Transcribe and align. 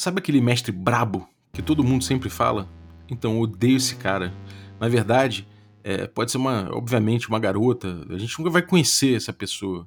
Sabe 0.00 0.18
aquele 0.18 0.40
mestre 0.40 0.72
brabo 0.72 1.28
que 1.52 1.60
todo 1.60 1.84
mundo 1.84 2.02
sempre 2.02 2.30
fala? 2.30 2.66
Então, 3.06 3.34
eu 3.34 3.40
odeio 3.40 3.76
esse 3.76 3.96
cara. 3.96 4.32
Na 4.80 4.88
verdade, 4.88 5.46
é, 5.84 6.06
pode 6.06 6.30
ser 6.30 6.38
uma, 6.38 6.70
obviamente, 6.74 7.28
uma 7.28 7.38
garota. 7.38 8.06
A 8.08 8.16
gente 8.16 8.38
nunca 8.38 8.50
vai 8.50 8.62
conhecer 8.62 9.14
essa 9.14 9.30
pessoa. 9.30 9.86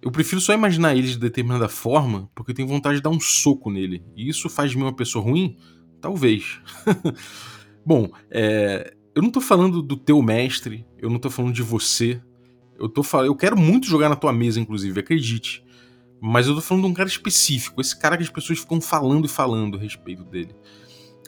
Eu 0.00 0.12
prefiro 0.12 0.40
só 0.40 0.54
imaginar 0.54 0.94
ele 0.94 1.08
de 1.08 1.18
determinada 1.18 1.68
forma, 1.68 2.30
porque 2.36 2.52
eu 2.52 2.54
tenho 2.54 2.68
vontade 2.68 2.98
de 2.98 3.02
dar 3.02 3.10
um 3.10 3.18
soco 3.18 3.68
nele. 3.68 4.00
E 4.14 4.28
isso 4.28 4.48
faz 4.48 4.70
de 4.70 4.76
mim 4.76 4.84
uma 4.84 4.94
pessoa 4.94 5.24
ruim? 5.24 5.56
Talvez. 6.00 6.60
Bom, 7.84 8.08
é, 8.30 8.94
eu 9.12 9.22
não 9.22 9.30
tô 9.32 9.40
falando 9.40 9.82
do 9.82 9.96
teu 9.96 10.22
mestre, 10.22 10.86
eu 10.98 11.10
não 11.10 11.18
tô 11.18 11.30
falando 11.30 11.52
de 11.52 11.64
você. 11.64 12.22
Eu 12.78 12.88
tô 12.88 13.02
eu 13.24 13.34
quero 13.34 13.56
muito 13.56 13.88
jogar 13.88 14.08
na 14.08 14.14
tua 14.14 14.32
mesa, 14.32 14.60
inclusive, 14.60 15.00
acredite. 15.00 15.65
Mas 16.20 16.46
eu 16.46 16.54
tô 16.54 16.60
falando 16.60 16.84
de 16.84 16.90
um 16.90 16.94
cara 16.94 17.08
específico, 17.08 17.80
esse 17.80 17.98
cara 17.98 18.16
que 18.16 18.22
as 18.22 18.30
pessoas 18.30 18.58
ficam 18.58 18.80
falando 18.80 19.26
e 19.26 19.28
falando 19.28 19.76
a 19.76 19.80
respeito 19.80 20.24
dele. 20.24 20.54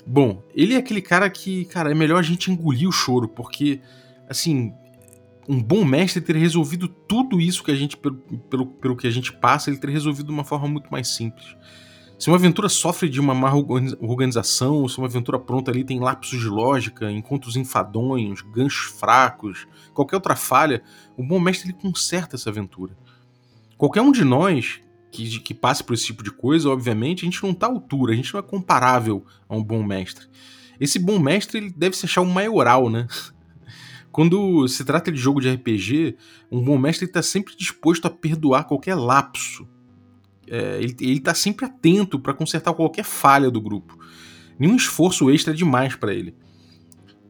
Bom, 0.06 0.42
ele 0.54 0.74
é 0.74 0.78
aquele 0.78 1.02
cara 1.02 1.28
que, 1.28 1.66
cara, 1.66 1.90
é 1.90 1.94
melhor 1.94 2.18
a 2.18 2.22
gente 2.22 2.50
engolir 2.50 2.88
o 2.88 2.92
choro, 2.92 3.28
porque, 3.28 3.80
assim, 4.28 4.72
um 5.48 5.62
bom 5.62 5.84
mestre 5.84 6.22
teria 6.22 6.40
resolvido 6.40 6.88
tudo 6.88 7.40
isso 7.40 7.62
que 7.62 7.70
a 7.70 7.74
gente, 7.74 7.96
pelo, 7.96 8.16
pelo, 8.16 8.66
pelo 8.66 8.96
que 8.96 9.06
a 9.06 9.10
gente 9.10 9.32
passa, 9.32 9.70
ele 9.70 9.78
teria 9.78 9.94
resolvido 9.94 10.26
de 10.26 10.32
uma 10.32 10.44
forma 10.44 10.68
muito 10.68 10.90
mais 10.90 11.08
simples. 11.08 11.56
Se 12.18 12.28
uma 12.28 12.36
aventura 12.36 12.68
sofre 12.68 13.08
de 13.08 13.20
uma 13.20 13.32
má 13.32 13.52
organização, 14.00 14.88
se 14.88 14.98
uma 14.98 15.06
aventura 15.06 15.38
pronta 15.38 15.70
ali 15.70 15.84
tem 15.84 16.00
lapsos 16.00 16.40
de 16.40 16.48
lógica, 16.48 17.10
encontros 17.12 17.54
enfadonhos, 17.54 18.42
ganchos 18.42 18.98
fracos, 18.98 19.68
qualquer 19.94 20.16
outra 20.16 20.34
falha, 20.34 20.82
o 21.16 21.22
bom 21.22 21.38
mestre 21.38 21.68
ele 21.70 21.78
conserta 21.78 22.34
essa 22.34 22.50
aventura. 22.50 22.96
Qualquer 23.78 24.02
um 24.02 24.10
de 24.10 24.24
nós 24.24 24.80
que, 25.10 25.38
que 25.38 25.54
passe 25.54 25.84
por 25.84 25.94
esse 25.94 26.06
tipo 26.06 26.24
de 26.24 26.32
coisa, 26.32 26.68
obviamente, 26.68 27.22
a 27.22 27.30
gente 27.30 27.42
não 27.42 27.52
está 27.52 27.66
à 27.66 27.70
altura, 27.70 28.12
a 28.12 28.16
gente 28.16 28.34
não 28.34 28.40
é 28.40 28.42
comparável 28.42 29.24
a 29.48 29.56
um 29.56 29.62
bom 29.62 29.84
mestre. 29.84 30.26
Esse 30.80 30.98
bom 30.98 31.18
mestre 31.20 31.58
ele 31.58 31.70
deve 31.70 31.96
se 31.96 32.04
achar 32.04 32.20
um 32.20 32.30
maioral, 32.30 32.90
né? 32.90 33.06
Quando 34.10 34.66
se 34.66 34.84
trata 34.84 35.12
de 35.12 35.18
jogo 35.18 35.40
de 35.40 35.48
RPG, 35.48 36.16
um 36.50 36.60
bom 36.60 36.76
mestre 36.76 37.06
está 37.06 37.22
sempre 37.22 37.54
disposto 37.56 38.06
a 38.06 38.10
perdoar 38.10 38.64
qualquer 38.64 38.96
lapso. 38.96 39.68
É, 40.48 40.80
ele 40.80 41.18
está 41.18 41.32
sempre 41.32 41.66
atento 41.66 42.18
para 42.18 42.34
consertar 42.34 42.74
qualquer 42.74 43.04
falha 43.04 43.48
do 43.48 43.60
grupo. 43.60 43.96
Nenhum 44.58 44.74
esforço 44.74 45.30
extra 45.30 45.52
é 45.52 45.56
demais 45.56 45.94
para 45.94 46.12
ele. 46.12 46.34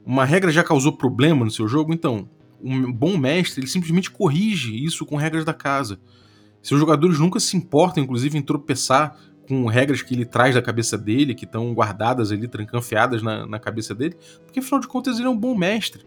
Uma 0.06 0.24
regra 0.24 0.50
já 0.50 0.64
causou 0.64 0.96
problema 0.96 1.44
no 1.44 1.50
seu 1.50 1.68
jogo? 1.68 1.92
Então, 1.92 2.30
um 2.62 2.90
bom 2.90 3.18
mestre 3.18 3.60
ele 3.60 3.68
simplesmente 3.68 4.10
corrige 4.10 4.82
isso 4.82 5.04
com 5.04 5.16
regras 5.16 5.44
da 5.44 5.52
casa. 5.52 6.00
Seus 6.62 6.80
jogadores 6.80 7.18
nunca 7.18 7.40
se 7.40 7.56
importam, 7.56 8.02
inclusive, 8.02 8.36
em 8.36 8.42
tropeçar 8.42 9.16
com 9.48 9.66
regras 9.66 10.02
que 10.02 10.14
ele 10.14 10.26
traz 10.26 10.54
da 10.54 10.60
cabeça 10.60 10.98
dele, 10.98 11.34
que 11.34 11.46
estão 11.46 11.72
guardadas 11.72 12.30
ali, 12.30 12.46
trancanfiadas 12.46 13.22
na, 13.22 13.46
na 13.46 13.58
cabeça 13.58 13.94
dele, 13.94 14.14
porque 14.44 14.60
afinal 14.60 14.80
de 14.80 14.86
contas 14.86 15.18
ele 15.18 15.26
é 15.26 15.30
um 15.30 15.36
bom 15.36 15.56
mestre. 15.56 16.04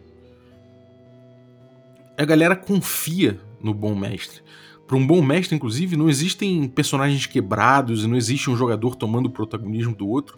A 2.15 2.23
galera 2.23 2.55
confia 2.55 3.39
no 3.59 3.73
bom 3.73 3.95
mestre. 3.95 4.41
Para 4.87 4.97
um 4.97 5.07
bom 5.07 5.21
mestre, 5.21 5.55
inclusive, 5.55 5.95
não 5.95 6.09
existem 6.09 6.67
personagens 6.67 7.25
quebrados 7.25 8.03
e 8.03 8.07
não 8.07 8.15
existe 8.15 8.49
um 8.49 8.55
jogador 8.55 8.95
tomando 8.95 9.27
o 9.27 9.31
protagonismo 9.31 9.95
do 9.95 10.07
outro, 10.07 10.37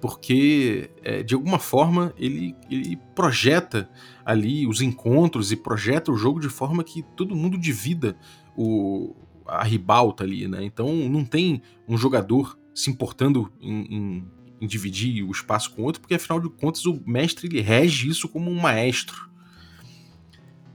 porque 0.00 0.90
é, 1.02 1.22
de 1.22 1.34
alguma 1.34 1.58
forma 1.58 2.12
ele, 2.16 2.54
ele 2.70 2.96
projeta 3.14 3.88
ali 4.24 4.66
os 4.66 4.80
encontros 4.82 5.50
e 5.50 5.56
projeta 5.56 6.12
o 6.12 6.16
jogo 6.16 6.38
de 6.38 6.48
forma 6.48 6.84
que 6.84 7.02
todo 7.16 7.34
mundo 7.34 7.58
divida 7.58 8.16
o, 8.54 9.16
a 9.46 9.62
ribalta 9.64 10.24
ali, 10.24 10.48
né? 10.48 10.64
Então 10.64 10.94
não 11.08 11.24
tem 11.24 11.62
um 11.88 11.96
jogador 11.96 12.58
se 12.74 12.90
importando 12.90 13.50
em, 13.60 13.94
em, 13.94 14.24
em, 14.60 14.66
dividir 14.66 15.24
o 15.24 15.30
espaço 15.30 15.70
com 15.70 15.82
outro, 15.82 16.00
porque 16.00 16.14
afinal 16.14 16.40
de 16.40 16.48
contas 16.50 16.84
o 16.84 17.02
mestre 17.06 17.46
ele 17.46 17.60
rege 17.60 18.08
isso 18.08 18.28
como 18.28 18.50
um 18.50 18.60
maestro. 18.60 19.30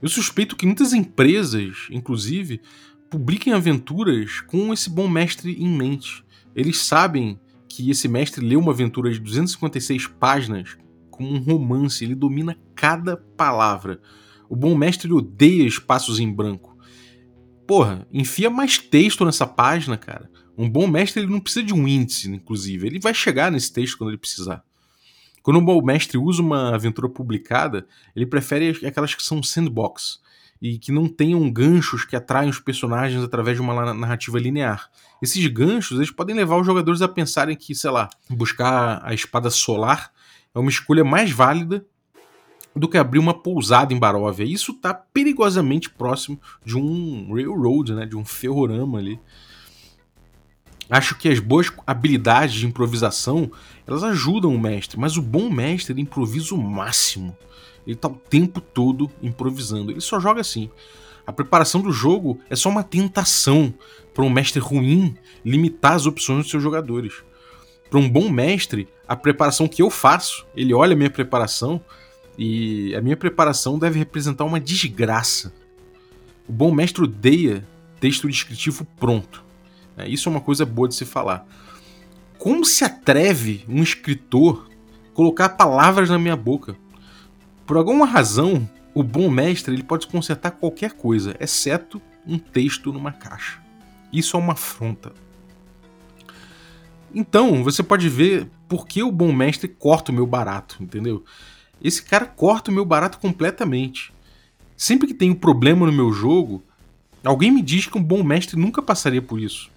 Eu 0.01 0.09
suspeito 0.09 0.55
que 0.55 0.65
muitas 0.65 0.93
empresas, 0.93 1.87
inclusive, 1.91 2.59
publiquem 3.09 3.53
aventuras 3.53 4.41
com 4.41 4.73
esse 4.73 4.89
bom 4.89 5.07
mestre 5.07 5.53
em 5.53 5.69
mente. 5.69 6.23
Eles 6.55 6.79
sabem 6.79 7.39
que 7.69 7.89
esse 7.91 8.07
mestre 8.07 8.43
leu 8.43 8.59
uma 8.59 8.71
aventura 8.71 9.11
de 9.11 9.19
256 9.19 10.07
páginas 10.07 10.77
como 11.09 11.29
um 11.29 11.39
romance, 11.39 12.03
ele 12.03 12.15
domina 12.15 12.57
cada 12.73 13.15
palavra. 13.15 14.01
O 14.49 14.55
bom 14.55 14.75
mestre 14.75 15.13
odeia 15.13 15.67
espaços 15.67 16.19
em 16.19 16.31
branco 16.31 16.70
porra, 17.71 18.05
enfia 18.11 18.49
mais 18.49 18.77
texto 18.77 19.23
nessa 19.23 19.47
página, 19.47 19.95
cara. 19.95 20.29
Um 20.57 20.69
bom 20.69 20.87
mestre 20.87 21.21
ele 21.21 21.31
não 21.31 21.39
precisa 21.39 21.65
de 21.65 21.73
um 21.73 21.87
índice, 21.87 22.29
inclusive. 22.29 22.85
Ele 22.85 22.99
vai 22.99 23.13
chegar 23.13 23.49
nesse 23.49 23.71
texto 23.71 23.97
quando 23.97 24.09
ele 24.09 24.17
precisar. 24.17 24.61
Quando 25.41 25.57
um 25.57 25.63
bom 25.63 25.81
mestre 25.81 26.17
usa 26.17 26.41
uma 26.41 26.75
aventura 26.75 27.07
publicada, 27.07 27.87
ele 28.13 28.25
prefere 28.25 28.85
aquelas 28.85 29.15
que 29.15 29.23
são 29.23 29.41
sandbox 29.41 30.19
e 30.61 30.77
que 30.77 30.91
não 30.91 31.07
tenham 31.07 31.49
ganchos 31.49 32.03
que 32.03 32.13
atraem 32.13 32.49
os 32.49 32.59
personagens 32.59 33.23
através 33.23 33.55
de 33.55 33.61
uma 33.61 33.93
narrativa 33.93 34.37
linear. 34.37 34.89
Esses 35.21 35.47
ganchos 35.47 35.97
eles 35.97 36.11
podem 36.11 36.35
levar 36.35 36.57
os 36.57 36.65
jogadores 36.65 37.01
a 37.01 37.07
pensarem 37.07 37.55
que, 37.55 37.73
sei 37.73 37.91
lá, 37.91 38.09
buscar 38.29 38.99
a 39.01 39.13
espada 39.13 39.49
solar 39.49 40.11
é 40.53 40.59
uma 40.59 40.69
escolha 40.69 41.05
mais 41.05 41.31
válida 41.31 41.85
do 42.75 42.87
que 42.87 42.97
abrir 42.97 43.19
uma 43.19 43.33
pousada 43.33 43.93
em 43.93 43.99
Baróvia. 43.99 44.45
Isso 44.45 44.71
está 44.71 44.93
perigosamente 44.93 45.89
próximo 45.89 46.39
de 46.63 46.77
um 46.77 47.33
railroad, 47.33 47.93
né, 47.93 48.05
de 48.05 48.15
um 48.15 48.25
ferrorama 48.25 48.97
ali. 48.97 49.19
Acho 50.89 51.17
que 51.17 51.29
as 51.29 51.39
boas 51.39 51.71
habilidades 51.87 52.55
de 52.55 52.67
improvisação, 52.67 53.49
elas 53.87 54.03
ajudam 54.03 54.53
o 54.53 54.59
mestre, 54.59 54.99
mas 54.99 55.15
o 55.15 55.21
bom 55.21 55.49
mestre 55.49 55.93
ele 55.93 56.01
improvisa 56.01 56.53
o 56.53 56.61
máximo. 56.61 57.35
Ele 57.87 57.95
está 57.95 58.07
o 58.07 58.15
tempo 58.15 58.59
todo 58.59 59.09
improvisando. 59.21 59.91
Ele 59.91 60.01
só 60.01 60.19
joga 60.19 60.41
assim. 60.41 60.69
A 61.25 61.31
preparação 61.31 61.81
do 61.81 61.91
jogo 61.91 62.39
é 62.49 62.55
só 62.55 62.67
uma 62.67 62.83
tentação 62.83 63.73
para 64.13 64.23
um 64.23 64.29
mestre 64.29 64.59
ruim 64.59 65.15
limitar 65.45 65.93
as 65.93 66.05
opções 66.05 66.39
dos 66.39 66.49
seus 66.49 66.61
jogadores. 66.61 67.23
Para 67.89 67.99
um 67.99 68.09
bom 68.09 68.29
mestre, 68.29 68.87
a 69.07 69.15
preparação 69.15 69.67
que 69.67 69.81
eu 69.81 69.89
faço, 69.89 70.45
ele 70.55 70.73
olha 70.73 70.93
a 70.93 70.95
minha 70.95 71.09
preparação, 71.09 71.81
e 72.43 72.95
a 72.95 73.01
minha 73.01 73.15
preparação 73.15 73.77
deve 73.77 73.99
representar 73.99 74.45
uma 74.45 74.59
desgraça. 74.59 75.53
O 76.49 76.51
bom 76.51 76.73
mestre 76.73 77.03
odeia 77.03 77.63
texto 77.99 78.27
descritivo 78.27 78.83
pronto. 78.99 79.45
É, 79.95 80.09
isso 80.09 80.27
é 80.27 80.31
uma 80.31 80.41
coisa 80.41 80.65
boa 80.65 80.87
de 80.87 80.95
se 80.95 81.05
falar. 81.05 81.45
Como 82.39 82.65
se 82.65 82.83
atreve 82.83 83.63
um 83.69 83.83
escritor 83.83 84.67
colocar 85.13 85.49
palavras 85.49 86.09
na 86.09 86.17
minha 86.17 86.35
boca? 86.35 86.75
Por 87.63 87.77
alguma 87.77 88.07
razão, 88.07 88.67
o 88.91 89.03
bom 89.03 89.29
mestre 89.29 89.75
ele 89.75 89.83
pode 89.83 90.07
consertar 90.07 90.49
qualquer 90.49 90.93
coisa, 90.93 91.35
exceto 91.39 92.01
um 92.25 92.39
texto 92.39 92.91
numa 92.91 93.11
caixa. 93.11 93.61
Isso 94.11 94.35
é 94.35 94.39
uma 94.39 94.53
afronta. 94.53 95.13
Então, 97.13 97.63
você 97.63 97.83
pode 97.83 98.09
ver 98.09 98.49
por 98.67 98.87
que 98.87 99.03
o 99.03 99.11
bom 99.11 99.31
mestre 99.31 99.67
corta 99.67 100.11
o 100.11 100.15
meu 100.15 100.25
barato, 100.25 100.81
entendeu? 100.81 101.23
Esse 101.83 102.03
cara 102.03 102.25
corta 102.25 102.69
o 102.69 102.73
meu 102.73 102.85
barato 102.85 103.19
completamente. 103.19 104.13
Sempre 104.77 105.07
que 105.07 105.13
tem 105.13 105.31
um 105.31 105.35
problema 105.35 105.85
no 105.85 105.91
meu 105.91 106.11
jogo, 106.11 106.63
alguém 107.23 107.51
me 107.51 107.61
diz 107.61 107.87
que 107.87 107.97
um 107.97 108.03
bom 108.03 108.23
mestre 108.23 108.59
nunca 108.59 108.81
passaria 108.81 109.21
por 109.21 109.39
isso. 109.39 109.69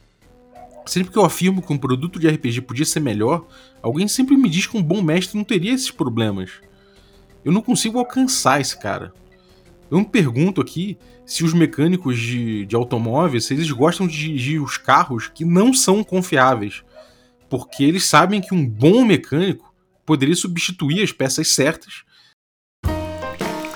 Sempre 0.87 1.13
que 1.13 1.19
eu 1.19 1.25
afirmo 1.25 1.63
que 1.63 1.73
um 1.73 1.79
produto 1.79 2.19
de 2.19 2.29
RPG 2.29 2.61
podia 2.63 2.85
ser 2.85 3.01
melhor, 3.01 3.47
alguém 3.83 4.07
sempre 4.07 4.37
me 4.37 4.51
diz 4.51 4.67
que 4.67 4.77
um 4.77 4.83
bom 4.83 5.01
mestre 5.01 5.37
não 5.37 5.45
teria 5.45 5.73
esses 5.73 5.91
problemas. 5.91 6.51
Eu 7.45 7.53
não 7.53 7.63
consigo 7.63 7.99
alcançar 7.99 8.61
esse 8.61 8.79
cara. 8.79 9.13
Eu 9.91 9.99
me 9.99 10.05
pergunto 10.05 10.61
aqui 10.61 10.99
se 11.25 11.45
os 11.45 11.55
mecânicos 11.55 12.19
de, 12.19 12.67
de 12.67 12.77
automóveis 12.77 13.51
eles 13.51 13.71
gostam 13.71 14.07
de 14.07 14.17
dirigir 14.17 14.63
os 14.63 14.77
carros 14.77 15.29
que 15.29 15.45
não 15.45 15.73
são 15.73 16.05
confiáveis. 16.05 16.83
Porque 17.49 17.85
eles 17.85 18.05
sabem 18.05 18.41
que 18.41 18.55
um 18.55 18.67
bom 18.67 19.05
mecânico 19.05 19.74
poderia 20.05 20.37
substituir 20.37 21.03
as 21.03 21.13
peças 21.13 21.49
certas. 21.49 22.03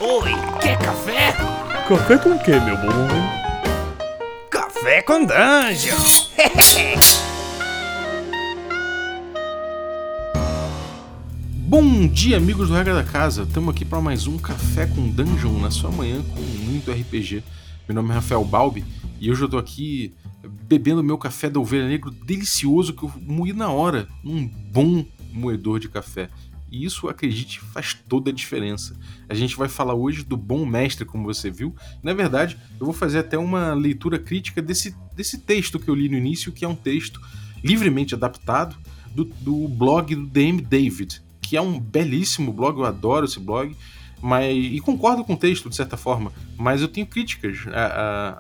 Oi, 0.01 0.31
quer 0.61 0.79
café? 0.79 1.33
Café 1.89 2.19
com 2.19 2.31
o 2.31 2.39
que, 2.43 2.53
meu 2.61 2.77
bom? 2.77 3.09
Café 4.51 5.03
com 5.03 5.25
dungeon! 5.25 5.97
Bom 11.69 12.07
dia, 12.07 12.39
amigos 12.39 12.69
do 12.69 12.75
Regra 12.75 12.95
da 12.95 13.05
Casa. 13.05 13.43
Estamos 13.43 13.75
aqui 13.75 13.85
para 13.85 14.01
mais 14.01 14.27
um 14.27 14.39
Café 14.39 14.87
com 14.87 15.11
Dungeon 15.11 15.59
na 15.61 15.71
sua 15.71 15.91
manhã 15.91 16.23
com 16.23 16.41
muito 16.41 16.91
RPG. 16.91 17.45
Meu 17.87 17.95
nome 17.95 18.11
é 18.11 18.15
Rafael 18.15 18.43
Balbi 18.43 18.85
e 19.21 19.31
hoje 19.31 19.43
eu 19.43 19.47
estou 19.47 19.61
aqui 19.61 20.15
bebendo 20.67 21.03
meu 21.03 21.19
café 21.19 21.51
da 21.51 21.61
ovelha 21.61 21.87
negro 21.87 22.11
delicioso 22.11 22.95
que 22.95 23.03
eu 23.03 23.13
moí 23.21 23.53
na 23.53 23.71
hora. 23.71 24.09
Um 24.25 24.47
bom 24.47 25.05
moedor 25.33 25.79
de 25.79 25.89
café. 25.89 26.29
E 26.71 26.85
isso, 26.85 27.09
acredite, 27.09 27.61
faz 27.61 27.95
toda 27.95 28.31
a 28.31 28.33
diferença. 28.33 28.95
A 29.29 29.35
gente 29.35 29.57
vai 29.57 29.69
falar 29.69 29.95
hoje 29.95 30.23
do 30.23 30.37
bom 30.37 30.67
mestre, 30.67 31.05
como 31.05 31.25
você 31.25 31.51
viu. 31.51 31.75
Na 32.03 32.13
verdade, 32.13 32.59
eu 32.79 32.85
vou 32.85 32.95
fazer 32.95 33.21
até 33.21 33.39
uma 33.39 33.73
leitura 33.73 34.19
crítica 34.19 34.61
desse, 34.61 34.95
desse 35.17 35.39
texto 35.39 35.79
que 35.79 35.89
eu 35.89 35.95
li 35.95 36.09
no 36.09 36.17
início, 36.17 36.53
que 36.53 36.65
é 36.65 36.69
um 36.69 36.75
texto 36.75 37.21
livremente 37.65 38.15
adaptado 38.15 38.77
do, 39.15 39.25
do 39.25 39.69
blog 39.69 40.15
do 40.15 40.27
DM 40.27 40.61
David, 40.61 41.23
que 41.41 41.57
é 41.57 41.61
um 41.61 41.81
belíssimo 41.81 42.53
blog, 42.53 42.79
eu 42.79 42.85
adoro 42.85 43.25
esse 43.25 43.41
blog. 43.41 43.75
Mas, 44.21 44.53
e 44.53 44.81
concordo 44.81 45.25
com 45.25 45.35
o 45.35 45.37
texto, 45.37 45.71
de 45.71 45.77
certa 45.77 45.97
forma, 45.97 46.33
mas 46.57 46.83
eu 46.83 46.89
tenho 46.89 47.07
críticas 47.07 47.59
a, 47.69 47.87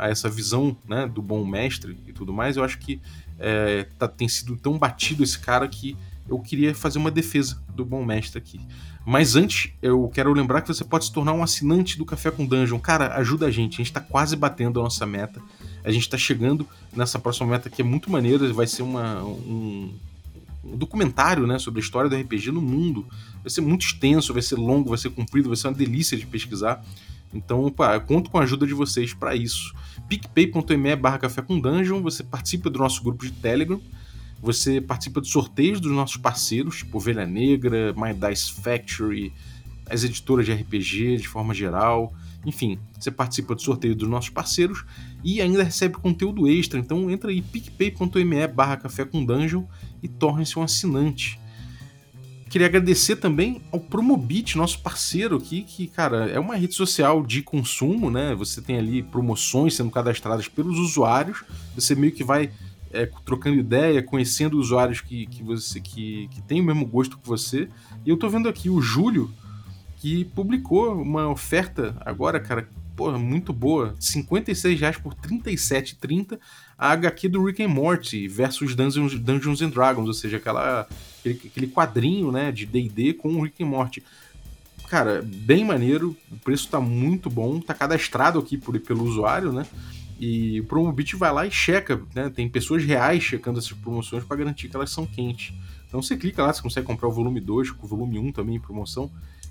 a, 0.00 0.06
a 0.06 0.08
essa 0.08 0.28
visão 0.28 0.76
né, 0.88 1.06
do 1.06 1.22
bom 1.22 1.44
mestre 1.46 1.96
e 2.06 2.12
tudo 2.12 2.32
mais. 2.32 2.56
Eu 2.56 2.64
acho 2.64 2.78
que 2.78 3.00
é, 3.38 3.86
tá, 3.96 4.08
tem 4.08 4.28
sido 4.28 4.56
tão 4.56 4.76
batido 4.76 5.22
esse 5.22 5.38
cara 5.38 5.68
que 5.68 5.96
eu 6.28 6.38
queria 6.38 6.74
fazer 6.74 6.98
uma 6.98 7.10
defesa 7.10 7.62
do 7.74 7.84
bom 7.84 8.04
mestre 8.04 8.38
aqui. 8.38 8.60
Mas 9.04 9.36
antes, 9.36 9.72
eu 9.80 10.08
quero 10.08 10.32
lembrar 10.32 10.60
que 10.60 10.68
você 10.68 10.84
pode 10.84 11.06
se 11.06 11.12
tornar 11.12 11.32
um 11.32 11.42
assinante 11.42 11.96
do 11.96 12.04
Café 12.04 12.30
com 12.30 12.44
Dungeon. 12.44 12.78
Cara, 12.78 13.14
ajuda 13.16 13.46
a 13.46 13.50
gente, 13.50 13.74
a 13.74 13.76
gente 13.78 13.92
tá 13.92 14.00
quase 14.00 14.36
batendo 14.36 14.78
a 14.80 14.82
nossa 14.82 15.06
meta. 15.06 15.40
A 15.82 15.90
gente 15.90 16.08
tá 16.08 16.18
chegando 16.18 16.66
nessa 16.94 17.18
próxima 17.18 17.46
meta 17.46 17.70
que 17.70 17.80
é 17.80 17.84
muito 17.84 18.10
maneira, 18.10 18.52
vai 18.52 18.66
ser 18.66 18.82
uma, 18.82 19.24
um, 19.24 19.94
um 20.62 20.76
documentário 20.76 21.46
né, 21.46 21.58
sobre 21.58 21.80
a 21.80 21.82
história 21.82 22.10
do 22.10 22.16
RPG 22.16 22.50
no 22.50 22.60
mundo. 22.60 23.06
Vai 23.42 23.50
ser 23.50 23.62
muito 23.62 23.86
extenso, 23.86 24.32
vai 24.32 24.42
ser 24.42 24.56
longo, 24.56 24.90
vai 24.90 24.98
ser 24.98 25.10
comprido, 25.10 25.48
vai 25.48 25.56
ser 25.56 25.68
uma 25.68 25.74
delícia 25.74 26.16
de 26.16 26.26
pesquisar. 26.26 26.84
Então, 27.32 27.70
pá, 27.70 27.94
eu 27.94 28.00
conto 28.00 28.30
com 28.30 28.38
a 28.38 28.42
ajuda 28.42 28.66
de 28.66 28.74
vocês 28.74 29.12
para 29.12 29.34
isso. 29.34 29.74
picpay.me 30.08 30.96
barra 30.96 31.18
café 31.18 31.42
com 31.42 31.58
dungeon, 31.58 32.02
você 32.02 32.22
participa 32.22 32.70
do 32.70 32.78
nosso 32.78 33.02
grupo 33.02 33.24
de 33.24 33.32
Telegram, 33.32 33.80
você 34.40 34.80
participa 34.80 35.20
de 35.20 35.28
sorteios 35.28 35.80
dos 35.80 35.92
nossos 35.92 36.16
parceiros, 36.16 36.78
tipo 36.78 36.98
Ovelha 36.98 37.26
Negra, 37.26 37.92
My 37.96 38.14
Dice 38.14 38.52
Factory, 38.52 39.32
as 39.90 40.04
editoras 40.04 40.46
de 40.46 40.52
RPG 40.52 41.16
de 41.16 41.28
forma 41.28 41.52
geral. 41.52 42.12
Enfim, 42.46 42.78
você 42.98 43.10
participa 43.10 43.54
do 43.54 43.62
sorteio 43.62 43.96
dos 43.96 44.08
nossos 44.08 44.30
parceiros 44.30 44.84
e 45.24 45.40
ainda 45.40 45.62
recebe 45.62 45.94
conteúdo 45.94 46.48
extra. 46.48 46.78
Então 46.78 47.10
entra 47.10 47.30
aí 47.30 47.42
picpay.me 47.42 48.46
barra 48.46 48.76
café 48.76 49.04
com 49.04 49.24
dungeon 49.24 49.64
e 50.02 50.08
torne-se 50.08 50.58
um 50.58 50.62
assinante. 50.62 51.38
Queria 52.48 52.66
agradecer 52.66 53.16
também 53.16 53.60
ao 53.70 53.78
Promobit, 53.78 54.56
nosso 54.56 54.80
parceiro 54.80 55.36
aqui, 55.36 55.62
que, 55.62 55.86
cara, 55.86 56.30
é 56.30 56.40
uma 56.40 56.56
rede 56.56 56.74
social 56.74 57.22
de 57.22 57.42
consumo, 57.42 58.10
né? 58.10 58.34
Você 58.36 58.62
tem 58.62 58.78
ali 58.78 59.02
promoções 59.02 59.74
sendo 59.74 59.90
cadastradas 59.90 60.48
pelos 60.48 60.78
usuários, 60.78 61.44
você 61.74 61.94
meio 61.94 62.12
que 62.12 62.24
vai 62.24 62.50
é, 62.92 63.06
trocando 63.24 63.58
ideia, 63.58 64.02
conhecendo 64.02 64.58
usuários 64.58 65.00
que, 65.00 65.26
que 65.26 65.42
você 65.42 65.80
que, 65.80 66.28
que 66.28 66.42
tem 66.42 66.60
o 66.60 66.64
mesmo 66.64 66.86
gosto 66.86 67.18
que 67.18 67.26
você. 67.26 67.68
E 68.04 68.10
eu 68.10 68.16
tô 68.16 68.28
vendo 68.28 68.48
aqui 68.48 68.70
o 68.70 68.80
Júlio, 68.80 69.30
que 69.96 70.24
publicou 70.24 71.00
uma 71.00 71.28
oferta 71.28 71.96
agora, 72.04 72.38
cara, 72.40 72.68
porra, 72.96 73.18
muito 73.18 73.52
boa. 73.52 73.94
56 74.00 74.80
reais 74.80 74.96
por 74.96 75.14
37,30 75.14 76.38
a 76.76 76.92
HQ 76.92 77.28
do 77.28 77.44
Rick 77.44 77.62
and 77.62 77.68
Morty 77.68 78.26
versus 78.26 78.74
Dungeons, 78.74 79.14
Dungeons 79.18 79.62
and 79.62 79.70
Dragons, 79.70 80.06
ou 80.06 80.14
seja, 80.14 80.36
aquela, 80.36 80.86
aquele, 81.20 81.40
aquele 81.46 81.66
quadrinho 81.68 82.32
né, 82.32 82.50
de 82.50 82.66
D&D 82.66 83.14
com 83.14 83.28
o 83.34 83.42
Rick 83.42 83.62
and 83.62 83.66
Morty. 83.66 84.02
Cara, 84.88 85.22
bem 85.22 85.64
maneiro, 85.64 86.16
o 86.30 86.36
preço 86.38 86.68
tá 86.68 86.80
muito 86.80 87.28
bom, 87.28 87.60
tá 87.60 87.74
cadastrado 87.74 88.38
aqui 88.38 88.56
por, 88.56 88.78
pelo 88.80 89.04
usuário, 89.04 89.52
né? 89.52 89.66
E 90.18 90.60
o 90.60 90.64
Promobit 90.64 91.14
vai 91.16 91.32
lá 91.32 91.46
e 91.46 91.50
checa, 91.50 92.02
né? 92.14 92.28
Tem 92.28 92.48
pessoas 92.48 92.84
reais 92.84 93.22
checando 93.22 93.58
essas 93.58 93.72
promoções 93.72 94.24
para 94.24 94.36
garantir 94.36 94.68
que 94.68 94.74
elas 94.74 94.90
são 94.90 95.06
quentes. 95.06 95.54
Então 95.86 96.02
você 96.02 96.16
clica 96.16 96.42
lá, 96.42 96.52
você 96.52 96.60
consegue 96.60 96.86
comprar 96.86 97.08
o 97.08 97.12
volume 97.12 97.40
2, 97.40 97.70
com 97.70 97.86
o 97.86 97.88
volume 97.88 98.18
1 98.18 98.32
também 98.32 98.56
em 98.56 98.60
promoção. 98.60 99.10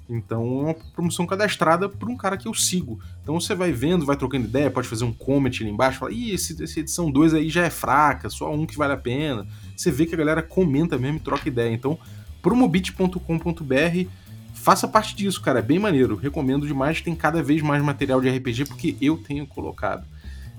Então 0.10 0.42
é 0.42 0.64
uma 0.66 0.74
promoção 0.74 1.26
cadastrada 1.26 1.90
por 1.90 2.10
um 2.10 2.16
cara 2.16 2.38
que 2.38 2.48
eu 2.48 2.54
sigo. 2.54 3.00
Então 3.22 3.40
você 3.40 3.56
vai 3.56 3.72
vendo, 3.72 4.06
vai 4.06 4.16
trocando 4.16 4.46
ideia, 4.46 4.72
pode 4.72 4.88
fazer 4.88 5.04
um 5.04 5.12
comment 5.12 5.52
ali 5.60 5.70
embaixo, 5.70 6.00
fala, 6.00 6.12
ih, 6.12 6.32
esse, 6.32 6.62
essa 6.64 6.80
edição 6.80 7.12
2 7.12 7.34
aí 7.34 7.50
já 7.50 7.64
é 7.64 7.70
fraca, 7.70 8.30
só 8.30 8.54
um 8.54 8.66
que 8.66 8.78
vale 8.78 8.94
a 8.94 8.98
pena. 8.98 9.48
Você 9.76 9.92
vê 9.92 10.06
que 10.06 10.16
a 10.16 10.18
galera 10.18 10.42
comenta 10.42 10.98
mesmo 10.98 11.18
e 11.18 11.22
troca 11.22 11.48
ideia. 11.48 11.74
Então, 11.74 11.98
promobit.com.br, 12.42 14.10
faça 14.54 14.88
parte 14.88 15.16
disso, 15.16 15.42
cara, 15.42 15.60
é 15.60 15.62
bem 15.62 15.80
maneiro. 15.80 16.16
Recomendo 16.16 16.68
demais, 16.68 17.02
tem 17.02 17.16
cada 17.16 17.42
vez 17.44 17.62
mais 17.62 17.84
material 17.84 18.22
de 18.22 18.30
RPG 18.30 18.66
porque 18.66 18.96
eu 19.02 19.18
tenho 19.18 19.46
colocado. 19.46 20.06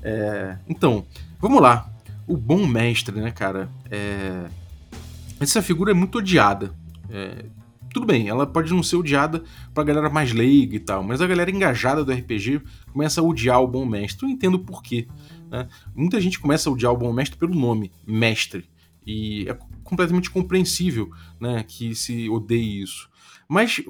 É... 0.03 0.57
Então, 0.69 1.05
vamos 1.41 1.61
lá. 1.61 1.91
O 2.27 2.37
bom 2.37 2.67
mestre, 2.67 3.21
né, 3.21 3.31
cara? 3.31 3.69
É... 3.91 4.47
Essa 5.41 5.63
figura 5.63 5.93
é 5.93 5.95
muito 5.95 6.19
odiada. 6.19 6.75
É, 7.11 7.45
tudo 7.93 8.05
bem, 8.05 8.29
ela 8.29 8.47
pode 8.47 8.73
não 8.73 8.83
ser 8.83 8.97
odiada 8.97 9.43
pra 9.73 9.85
galera 9.85 10.11
mais 10.11 10.33
leiga 10.33 10.77
e 10.77 10.81
tal, 10.81 11.03
mas 11.03 11.21
a 11.21 11.27
galera 11.27 11.51
engajada 11.51 12.05
do 12.05 12.13
RPG 12.13 12.61
começa 12.93 13.21
a 13.21 13.25
odiar 13.25 13.63
o 13.63 13.69
bom 13.69 13.85
mestre. 13.85 14.27
Eu 14.27 14.31
entendo 14.31 14.59
por 14.59 14.83
quê. 14.83 15.07
Né? 15.51 15.69
Muita 15.95 16.21
gente 16.21 16.39
começa 16.39 16.69
a 16.69 16.73
odiar 16.73 16.93
o 16.93 16.97
bom 16.97 17.13
mestre 17.13 17.39
pelo 17.39 17.55
nome, 17.55 17.91
mestre. 18.07 18.69
E 19.07 19.49
é 19.49 19.57
completamente 19.83 20.31
compreensível 20.31 21.11
né, 21.41 21.65
que 21.67 21.95
se 21.95 22.29
odeie 22.29 22.83
isso. 22.83 23.09
Mas 23.49 23.81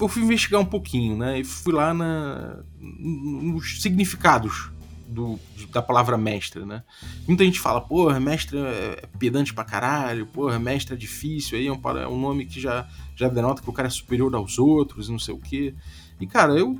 eu 0.00 0.08
fui 0.08 0.22
investigar 0.22 0.60
um 0.60 0.66
pouquinho, 0.66 1.16
né? 1.16 1.38
E 1.38 1.44
fui 1.44 1.72
lá 1.72 1.94
na, 1.94 2.58
nos 2.78 3.80
significados 3.80 4.70
do, 5.06 5.38
da 5.70 5.80
palavra 5.80 6.16
mestre, 6.18 6.64
né? 6.64 6.82
Muita 7.26 7.44
gente 7.44 7.60
fala, 7.60 7.80
porra, 7.80 8.18
mestre 8.18 8.58
é 8.58 9.02
pedante 9.18 9.54
pra 9.54 9.64
caralho, 9.64 10.26
porra, 10.26 10.58
mestre 10.58 10.94
é 10.94 10.96
difícil, 10.96 11.58
aí 11.58 11.66
é 11.66 11.72
um, 11.72 11.80
é 11.98 12.08
um 12.08 12.20
nome 12.20 12.46
que 12.46 12.60
já, 12.60 12.86
já 13.14 13.28
denota 13.28 13.62
que 13.62 13.70
o 13.70 13.72
cara 13.72 13.88
é 13.88 13.90
superior 13.90 14.34
aos 14.34 14.58
outros 14.58 15.08
não 15.08 15.18
sei 15.18 15.34
o 15.34 15.38
quê. 15.38 15.74
E, 16.20 16.26
cara, 16.26 16.52
eu 16.54 16.78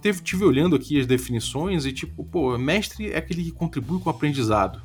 teve, 0.00 0.22
tive 0.22 0.44
olhando 0.44 0.76
aqui 0.76 0.98
as 0.98 1.06
definições 1.06 1.84
e, 1.86 1.92
tipo, 1.92 2.24
pô, 2.24 2.56
mestre 2.58 3.10
é 3.10 3.18
aquele 3.18 3.44
que 3.44 3.50
contribui 3.50 4.00
com 4.00 4.08
o 4.08 4.12
aprendizado. 4.12 4.80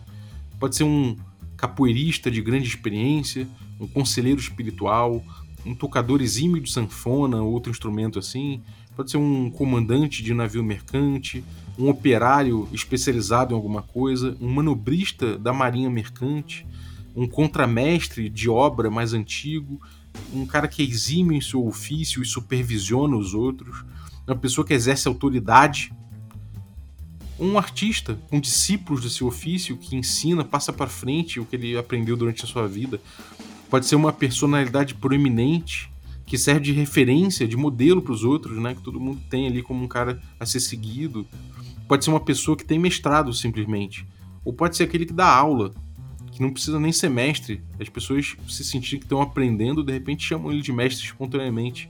Pode 0.60 0.76
ser 0.76 0.84
um 0.84 1.16
capoeirista 1.56 2.32
de 2.32 2.42
grande 2.42 2.68
experiência, 2.68 3.48
um 3.80 3.88
conselheiro 3.88 4.40
espiritual, 4.40 5.24
um 5.66 5.76
tocador 5.76 6.22
exímio 6.22 6.62
de 6.62 6.72
sanfona, 6.72 7.42
outro 7.42 7.72
instrumento 7.72 8.18
assim, 8.18 8.62
pode 8.96 9.12
ser 9.12 9.18
um 9.18 9.50
comandante 9.50 10.24
de 10.24 10.34
navio 10.34 10.64
mercante, 10.64 11.44
um 11.80 11.90
operário 11.90 12.68
especializado 12.74 13.54
em 13.54 13.56
alguma 13.56 13.82
coisa, 13.82 14.36
um 14.42 14.50
manobrista 14.50 15.38
da 15.38 15.54
marinha 15.54 15.90
mercante, 15.90 16.68
um 17.16 17.26
contramestre 17.26 18.30
de 18.30 18.50
obra 18.50 18.92
mais 18.92 19.14
antigo, 19.14 19.82
um 20.34 20.46
cara 20.46 20.68
que 20.68 20.84
exime 20.84 21.38
em 21.38 21.42
seu 21.42 21.66
ofício 21.66 22.22
e 22.22 22.26
supervisiona 22.26 23.16
os 23.16 23.34
outros, 23.34 23.86
uma 24.28 24.36
pessoa 24.36 24.68
que 24.68 24.74
exerce 24.74 25.08
autoridade, 25.08 25.94
um 27.40 27.58
artista, 27.58 28.20
um 28.30 28.40
discípulo 28.40 29.00
do 29.00 29.10
seu 29.10 29.28
ofício 29.28 29.78
que 29.78 29.96
ensina, 29.96 30.44
passa 30.44 30.74
para 30.74 30.88
frente 30.88 31.40
o 31.40 31.46
que 31.46 31.56
ele 31.56 31.78
aprendeu 31.78 32.18
durante 32.18 32.44
a 32.44 32.48
sua 32.48 32.68
vida. 32.68 33.00
Pode 33.70 33.86
ser 33.86 33.96
uma 33.96 34.12
personalidade 34.12 34.96
proeminente 34.96 35.90
que 36.26 36.38
serve 36.38 36.62
de 36.62 36.72
referência, 36.74 37.48
de 37.48 37.58
modelo 37.58 38.02
para 38.02 38.14
os 38.14 38.24
outros, 38.24 38.62
né? 38.62 38.76
Que 38.76 38.82
todo 38.82 39.00
mundo 39.00 39.20
tem 39.30 39.48
ali 39.48 39.64
como 39.64 39.84
um 39.84 39.88
cara 39.88 40.22
a 40.40 40.46
ser 40.46 40.60
seguido. 40.60 41.26
Pode 41.90 42.06
ser 42.06 42.12
uma 42.12 42.20
pessoa 42.20 42.56
que 42.56 42.64
tem 42.64 42.80
mestrado 42.80 43.34
simplesmente, 43.34 44.06
ou 44.46 44.54
pode 44.54 44.78
ser 44.78 44.84
aquele 44.84 45.06
que 45.06 45.12
dá 45.12 45.28
aula, 45.28 45.74
que 46.32 46.42
não 46.42 46.52
precisa 46.52 46.80
nem 46.80 46.92
ser 46.92 47.10
mestre. 47.10 47.62
As 47.80 47.90
pessoas 47.90 48.38
se 48.48 48.64
sentirem 48.64 49.00
que 49.00 49.06
estão 49.06 49.22
aprendendo, 49.22 49.84
de 49.84 49.92
repente 49.92 50.24
chamam 50.24 50.52
ele 50.52 50.62
de 50.62 50.72
mestre 50.72 51.06
espontaneamente. 51.06 51.90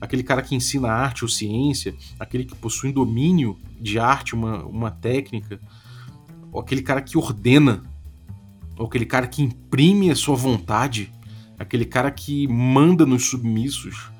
Aquele 0.00 0.22
cara 0.22 0.42
que 0.42 0.54
ensina 0.54 0.88
arte 0.88 1.24
ou 1.24 1.28
ciência, 1.28 1.94
aquele 2.18 2.44
que 2.44 2.54
possui 2.54 2.92
domínio 2.92 3.58
de 3.80 3.98
arte, 3.98 4.34
uma, 4.34 4.64
uma 4.64 4.90
técnica, 4.90 5.60
ou 6.50 6.60
aquele 6.60 6.80
cara 6.80 7.02
que 7.02 7.18
ordena, 7.18 7.82
ou 8.78 8.86
aquele 8.86 9.04
cara 9.04 9.26
que 9.26 9.42
imprime 9.42 10.10
a 10.10 10.16
sua 10.16 10.36
vontade 10.36 11.12
aquele 11.62 11.84
cara 11.84 12.10
que 12.10 12.46
manda 12.48 13.06
nos 13.06 13.26
submissos. 13.26 14.10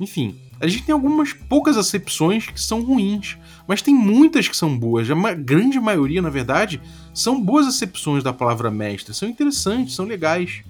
Enfim, 0.00 0.36
a 0.62 0.68
gente 0.68 0.84
tem 0.84 0.92
algumas 0.92 1.32
poucas 1.32 1.76
acepções 1.76 2.46
que 2.46 2.60
são 2.60 2.82
ruins, 2.82 3.36
mas 3.66 3.82
tem 3.82 3.92
muitas 3.92 4.46
que 4.46 4.56
são 4.56 4.78
boas. 4.78 5.10
A 5.10 5.34
grande 5.34 5.80
maioria, 5.80 6.22
na 6.22 6.30
verdade, 6.30 6.80
são 7.12 7.42
boas 7.42 7.66
acepções 7.66 8.22
da 8.22 8.32
palavra 8.32 8.70
mestre, 8.70 9.12
são 9.12 9.28
interessantes, 9.28 9.96
são 9.96 10.04
legais. 10.04 10.62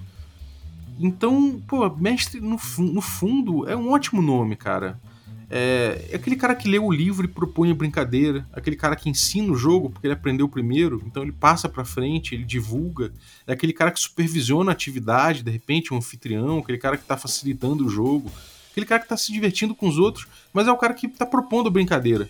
Então, 0.99 1.61
pô, 1.67 1.87
mestre 1.91 2.41
no, 2.41 2.59
no 2.79 3.01
fundo 3.01 3.69
é 3.69 3.75
um 3.75 3.91
ótimo 3.91 4.19
nome, 4.19 4.55
cara. 4.55 4.99
É, 5.47 6.07
é, 6.09 6.15
aquele 6.15 6.37
cara 6.37 6.55
que 6.55 6.67
lê 6.67 6.79
o 6.79 6.91
livro 6.91 7.25
e 7.25 7.29
propõe 7.29 7.69
a 7.69 7.75
brincadeira, 7.75 8.47
aquele 8.51 8.75
cara 8.75 8.95
que 8.95 9.07
ensina 9.07 9.53
o 9.53 9.55
jogo 9.55 9.91
porque 9.91 10.07
ele 10.07 10.15
aprendeu 10.15 10.49
primeiro, 10.49 11.03
então 11.05 11.21
ele 11.21 11.31
passa 11.31 11.69
para 11.69 11.85
frente, 11.85 12.33
ele 12.33 12.43
divulga. 12.43 13.13
É 13.45 13.53
aquele 13.53 13.73
cara 13.73 13.91
que 13.91 13.99
supervisiona 13.99 14.71
a 14.71 14.73
atividade, 14.73 15.43
de 15.43 15.51
repente, 15.51 15.93
um 15.93 15.97
anfitrião, 15.97 16.57
aquele 16.57 16.79
cara 16.79 16.97
que 16.97 17.05
tá 17.05 17.15
facilitando 17.15 17.85
o 17.85 17.89
jogo, 17.89 18.31
aquele 18.73 18.87
cara 18.87 19.01
que 19.01 19.07
tá 19.07 19.15
se 19.15 19.31
divertindo 19.31 19.75
com 19.75 19.87
os 19.87 19.99
outros, 19.99 20.27
mas 20.51 20.67
é 20.67 20.71
o 20.71 20.77
cara 20.77 20.95
que 20.95 21.07
tá 21.07 21.25
propondo 21.25 21.69
brincadeira. 21.69 22.27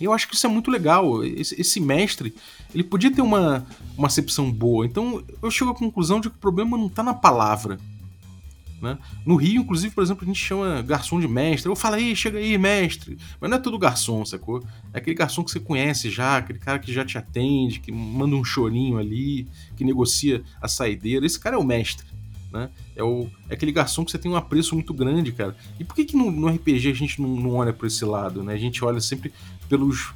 E 0.00 0.04
eu 0.04 0.12
acho 0.12 0.26
que 0.26 0.34
isso 0.34 0.46
é 0.46 0.50
muito 0.50 0.70
legal. 0.70 1.22
Esse, 1.22 1.60
esse, 1.60 1.78
mestre, 1.78 2.34
ele 2.74 2.82
podia 2.82 3.12
ter 3.12 3.22
uma, 3.22 3.64
uma 3.96 4.08
acepção 4.08 4.50
boa. 4.50 4.84
Então 4.86 5.22
eu 5.40 5.50
chego 5.50 5.70
à 5.70 5.74
conclusão 5.74 6.18
de 6.18 6.30
que 6.30 6.36
o 6.36 6.40
problema 6.40 6.76
não 6.76 6.88
tá 6.88 7.02
na 7.02 7.14
palavra. 7.14 7.78
Né? 8.82 8.98
No 9.24 9.36
Rio, 9.36 9.62
inclusive, 9.62 9.94
por 9.94 10.02
exemplo, 10.02 10.24
a 10.24 10.26
gente 10.26 10.40
chama 10.40 10.82
garçom 10.82 11.20
de 11.20 11.28
mestre. 11.28 11.70
Eu 11.70 11.76
falo 11.76 11.94
aí, 11.94 12.16
chega 12.16 12.38
aí, 12.38 12.58
mestre. 12.58 13.16
Mas 13.40 13.50
não 13.50 13.58
é 13.58 13.60
todo 13.60 13.78
garçom, 13.78 14.24
sacou? 14.24 14.64
É 14.92 14.98
aquele 14.98 15.14
garçom 15.14 15.44
que 15.44 15.50
você 15.50 15.60
conhece 15.60 16.10
já, 16.10 16.38
aquele 16.38 16.58
cara 16.58 16.78
que 16.78 16.92
já 16.92 17.04
te 17.04 17.16
atende, 17.16 17.80
que 17.80 17.92
manda 17.92 18.34
um 18.34 18.44
chorinho 18.44 18.98
ali, 18.98 19.46
que 19.76 19.84
negocia 19.84 20.42
a 20.60 20.66
saideira. 20.66 21.24
Esse 21.24 21.38
cara 21.38 21.56
é 21.56 21.58
o 21.58 21.64
mestre. 21.64 22.04
Né? 22.54 22.70
É, 22.94 23.02
o, 23.02 23.28
é 23.50 23.54
aquele 23.54 23.72
garçom 23.72 24.04
que 24.04 24.12
você 24.12 24.18
tem 24.18 24.30
um 24.30 24.36
apreço 24.36 24.76
muito 24.76 24.94
grande, 24.94 25.32
cara. 25.32 25.56
E 25.78 25.84
por 25.84 25.96
que, 25.96 26.04
que 26.04 26.16
no, 26.16 26.30
no 26.30 26.48
RPG 26.48 26.88
a 26.88 26.94
gente 26.94 27.20
não, 27.20 27.28
não 27.28 27.50
olha 27.56 27.72
por 27.72 27.86
esse 27.86 28.04
lado, 28.04 28.44
né? 28.44 28.54
A 28.54 28.58
gente 28.58 28.82
olha 28.84 29.00
sempre 29.00 29.32
pelos 29.68 30.14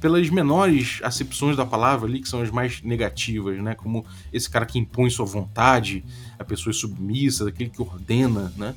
pelas 0.00 0.28
menores 0.28 1.00
acepções 1.02 1.56
da 1.56 1.64
palavra 1.64 2.06
ali, 2.06 2.20
que 2.20 2.28
são 2.28 2.42
as 2.42 2.50
mais 2.50 2.82
negativas, 2.82 3.58
né? 3.58 3.74
Como 3.74 4.04
esse 4.32 4.48
cara 4.48 4.66
que 4.66 4.78
impõe 4.78 5.10
sua 5.10 5.24
vontade, 5.24 6.04
a 6.38 6.44
pessoa 6.44 6.72
submissa, 6.72 7.48
aquele 7.48 7.70
que 7.70 7.80
ordena, 7.80 8.52
né? 8.56 8.74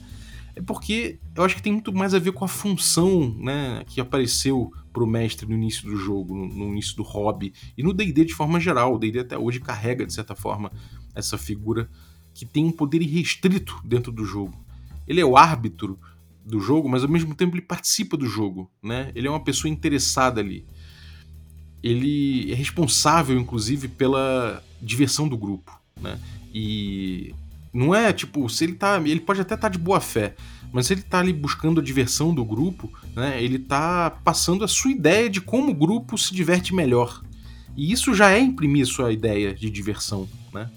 É 0.55 0.61
porque 0.61 1.19
eu 1.35 1.43
acho 1.43 1.55
que 1.55 1.61
tem 1.61 1.73
muito 1.73 1.93
mais 1.93 2.13
a 2.13 2.19
ver 2.19 2.31
com 2.31 2.45
a 2.45 2.47
função, 2.47 3.33
né, 3.37 3.83
que 3.87 4.01
apareceu 4.01 4.73
pro 4.91 5.05
mestre 5.05 5.47
no 5.47 5.53
início 5.53 5.89
do 5.89 5.95
jogo, 5.95 6.35
no, 6.35 6.47
no 6.47 6.71
início 6.71 6.95
do 6.95 7.03
hobby 7.03 7.53
e 7.77 7.83
no 7.83 7.93
D&D 7.93 8.25
de 8.25 8.33
forma 8.33 8.59
geral. 8.59 8.95
O 8.95 8.97
D&D 8.97 9.19
até 9.19 9.37
hoje 9.37 9.59
carrega 9.59 10.05
de 10.05 10.13
certa 10.13 10.35
forma 10.35 10.71
essa 11.15 11.37
figura 11.37 11.89
que 12.39 12.45
tem 12.45 12.65
um 12.65 12.71
poder 12.71 13.01
irrestrito 13.01 13.79
dentro 13.83 14.11
do 14.11 14.23
jogo. 14.23 14.53
Ele 15.07 15.19
é 15.19 15.25
o 15.25 15.35
árbitro 15.35 15.99
do 16.45 16.59
jogo, 16.59 16.87
mas 16.87 17.03
ao 17.03 17.09
mesmo 17.09 17.35
tempo 17.35 17.55
ele 17.55 17.61
participa 17.61 18.15
do 18.15 18.25
jogo, 18.25 18.69
né? 18.81 19.11
Ele 19.13 19.27
é 19.27 19.29
uma 19.29 19.43
pessoa 19.43 19.69
interessada 19.69 20.39
ali 20.39 20.65
ele 21.83 22.51
é 22.51 22.55
responsável, 22.55 23.39
inclusive, 23.39 23.87
pela 23.87 24.63
diversão 24.81 25.27
do 25.27 25.37
grupo, 25.37 25.79
né? 25.99 26.19
E 26.53 27.33
não 27.73 27.93
é 27.93 28.11
tipo, 28.11 28.47
se 28.49 28.63
ele 28.63 28.73
tá. 28.73 28.97
Ele 29.03 29.19
pode 29.19 29.41
até 29.41 29.55
estar 29.55 29.69
tá 29.69 29.71
de 29.71 29.77
boa 29.77 30.01
fé, 30.01 30.35
mas 30.71 30.87
se 30.87 30.93
ele 30.93 31.01
tá 31.01 31.19
ali 31.19 31.31
buscando 31.31 31.79
a 31.79 31.83
diversão 31.83 32.33
do 32.33 32.43
grupo, 32.43 32.91
né? 33.15 33.41
Ele 33.41 33.59
tá 33.59 34.09
passando 34.23 34.63
a 34.63 34.67
sua 34.67 34.91
ideia 34.91 35.29
de 35.29 35.39
como 35.39 35.71
o 35.71 35.75
grupo 35.75 36.17
se 36.17 36.33
diverte 36.33 36.73
melhor. 36.73 37.23
E 37.77 37.91
isso 37.91 38.13
já 38.13 38.31
é 38.31 38.39
imprimir 38.39 38.85
sua 38.85 39.11
ideia 39.11 39.53
de 39.53 39.69
diversão, 39.69 40.27
né? 40.53 40.69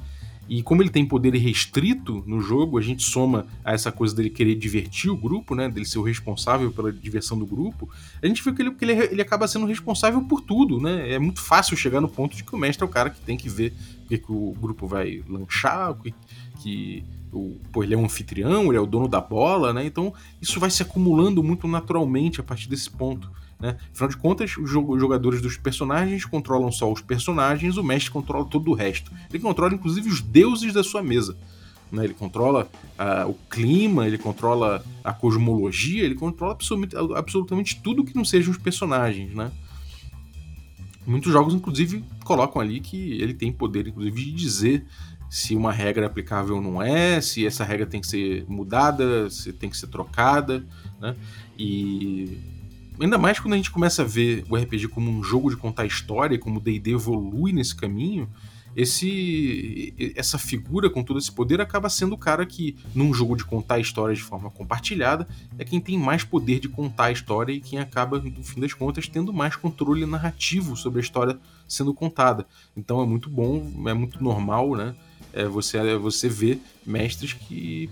E 0.54 0.62
como 0.62 0.82
ele 0.82 0.90
tem 0.90 1.06
poder 1.06 1.34
restrito 1.34 2.22
no 2.26 2.38
jogo, 2.38 2.76
a 2.76 2.82
gente 2.82 3.02
soma 3.02 3.46
a 3.64 3.72
essa 3.72 3.90
coisa 3.90 4.14
dele 4.14 4.28
querer 4.28 4.54
divertir 4.54 5.10
o 5.10 5.16
grupo, 5.16 5.54
né? 5.54 5.66
Dele 5.66 5.86
ser 5.86 5.98
o 5.98 6.02
responsável 6.02 6.70
pela 6.70 6.92
diversão 6.92 7.38
do 7.38 7.46
grupo. 7.46 7.88
A 8.22 8.26
gente 8.26 8.44
vê 8.44 8.52
que 8.52 8.60
ele, 8.60 8.70
que 8.72 8.84
ele, 8.84 8.92
ele 8.92 9.22
acaba 9.22 9.48
sendo 9.48 9.64
responsável 9.64 10.20
por 10.24 10.42
tudo, 10.42 10.78
né? 10.78 11.10
É 11.10 11.18
muito 11.18 11.40
fácil 11.40 11.74
chegar 11.74 12.02
no 12.02 12.08
ponto 12.08 12.36
de 12.36 12.44
que 12.44 12.54
o 12.54 12.58
mestre 12.58 12.84
é 12.84 12.86
o 12.86 12.90
cara 12.90 13.08
que 13.08 13.18
tem 13.22 13.34
que 13.34 13.48
ver 13.48 13.72
o 14.04 14.08
que, 14.08 14.18
que 14.18 14.30
o 14.30 14.54
grupo 14.60 14.86
vai 14.86 15.24
lanchar, 15.26 15.94
que, 15.94 16.14
que 16.60 17.02
o, 17.32 17.58
pô, 17.72 17.82
ele 17.82 17.94
é 17.94 17.96
um 17.96 18.04
anfitrião, 18.04 18.66
ele 18.66 18.76
é 18.76 18.80
o 18.80 18.84
dono 18.84 19.08
da 19.08 19.22
bola, 19.22 19.72
né? 19.72 19.86
Então 19.86 20.12
isso 20.38 20.60
vai 20.60 20.68
se 20.68 20.82
acumulando 20.82 21.42
muito 21.42 21.66
naturalmente 21.66 22.42
a 22.42 22.44
partir 22.44 22.68
desse 22.68 22.90
ponto. 22.90 23.32
Né? 23.62 23.76
Afinal 23.92 24.10
de 24.10 24.16
contas, 24.16 24.56
os 24.56 24.68
jogadores 24.68 25.40
dos 25.40 25.56
personagens 25.56 26.24
controlam 26.24 26.72
só 26.72 26.90
os 26.90 27.00
personagens, 27.00 27.76
o 27.76 27.84
mestre 27.84 28.10
controla 28.10 28.44
todo 28.44 28.72
o 28.72 28.74
resto. 28.74 29.12
Ele 29.30 29.40
controla 29.40 29.72
inclusive 29.72 30.08
os 30.08 30.20
deuses 30.20 30.74
da 30.74 30.82
sua 30.82 31.00
mesa. 31.00 31.36
Né? 31.92 32.02
Ele 32.02 32.14
controla 32.14 32.68
uh, 32.98 33.30
o 33.30 33.34
clima, 33.48 34.04
ele 34.04 34.18
controla 34.18 34.84
a 35.04 35.12
cosmologia, 35.12 36.02
ele 36.02 36.16
controla 36.16 36.54
absolutamente, 36.54 36.96
absolutamente 37.16 37.80
tudo 37.80 38.02
que 38.02 38.16
não 38.16 38.24
sejam 38.24 38.50
os 38.50 38.58
personagens. 38.58 39.32
Né? 39.32 39.52
Muitos 41.06 41.32
jogos, 41.32 41.54
inclusive, 41.54 42.04
colocam 42.24 42.60
ali 42.60 42.80
que 42.80 43.12
ele 43.12 43.32
tem 43.32 43.52
poder, 43.52 43.86
inclusive, 43.86 44.24
de 44.24 44.32
dizer 44.32 44.84
se 45.30 45.54
uma 45.54 45.72
regra 45.72 46.02
é 46.02 46.06
aplicável 46.06 46.56
ou 46.56 46.60
não 46.60 46.82
é, 46.82 47.20
se 47.20 47.46
essa 47.46 47.62
regra 47.62 47.86
tem 47.86 48.00
que 48.00 48.08
ser 48.08 48.44
mudada, 48.48 49.30
se 49.30 49.52
tem 49.52 49.70
que 49.70 49.76
ser 49.76 49.86
trocada, 49.86 50.66
né? 51.00 51.16
E 51.56 52.38
ainda 53.00 53.18
mais 53.18 53.38
quando 53.38 53.54
a 53.54 53.56
gente 53.56 53.70
começa 53.70 54.02
a 54.02 54.04
ver 54.04 54.44
o 54.48 54.56
RPG 54.56 54.88
como 54.88 55.10
um 55.10 55.22
jogo 55.22 55.50
de 55.50 55.56
contar 55.56 55.86
história, 55.86 56.38
como 56.38 56.58
o 56.58 56.60
D&D 56.60 56.92
evolui 56.92 57.52
nesse 57.52 57.74
caminho, 57.74 58.28
esse 58.74 59.94
essa 60.16 60.38
figura 60.38 60.88
com 60.88 61.02
todo 61.02 61.18
esse 61.18 61.30
poder 61.30 61.60
acaba 61.60 61.88
sendo 61.90 62.14
o 62.14 62.18
cara 62.18 62.46
que 62.46 62.76
num 62.94 63.12
jogo 63.12 63.36
de 63.36 63.44
contar 63.44 63.78
histórias 63.78 64.18
de 64.18 64.24
forma 64.24 64.50
compartilhada 64.50 65.28
é 65.58 65.64
quem 65.64 65.80
tem 65.80 65.98
mais 65.98 66.24
poder 66.24 66.58
de 66.58 66.68
contar 66.68 67.06
a 67.06 67.12
história 67.12 67.52
e 67.52 67.60
quem 67.60 67.78
acaba 67.78 68.18
no 68.18 68.42
fim 68.42 68.60
das 68.60 68.72
contas 68.72 69.06
tendo 69.08 69.32
mais 69.32 69.56
controle 69.56 70.06
narrativo 70.06 70.76
sobre 70.76 71.00
a 71.00 71.02
história 71.02 71.38
sendo 71.68 71.92
contada. 71.92 72.46
Então 72.76 73.02
é 73.02 73.06
muito 73.06 73.28
bom, 73.28 73.70
é 73.86 73.94
muito 73.94 74.22
normal, 74.22 74.74
né? 74.74 74.94
É 75.32 75.44
você 75.46 75.96
você 75.98 76.28
vê 76.28 76.58
mestres 76.86 77.32
que 77.32 77.90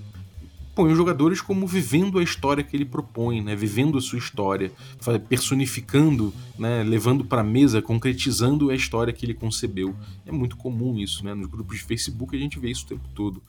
põe 0.74 0.92
os 0.92 0.96
jogadores 0.96 1.40
como 1.40 1.66
vivendo 1.66 2.18
a 2.18 2.22
história 2.22 2.62
que 2.62 2.76
ele 2.76 2.84
propõe, 2.84 3.42
né? 3.42 3.54
vivendo 3.56 3.98
a 3.98 4.00
sua 4.00 4.18
história, 4.18 4.72
personificando, 5.28 6.32
né? 6.58 6.82
levando 6.82 7.24
para 7.24 7.40
a 7.40 7.44
mesa, 7.44 7.82
concretizando 7.82 8.70
a 8.70 8.74
história 8.74 9.12
que 9.12 9.26
ele 9.26 9.34
concebeu. 9.34 9.94
É 10.24 10.32
muito 10.32 10.56
comum 10.56 10.98
isso, 10.98 11.24
né? 11.24 11.34
nos 11.34 11.46
grupos 11.46 11.78
de 11.78 11.84
Facebook 11.84 12.36
a 12.36 12.38
gente 12.38 12.58
vê 12.58 12.70
isso 12.70 12.84
o 12.84 12.88
tempo 12.88 13.08
todo. 13.14 13.42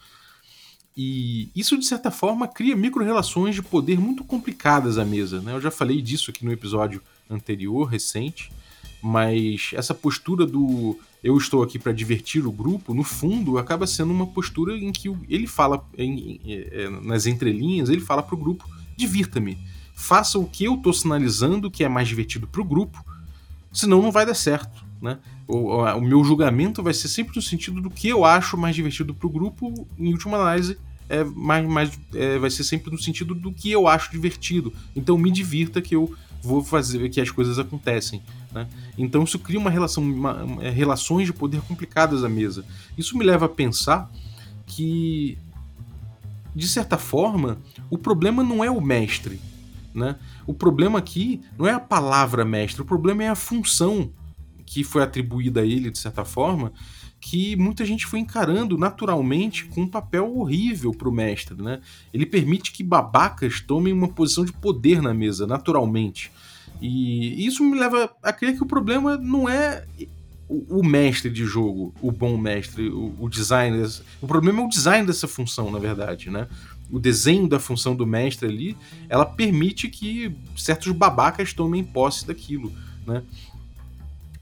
E 0.96 1.50
isso, 1.56 1.78
de 1.78 1.86
certa 1.86 2.12
forma, 2.12 2.48
cria 2.48 2.75
micro-relações 2.75 3.56
de 3.56 3.62
poder 3.62 4.00
muito 4.00 4.24
complicadas 4.24 4.98
à 4.98 5.06
mesa. 5.06 5.42
Né? 5.42 5.54
Eu 5.54 5.62
já 5.62 5.72
falei 5.72 6.01
disso 6.01 6.32
aqui 6.32 6.44
no 6.44 6.51
episódio 6.51 7.01
anterior, 7.30 7.86
recente, 7.86 8.51
mas 9.01 9.72
essa 9.74 9.94
postura 9.94 10.46
do 10.46 11.00
eu 11.24 11.38
estou 11.38 11.62
aqui 11.62 11.78
para 11.78 11.92
divertir 11.92 12.46
o 12.46 12.51
grupo, 12.51 12.94
no 12.94 13.04
fundo, 13.04 13.58
acaba 13.58 13.86
sendo 13.86 14.12
uma 14.12 14.25
postura 14.25 14.75
em 14.75 14.92
que 14.92 15.08
ele 15.30 15.46
fala, 15.46 15.86
em, 15.98 16.40
em, 16.44 16.68
é, 16.72 16.90
nas 16.90 17.28
entrelinhas, 17.28 17.90
ele 17.90 18.01
fala 18.01 18.24
para 18.24 18.36
o 18.36 18.38
grupo: 18.38 18.68
divirta-me, 18.98 19.58
faça 19.94 20.40
o 20.40 20.46
que 20.46 20.63
eu 20.63 20.75
estou 20.75 20.94
sinalizando 20.94 21.70
que 21.70 21.84
é 21.84 21.90
mais 21.90 22.08
divertido 22.08 22.48
para 22.48 22.62
o 22.62 22.66
grupo, 22.66 23.04
senão 23.72 24.01
não 24.01 24.12
vai 24.12 24.25
dar 24.25 24.34
certo. 24.34 24.84
Né? 25.00 25.20
O, 25.48 25.78
o, 25.78 26.01
meu 26.01 26.24
julgamento 26.24 26.84
vai 26.84 26.94
ser 26.94 27.08
sempre 27.08 27.36
no 27.36 27.42
sentido 27.42 27.82
do 27.82 27.90
que 27.90 28.08
eu 28.08 28.24
acho 28.24 28.58
mais 28.58 28.75
divertido 28.75 29.13
para 29.13 29.28
o 29.28 29.30
grupo, 29.30 29.88
em 29.98 30.12
última 30.12 30.38
análise, 30.38 30.78
é 31.10 31.24
mais, 31.24 31.68
mais 31.68 32.00
é, 32.13 32.40
vai 32.40 32.50
ser 32.50 32.63
sempre 32.63 32.90
no 32.92 32.98
sentido 32.98 33.36
do 33.36 33.51
que 33.51 33.70
eu 33.70 33.88
acho 33.88 34.12
divertido. 34.12 34.74
Então 34.96 35.18
me 35.18 35.30
divirta 35.30 35.82
que 35.82 35.96
eu 35.96 36.16
vou 36.41 36.63
fazer 36.63 37.07
que 37.10 37.21
as 37.21 37.29
coisas 37.29 37.60
acontecem. 37.60 38.21
Né? 38.51 38.67
Então 38.98 39.24
isso 39.24 39.39
cria 39.39 39.60
uma 39.60 39.69
relação, 39.69 40.03
uma, 40.03 40.43
uma, 40.43 40.63
é, 40.63 40.69
relações 40.69 41.25
de 41.25 41.33
poder 41.33 41.62
complicadas 41.62 42.24
à 42.24 42.29
mesa. 42.29 42.65
Isso 42.98 43.17
me 43.17 43.24
leva 43.24 43.45
a 43.45 43.50
pensar 43.50 44.12
que, 44.65 45.38
de 46.55 46.67
certa 46.67 46.98
forma, 46.98 47.57
o 47.89 47.98
problema 47.98 48.43
não 48.43 48.63
é 48.63 48.71
o 48.71 48.81
mestre. 48.81 49.39
Né? 49.93 50.15
O 50.48 50.53
problema 50.53 51.00
aqui 51.00 51.41
não 51.57 51.67
é 51.67 51.74
a 51.74 51.79
palavra 51.79 52.45
mestre, 52.45 52.81
o 52.81 52.86
problema 52.86 53.24
é 53.24 53.29
a 53.29 53.36
função 53.36 54.12
que 54.65 54.83
foi 54.83 55.03
atribuída 55.03 55.62
a 55.62 55.65
ele, 55.65 55.91
de 55.91 56.00
certa 56.00 56.24
forma, 56.24 56.71
que 57.22 57.56
muita 57.56 57.86
gente 57.86 58.08
foi 58.08 58.20
encarando 58.20 58.78
naturalmente 58.80 59.66
com 59.66 59.82
um 59.82 59.88
papel 59.88 60.36
horrível 60.36 60.92
para 60.92 61.08
o 61.08 61.12
mestre. 61.12 61.62
Né? 61.62 61.80
Ele 62.12 62.25
permite 62.25 62.72
que 62.72 62.84
babacas 62.84 63.62
tomem 63.62 63.94
uma 63.94 64.08
posição 64.08 64.44
de 64.44 64.51
poder 64.51 65.01
na 65.04 65.13
mesa, 65.13 65.46
naturalmente. 65.46 66.32
E 66.82 67.46
isso 67.46 67.63
me 67.63 67.80
leva 67.80 68.12
a 68.24 68.34
crer 68.34 68.56
que 68.56 68.63
o 68.63 68.66
problema 68.66 69.16
não 69.16 69.48
é 69.48 69.86
o, 70.50 70.84
mestre 70.84 71.30
de 71.30 71.46
jogo, 71.46 71.94
o 72.01 72.12
bom 72.12 72.36
mestre, 72.38 72.90
o, 72.90 73.16
o 73.20 73.30
design. 73.30 73.78
Dessa, 73.78 74.04
o 74.20 74.28
problema 74.28 74.62
é 74.62 74.66
o 74.66 74.68
design 74.68 75.06
dessa 75.06 75.28
função, 75.28 75.72
na 75.72 75.80
verdade, 75.80 76.30
né? 76.30 76.48
O 76.90 77.00
desenho 77.00 77.48
da 77.48 77.60
função 77.60 77.96
do 77.96 78.06
mestre 78.06 78.50
ali, 78.50 78.78
ela 79.08 79.25
permite 79.25 79.88
que 79.88 80.36
certos 80.58 80.92
babacas 80.92 81.54
tomem 81.54 81.84
posse 81.84 82.28
daquilo, 82.28 82.74
né? 83.08 83.24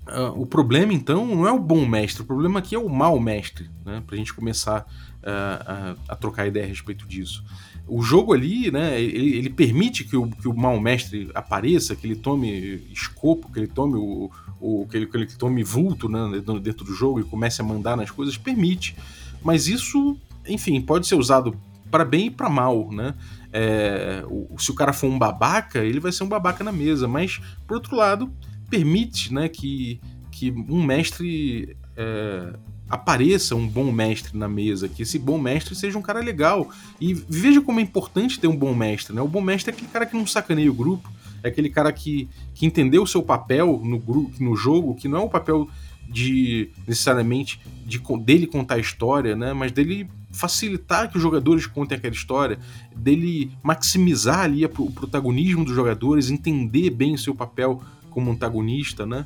Uh, 0.10 0.42
o 0.42 0.46
problema, 0.46 0.92
então, 0.92 1.26
não 1.26 1.48
é 1.48 1.52
o 1.52 1.60
bom 1.60 1.86
mestre, 1.86 2.24
o 2.24 2.26
problema 2.26 2.60
aqui 2.60 2.74
é 2.74 2.80
o 2.80 2.90
mau 2.90 3.20
mestre, 3.20 3.70
né? 3.86 4.02
Pra 4.08 4.18
gente 4.18 4.34
começar 4.34 4.82
uh, 4.82 6.00
a, 6.08 6.16
trocar 6.16 6.48
ideia 6.48 6.66
a 6.66 6.68
respeito 6.68 7.08
disso. 7.08 7.44
O 7.88 8.02
jogo 8.02 8.34
ali, 8.34 8.72
né, 8.72 9.02
ele, 9.02 9.38
ele 9.38 9.50
permite 9.50 10.04
que 10.04 10.16
o, 10.16 10.30
que 10.30 10.48
o 10.48 10.54
mau 10.56 10.80
mestre 10.80 11.30
apareça, 11.34 11.96
que 11.96 12.06
ele 12.06 12.16
tome 12.16 12.88
escopo, 12.92 13.52
que 13.52 13.60
ele 13.60 13.68
tome 13.68 13.96
o, 13.96 14.30
o 14.60 14.88
que, 14.88 14.98
ele, 14.98 15.06
que 15.08 15.18
ele 15.18 15.26
tome 15.26 15.64
vulto 15.64 16.08
né, 16.08 16.42
dentro 16.62 16.86
do 16.86 16.94
jogo 16.94 17.20
e 17.20 17.24
comece 17.24 17.62
a 17.62 17.64
mandar 17.64 17.98
nas 17.98 18.12
coisas, 18.12 18.38
permite. 18.38 18.96
Mas 19.44 19.68
isso, 19.68 20.18
enfim, 20.48 20.80
pode 20.82 21.08
ser 21.08 21.16
usado 21.16 21.56
para 21.90 22.06
bem 22.06 22.28
e 22.28 22.32
para 22.32 22.50
mal, 22.50 22.92
né? 22.92 23.16
É, 23.52 24.24
o, 24.28 24.56
se 24.60 24.70
o 24.70 24.76
cara 24.76 24.94
for 24.94 25.08
um 25.08 25.18
babaca, 25.18 25.80
ele 25.80 26.00
vai 26.00 26.12
ser 26.12 26.24
um 26.24 26.28
babaca 26.28 26.64
na 26.64 26.72
mesa, 26.72 27.08
mas 27.08 27.42
por 27.68 27.76
outro 27.76 27.96
lado, 27.96 28.32
permite 28.70 29.34
né, 29.34 29.50
que, 29.50 30.00
que 30.32 30.52
um 30.52 30.84
mestre 30.84 31.76
é, 31.96 32.54
apareça 32.90 33.56
um 33.56 33.68
bom 33.68 33.92
mestre 33.92 34.36
na 34.38 34.50
mesa, 34.50 34.90
que 34.90 35.04
esse 35.04 35.20
bom 35.20 35.38
mestre 35.38 35.76
seja 35.76 35.98
um 35.98 36.02
cara 36.02 36.20
legal. 36.20 36.70
E 37.00 37.14
veja 37.14 37.62
como 37.62 37.80
é 37.80 37.84
importante 37.84 38.40
ter 38.40 38.48
um 38.48 38.56
bom 38.56 38.74
mestre. 38.74 39.16
Né? 39.16 39.22
O 39.22 39.28
bom 39.28 39.42
mestre 39.42 39.72
é 39.72 39.74
aquele 39.74 39.90
cara 39.90 40.06
que 40.06 40.18
não 40.18 40.26
sacaneia 40.26 40.72
o 40.72 40.74
grupo, 40.74 41.10
é 41.44 41.50
aquele 41.50 41.70
cara 41.70 41.92
que, 41.94 42.28
que 42.56 42.66
entendeu 42.66 43.04
o 43.04 43.08
seu 43.08 43.22
papel 43.22 43.80
no, 43.84 44.00
grupo, 44.00 44.32
no 44.44 44.56
jogo, 44.56 44.96
que 44.96 45.08
não 45.08 45.20
é 45.20 45.22
o 45.22 45.30
papel 45.30 45.70
de 46.10 46.72
necessariamente 46.88 47.62
de, 47.86 48.02
dele 48.22 48.48
contar 48.48 48.76
a 48.76 48.80
história, 48.80 49.36
né? 49.36 49.54
mas 49.54 49.72
dele 49.72 50.10
facilitar 50.32 51.10
que 51.10 51.18
os 51.18 51.22
jogadores 51.22 51.66
contem 51.66 51.98
aquela 51.98 52.14
história, 52.14 52.60
dele 52.96 53.52
maximizar 53.64 54.42
ali 54.42 54.66
o 54.66 54.92
protagonismo 54.92 55.66
dos 55.66 55.76
jogadores, 55.76 56.30
entender 56.30 56.90
bem 56.90 57.14
o 57.14 57.18
seu 57.18 57.36
papel 57.36 57.82
como 58.10 58.32
antagonista, 58.32 59.06
né? 59.06 59.26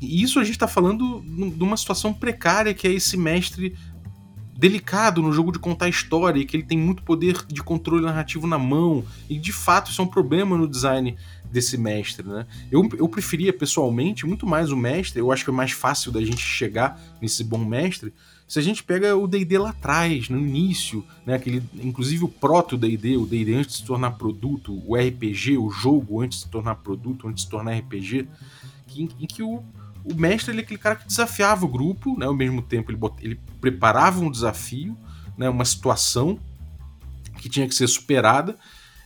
E 0.00 0.22
isso 0.22 0.38
a 0.38 0.44
gente 0.44 0.54
está 0.54 0.68
falando 0.68 1.22
de 1.22 1.62
uma 1.62 1.76
situação 1.76 2.12
precária 2.12 2.74
que 2.74 2.86
é 2.86 2.92
esse 2.92 3.16
mestre 3.16 3.74
delicado 4.56 5.20
no 5.20 5.32
jogo 5.32 5.52
de 5.52 5.58
contar 5.58 5.88
história 5.88 6.40
e 6.40 6.44
que 6.44 6.56
ele 6.56 6.62
tem 6.62 6.78
muito 6.78 7.02
poder 7.02 7.44
de 7.46 7.62
controle 7.62 8.04
narrativo 8.04 8.46
na 8.46 8.58
mão. 8.58 9.04
E 9.28 9.38
de 9.38 9.52
fato 9.52 9.90
isso 9.90 10.00
é 10.00 10.04
um 10.04 10.08
problema 10.08 10.56
no 10.56 10.68
design 10.68 11.16
desse 11.50 11.76
mestre, 11.78 12.26
né? 12.26 12.46
Eu, 12.70 12.88
eu 12.98 13.08
preferia 13.08 13.52
pessoalmente 13.52 14.26
muito 14.26 14.46
mais 14.46 14.70
o 14.70 14.76
mestre, 14.76 15.20
eu 15.20 15.30
acho 15.30 15.44
que 15.44 15.50
é 15.50 15.52
mais 15.52 15.72
fácil 15.72 16.10
da 16.10 16.22
gente 16.22 16.40
chegar 16.40 17.00
nesse 17.20 17.44
bom 17.44 17.64
mestre. 17.64 18.12
Se 18.48 18.60
a 18.60 18.62
gente 18.62 18.84
pega 18.84 19.16
o 19.16 19.26
D&D 19.26 19.58
lá 19.58 19.70
atrás, 19.70 20.28
no 20.28 20.38
início, 20.38 21.04
né, 21.24 21.34
aquele, 21.34 21.62
inclusive 21.74 22.24
o 22.24 22.28
proto 22.28 22.76
D&D, 22.76 23.16
o 23.16 23.26
D&D 23.26 23.54
antes 23.54 23.72
de 23.72 23.78
se 23.78 23.84
tornar 23.84 24.12
produto, 24.12 24.80
o 24.86 24.94
RPG, 24.94 25.58
o 25.58 25.68
jogo 25.68 26.22
antes 26.22 26.38
de 26.38 26.44
se 26.44 26.50
tornar 26.50 26.76
produto, 26.76 27.26
antes 27.26 27.42
de 27.42 27.46
se 27.46 27.50
tornar 27.50 27.76
RPG, 27.76 28.28
que, 28.86 29.02
em, 29.02 29.08
que 29.08 29.42
o, 29.42 29.64
o 30.04 30.14
mestre 30.14 30.52
ele 30.52 30.60
é 30.60 30.64
aquele 30.64 30.78
cara 30.78 30.94
que 30.94 31.06
desafiava 31.08 31.64
o 31.64 31.68
grupo, 31.68 32.16
né, 32.16 32.26
ao 32.26 32.34
mesmo 32.34 32.62
tempo 32.62 32.90
ele, 32.90 32.98
bot, 32.98 33.14
ele 33.20 33.40
preparava 33.60 34.20
um 34.20 34.30
desafio, 34.30 34.96
né, 35.36 35.48
uma 35.48 35.64
situação 35.64 36.38
que 37.38 37.48
tinha 37.48 37.66
que 37.66 37.74
ser 37.74 37.88
superada, 37.88 38.56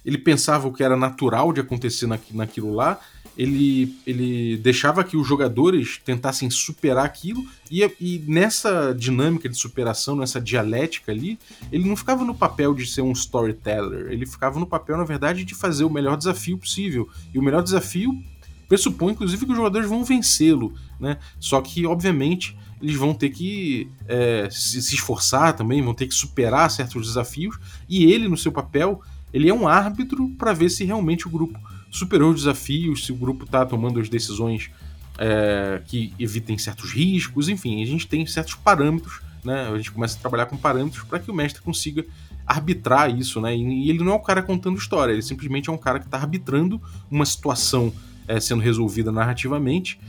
ele 0.05 0.19
pensava 0.19 0.69
o 0.69 0.73
que 0.73 0.83
era 0.83 0.97
natural 0.97 1.51
de 1.53 1.61
acontecer 1.61 2.07
naquilo 2.33 2.75
lá, 2.75 3.01
ele, 3.41 3.97
ele 4.07 4.59
deixava 4.59 5.03
que 5.03 5.17
os 5.17 5.27
jogadores 5.27 5.99
tentassem 6.05 6.51
superar 6.51 7.07
aquilo, 7.07 7.43
e, 7.71 7.83
e 7.99 8.23
nessa 8.27 8.93
dinâmica 8.93 9.49
de 9.49 9.57
superação, 9.57 10.15
nessa 10.15 10.39
dialética 10.39 11.11
ali, 11.11 11.39
ele 11.73 11.89
não 11.89 11.97
ficava 11.97 12.23
no 12.23 12.35
papel 12.35 12.75
de 12.75 12.85
ser 12.87 13.01
um 13.01 13.13
storyteller, 13.13 14.13
ele 14.13 14.27
ficava 14.27 14.61
no 14.61 14.67
papel, 14.67 14.99
na 14.99 15.05
verdade, 15.05 15.43
de 15.43 15.55
fazer 15.55 15.85
o 15.85 15.91
melhor 15.91 16.19
desafio 16.19 16.59
possível. 16.59 17.09
E 17.33 17.39
o 17.39 17.43
melhor 17.43 17.63
desafio 17.63 18.23
pressupõe, 18.69 19.15
inclusive, 19.15 19.47
que 19.47 19.53
os 19.53 19.57
jogadores 19.57 19.89
vão 19.89 20.05
vencê-lo, 20.05 20.75
né? 21.01 21.17
Só 21.39 21.63
que, 21.63 21.87
obviamente, 21.87 22.55
eles 22.83 22.97
vão 22.97 23.15
ter 23.15 23.31
que 23.31 23.89
é, 24.07 24.49
se, 24.51 24.83
se 24.83 24.97
esforçar 24.97 25.55
também, 25.57 25.83
vão 25.83 25.95
ter 25.95 26.07
que 26.07 26.15
superar 26.15 26.71
certos 26.71 27.07
desafios, 27.07 27.59
e 27.89 28.05
ele, 28.05 28.29
no 28.29 28.37
seu 28.37 28.53
papel, 28.53 29.01
ele 29.33 29.49
é 29.49 29.55
um 29.55 29.67
árbitro 29.67 30.29
para 30.37 30.53
ver 30.53 30.69
se 30.69 30.85
realmente 30.85 31.27
o 31.27 31.31
grupo 31.31 31.59
superou 31.91 32.31
os 32.31 32.41
desafios, 32.41 33.05
se 33.05 33.13
o 33.13 33.17
grupo 33.17 33.45
está 33.45 33.67
tomando 33.67 34.01
as 34.01 34.09
decisões 34.09 34.71
é, 35.19 35.83
que 35.87 36.15
evitem 36.19 36.57
certos 36.57 36.93
riscos, 36.93 37.49
enfim, 37.49 37.83
a 37.83 37.87
gente 37.87 38.07
tem 38.07 38.25
certos 38.27 38.55
parâmetros, 38.55 39.21
né? 39.45 39.69
A 39.69 39.77
gente 39.77 39.91
começa 39.91 40.17
a 40.17 40.21
trabalhar 40.21 40.47
com 40.47 40.57
parâmetros 40.57 41.03
para 41.05 41.19
que 41.19 41.31
o 41.31 41.35
mestre 41.35 41.63
consiga 41.63 42.05
arbitrar 42.47 43.15
isso, 43.15 43.41
né? 43.41 43.57
E, 43.57 43.91
ele 43.91 44.03
não 44.03 44.13
é 44.13 44.15
o 44.15 44.21
cara 44.21 44.43
contando 44.43 44.79
história, 44.79 45.13
ele 45.13 45.23
simplesmente 45.23 45.69
é 45.69 45.73
um 45.73 45.79
cara 45.79 45.99
que 45.99 46.07
está 46.07 46.19
arbitrando 46.19 46.81
uma 47.11 47.25
situação 47.25 47.93
é, 48.27 48.41
sendo 48.41 48.63
resolvida 48.63 49.13
narrativamente 49.13 50.01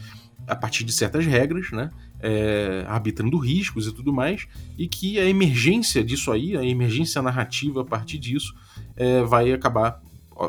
a 0.47 0.55
partir 0.55 0.83
de 0.83 0.91
certas 0.91 1.25
regras, 1.25 1.71
né? 1.71 1.91
É, 2.19 2.85
arbitrando 2.87 3.37
riscos 3.37 3.87
e 3.87 3.91
tudo 3.91 4.13
mais, 4.13 4.47
e 4.77 4.87
que 4.87 5.19
a 5.19 5.25
emergência 5.25 6.03
disso 6.03 6.31
aí, 6.31 6.55
a 6.55 6.63
emergência 6.63 7.21
narrativa 7.21 7.81
a 7.81 7.85
partir 7.85 8.17
disso, 8.17 8.53
é, 8.95 9.23
vai 9.23 9.51
acabar, 9.51 9.99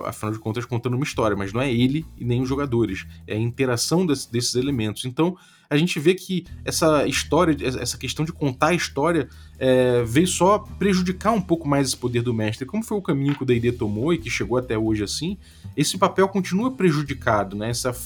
afinal 0.05 0.33
de 0.33 0.39
contas, 0.39 0.65
contando 0.65 0.95
uma 0.95 1.05
história, 1.05 1.37
mas 1.37 1.53
não 1.53 1.61
é 1.61 1.73
ele 1.73 2.07
e 2.17 2.25
nem 2.25 2.41
os 2.41 2.49
jogadores, 2.49 3.07
é 3.27 3.35
a 3.35 3.39
interação 3.39 4.07
desse, 4.07 4.31
desses 4.31 4.55
elementos. 4.55 5.05
Então 5.05 5.37
a 5.73 5.77
gente 5.77 5.99
vê 5.99 6.15
que 6.15 6.45
essa 6.67 7.07
história, 7.07 7.57
essa 7.81 7.97
questão 7.97 8.27
de 8.27 8.33
contar 8.33 8.69
a 8.69 8.75
história, 8.75 9.29
é, 9.59 10.03
veio 10.05 10.27
só 10.27 10.59
prejudicar 10.59 11.33
um 11.33 11.41
pouco 11.41 11.67
mais 11.67 11.89
esse 11.89 11.97
poder 11.97 12.21
do 12.21 12.35
mestre. 12.35 12.67
Como 12.67 12.85
foi 12.85 12.99
o 12.99 13.03
caminho 13.03 13.35
que 13.35 13.43
o 13.43 13.47
D&D 13.47 13.73
tomou 13.73 14.12
e 14.12 14.19
que 14.19 14.29
chegou 14.29 14.59
até 14.59 14.77
hoje 14.77 15.03
assim, 15.03 15.39
esse 15.75 15.97
papel 15.97 16.29
continua 16.29 16.73
prejudicado, 16.73 17.57
né? 17.57 17.71
Essa, 17.71 17.97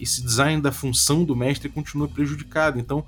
esse 0.00 0.22
design 0.22 0.62
da 0.62 0.72
função 0.72 1.22
do 1.22 1.36
mestre 1.36 1.68
continua 1.68 2.08
prejudicado. 2.08 2.78
Então, 2.78 3.04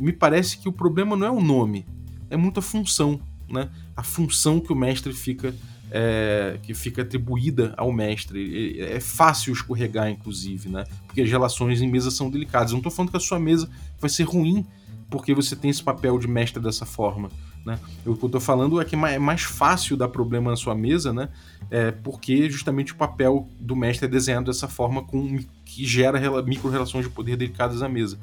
me 0.00 0.12
parece 0.12 0.58
que 0.58 0.68
o 0.68 0.72
problema 0.72 1.16
não 1.16 1.26
é 1.26 1.30
o 1.30 1.40
nome, 1.40 1.86
é 2.28 2.36
muito 2.36 2.58
a 2.58 2.62
função, 2.62 3.20
né? 3.48 3.70
A 3.96 4.02
função 4.02 4.58
que 4.58 4.72
o 4.72 4.76
mestre 4.76 5.12
fica 5.12 5.54
é, 5.90 6.58
que 6.62 6.74
fica 6.74 7.02
atribuída 7.02 7.74
ao 7.76 7.92
mestre. 7.92 8.80
É 8.80 9.00
fácil 9.00 9.52
escorregar, 9.52 10.10
inclusive, 10.10 10.68
né? 10.68 10.84
Porque 11.06 11.20
as 11.20 11.30
relações 11.30 11.80
em 11.80 11.88
mesa 11.88 12.10
são 12.10 12.30
delicadas. 12.30 12.70
Eu 12.70 12.74
não 12.74 12.80
estou 12.80 12.92
falando 12.92 13.10
que 13.10 13.16
a 13.16 13.20
sua 13.20 13.38
mesa 13.38 13.68
vai 14.00 14.10
ser 14.10 14.24
ruim 14.24 14.66
porque 15.08 15.34
você 15.34 15.54
tem 15.54 15.70
esse 15.70 15.82
papel 15.82 16.18
de 16.18 16.26
mestre 16.26 16.60
dessa 16.60 16.84
forma. 16.84 17.30
Né? 17.64 17.78
O 18.04 18.14
que 18.14 18.24
eu 18.24 18.26
estou 18.26 18.40
falando 18.40 18.80
é 18.80 18.84
que 18.84 18.94
é 18.94 19.18
mais 19.18 19.42
fácil 19.42 19.96
dar 19.96 20.08
problema 20.08 20.50
na 20.50 20.56
sua 20.56 20.74
mesa, 20.74 21.12
né? 21.12 21.28
É 21.70 21.90
porque 21.90 22.48
justamente 22.48 22.92
o 22.92 22.96
papel 22.96 23.48
do 23.58 23.74
mestre 23.74 24.06
é 24.06 24.08
desenhado 24.08 24.46
dessa 24.46 24.68
forma 24.68 25.02
com, 25.04 25.38
que 25.64 25.84
gera 25.84 26.20
micro-relações 26.42 27.04
de 27.06 27.10
poder 27.10 27.36
delicadas 27.36 27.82
à 27.82 27.88
mesa. 27.88 28.18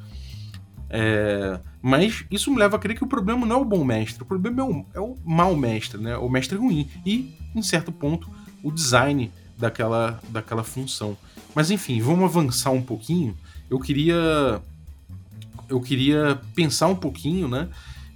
É, 0.90 1.60
mas 1.86 2.24
isso 2.32 2.50
me 2.50 2.58
leva 2.58 2.78
a 2.78 2.80
crer 2.80 2.96
que 2.96 3.04
o 3.04 3.08
problema 3.08 3.46
não 3.46 3.58
é 3.58 3.60
o 3.60 3.66
bom 3.66 3.84
mestre, 3.84 4.24
o 4.24 4.26
problema 4.26 4.62
é 4.62 4.64
o, 4.64 4.86
é 4.94 5.00
o 5.02 5.18
mau 5.26 5.54
mestre, 5.54 6.00
né? 6.00 6.16
o 6.16 6.30
mestre 6.30 6.58
ruim. 6.58 6.88
E, 7.06 7.36
em 7.54 7.62
certo 7.62 7.92
ponto, 7.92 8.30
o 8.64 8.72
design 8.72 9.30
daquela, 9.58 10.18
daquela 10.30 10.64
função. 10.64 11.18
Mas 11.54 11.70
enfim, 11.72 12.00
vamos 12.00 12.24
avançar 12.24 12.72
um 12.72 12.82
pouquinho. 12.82 13.38
Eu 13.70 13.82
queria. 13.82 14.62
Eu 15.68 15.82
queria 15.82 16.40
pensar 16.56 16.88
um 16.88 16.96
pouquinho, 16.96 17.50
né? 17.50 17.68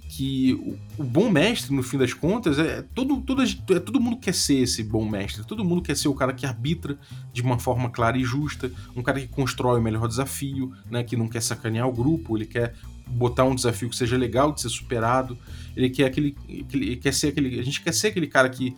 que 0.08 0.54
o, 0.96 1.04
bom 1.04 1.30
mestre, 1.30 1.72
no 1.72 1.82
fim 1.82 1.98
das 1.98 2.12
contas, 2.12 2.58
é 2.58 2.82
todo, 2.94 3.20
todo, 3.20 3.42
é, 3.42 3.78
todo 3.78 4.00
mundo 4.00 4.16
quer 4.16 4.34
ser 4.34 4.60
esse 4.60 4.82
bom 4.82 5.08
mestre. 5.08 5.44
Todo 5.44 5.64
mundo 5.64 5.82
quer 5.82 5.96
ser 5.96 6.08
o 6.08 6.14
cara 6.14 6.32
que 6.32 6.46
arbitra 6.46 6.98
de 7.32 7.42
uma 7.42 7.58
forma 7.58 7.90
clara 7.90 8.16
e 8.16 8.24
justa, 8.24 8.72
um 8.96 9.02
cara 9.02 9.20
que 9.20 9.28
constrói 9.28 9.78
o 9.78 9.82
melhor 9.82 10.08
desafio, 10.08 10.72
né, 10.90 11.04
que 11.04 11.16
não 11.16 11.28
quer 11.28 11.42
sacanear 11.42 11.86
o 11.86 11.92
grupo, 11.92 12.36
ele 12.36 12.46
quer 12.46 12.74
botar 13.10 13.44
um 13.44 13.54
desafio 13.54 13.88
que 13.88 13.96
seja 13.96 14.16
legal 14.16 14.52
de 14.52 14.60
ser 14.60 14.68
superado. 14.68 15.36
Ele 15.76 15.90
quer 15.90 16.06
aquele, 16.06 16.36
aquele 16.60 16.96
quer 16.96 17.14
ser 17.14 17.28
aquele, 17.28 17.58
a 17.58 17.62
gente 17.62 17.80
quer 17.80 17.92
ser 17.92 18.08
aquele 18.08 18.26
cara 18.26 18.48
que 18.48 18.76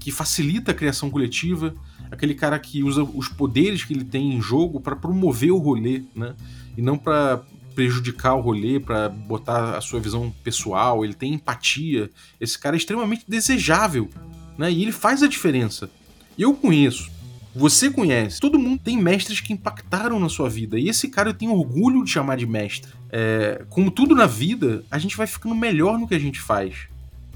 que 0.00 0.10
facilita 0.10 0.72
a 0.72 0.74
criação 0.74 1.10
coletiva, 1.10 1.74
aquele 2.10 2.34
cara 2.34 2.58
que 2.58 2.82
usa 2.82 3.02
os 3.02 3.28
poderes 3.28 3.84
que 3.84 3.92
ele 3.92 4.04
tem 4.04 4.32
em 4.32 4.40
jogo 4.40 4.80
para 4.80 4.96
promover 4.96 5.52
o 5.52 5.58
rolê, 5.58 6.02
né? 6.16 6.34
E 6.76 6.80
não 6.80 6.96
para 6.96 7.42
prejudicar 7.74 8.34
o 8.34 8.40
rolê, 8.40 8.80
para 8.80 9.10
botar 9.10 9.76
a 9.76 9.80
sua 9.80 10.00
visão 10.00 10.34
pessoal, 10.42 11.04
ele 11.04 11.14
tem 11.14 11.34
empatia. 11.34 12.10
Esse 12.40 12.58
cara 12.58 12.74
é 12.76 12.78
extremamente 12.78 13.24
desejável, 13.28 14.08
né? 14.56 14.72
E 14.72 14.82
ele 14.82 14.92
faz 14.92 15.22
a 15.22 15.28
diferença. 15.28 15.90
Eu 16.38 16.54
conheço, 16.54 17.10
você 17.54 17.90
conhece, 17.90 18.40
todo 18.40 18.58
mundo 18.58 18.80
tem 18.82 18.96
mestres 18.96 19.40
que 19.40 19.52
impactaram 19.52 20.18
na 20.18 20.28
sua 20.28 20.48
vida. 20.48 20.78
E 20.78 20.88
esse 20.88 21.08
cara 21.08 21.30
eu 21.30 21.34
tenho 21.34 21.52
orgulho 21.52 22.02
de 22.04 22.10
chamar 22.10 22.36
de 22.36 22.46
mestre. 22.46 22.90
É, 23.12 23.64
como 23.68 23.90
tudo 23.90 24.14
na 24.14 24.26
vida, 24.26 24.84
a 24.90 24.98
gente 24.98 25.16
vai 25.16 25.26
ficando 25.26 25.54
melhor 25.54 25.98
no 25.98 26.06
que 26.06 26.14
a 26.14 26.18
gente 26.18 26.40
faz. 26.40 26.88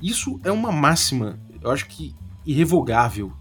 Isso 0.03 0.41
é 0.45 0.53
uma 0.53 0.71
máxima, 0.71 1.39
eu 1.61 1.71
acho 1.71 1.87
que 1.87 2.15
irrevogável. 2.47 3.33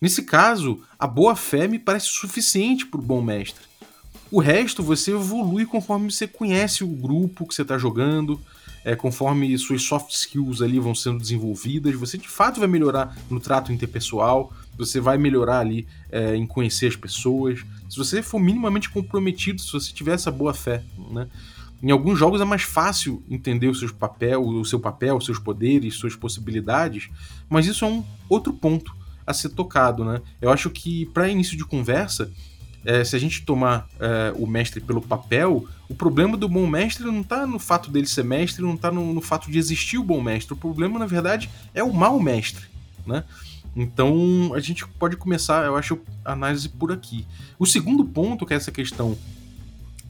Nesse 0.00 0.22
caso, 0.22 0.80
a 0.98 1.06
boa 1.06 1.36
fé 1.36 1.68
me 1.68 1.78
parece 1.78 2.06
suficiente 2.06 2.86
para 2.86 3.00
o 3.00 3.02
bom 3.02 3.22
mestre. 3.22 3.64
O 4.30 4.40
resto 4.40 4.82
você 4.82 5.12
evolui 5.12 5.66
conforme 5.66 6.10
você 6.10 6.26
conhece 6.26 6.82
o 6.82 6.88
grupo 6.88 7.46
que 7.46 7.54
você 7.54 7.62
está 7.62 7.76
jogando, 7.76 8.40
é, 8.84 8.96
conforme 8.96 9.56
suas 9.58 9.82
soft 9.82 10.10
skills 10.10 10.62
ali 10.62 10.78
vão 10.78 10.94
sendo 10.94 11.18
desenvolvidas, 11.18 11.94
você 11.94 12.18
de 12.18 12.28
fato 12.28 12.58
vai 12.58 12.68
melhorar 12.68 13.16
no 13.30 13.38
trato 13.38 13.72
interpessoal, 13.72 14.52
você 14.76 15.00
vai 15.00 15.18
melhorar 15.18 15.60
ali 15.60 15.86
é, 16.10 16.34
em 16.34 16.46
conhecer 16.46 16.86
as 16.86 16.96
pessoas. 16.96 17.60
Se 17.88 17.96
você 17.96 18.22
for 18.22 18.38
minimamente 18.38 18.88
comprometido, 18.90 19.60
se 19.60 19.72
você 19.72 19.92
tiver 19.92 20.14
essa 20.14 20.30
boa 20.30 20.54
fé, 20.54 20.82
né? 21.10 21.28
Em 21.82 21.90
alguns 21.90 22.16
jogos 22.16 22.40
é 22.40 22.44
mais 22.44 22.62
fácil 22.62 23.24
entender 23.28 23.66
o 23.66 23.74
seu 23.74 23.92
papel, 23.92 24.40
o 24.40 24.64
seu 24.64 24.78
papel, 24.78 25.20
seus 25.20 25.40
poderes, 25.40 25.96
suas 25.96 26.14
possibilidades, 26.14 27.10
mas 27.50 27.66
isso 27.66 27.84
é 27.84 27.88
um 27.88 28.04
outro 28.28 28.52
ponto 28.52 28.94
a 29.26 29.34
ser 29.34 29.48
tocado, 29.48 30.04
né? 30.04 30.20
Eu 30.40 30.50
acho 30.50 30.70
que 30.70 31.06
para 31.06 31.28
início 31.28 31.56
de 31.56 31.64
conversa, 31.64 32.30
é, 32.84 33.02
se 33.02 33.16
a 33.16 33.18
gente 33.18 33.42
tomar 33.42 33.88
é, 33.98 34.32
o 34.36 34.46
mestre 34.46 34.80
pelo 34.80 35.02
papel, 35.02 35.66
o 35.88 35.94
problema 35.94 36.36
do 36.36 36.48
bom 36.48 36.66
mestre 36.66 37.04
não 37.04 37.20
está 37.20 37.46
no 37.46 37.58
fato 37.58 37.90
dele 37.90 38.06
ser 38.06 38.24
mestre, 38.24 38.62
não 38.62 38.74
está 38.74 38.90
no, 38.90 39.12
no, 39.12 39.20
fato 39.20 39.50
de 39.50 39.58
existir 39.58 39.98
o 39.98 40.04
bom 40.04 40.20
mestre. 40.20 40.54
O 40.54 40.56
problema, 40.56 40.98
na 40.98 41.06
verdade, 41.06 41.50
é 41.74 41.82
o 41.82 41.92
mau 41.92 42.18
mestre, 42.20 42.64
né? 43.04 43.24
Então 43.74 44.52
a 44.54 44.60
gente 44.60 44.86
pode 44.86 45.16
começar, 45.16 45.64
eu 45.64 45.76
acho, 45.76 45.98
a 46.24 46.32
análise 46.32 46.68
por 46.68 46.92
aqui. 46.92 47.26
O 47.58 47.66
segundo 47.66 48.04
ponto, 48.04 48.44
que 48.44 48.52
é 48.52 48.56
essa 48.56 48.70
questão 48.70 49.16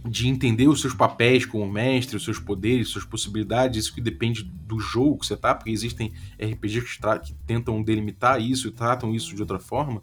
de 0.05 0.29
entender 0.29 0.67
os 0.67 0.81
seus 0.81 0.95
papéis 0.95 1.47
como 1.47 1.71
mestre, 1.71 2.17
os 2.17 2.25
seus 2.25 2.39
poderes, 2.39 2.89
suas 2.89 3.05
possibilidades, 3.05 3.85
isso 3.85 3.95
que 3.95 4.01
depende 4.01 4.43
do 4.43 4.81
jogo 4.81 5.19
que 5.19 5.27
você 5.27 5.37
tá, 5.37 5.55
porque 5.55 5.71
existem 5.71 6.13
RPGs 6.41 6.99
que, 6.99 7.19
que 7.21 7.35
tentam 7.47 7.81
delimitar 7.83 8.41
isso 8.41 8.67
e 8.67 8.73
tratam 8.73 9.15
isso 9.15 9.35
de 9.35 9.41
outra 9.41 9.61
forma. 9.61 10.03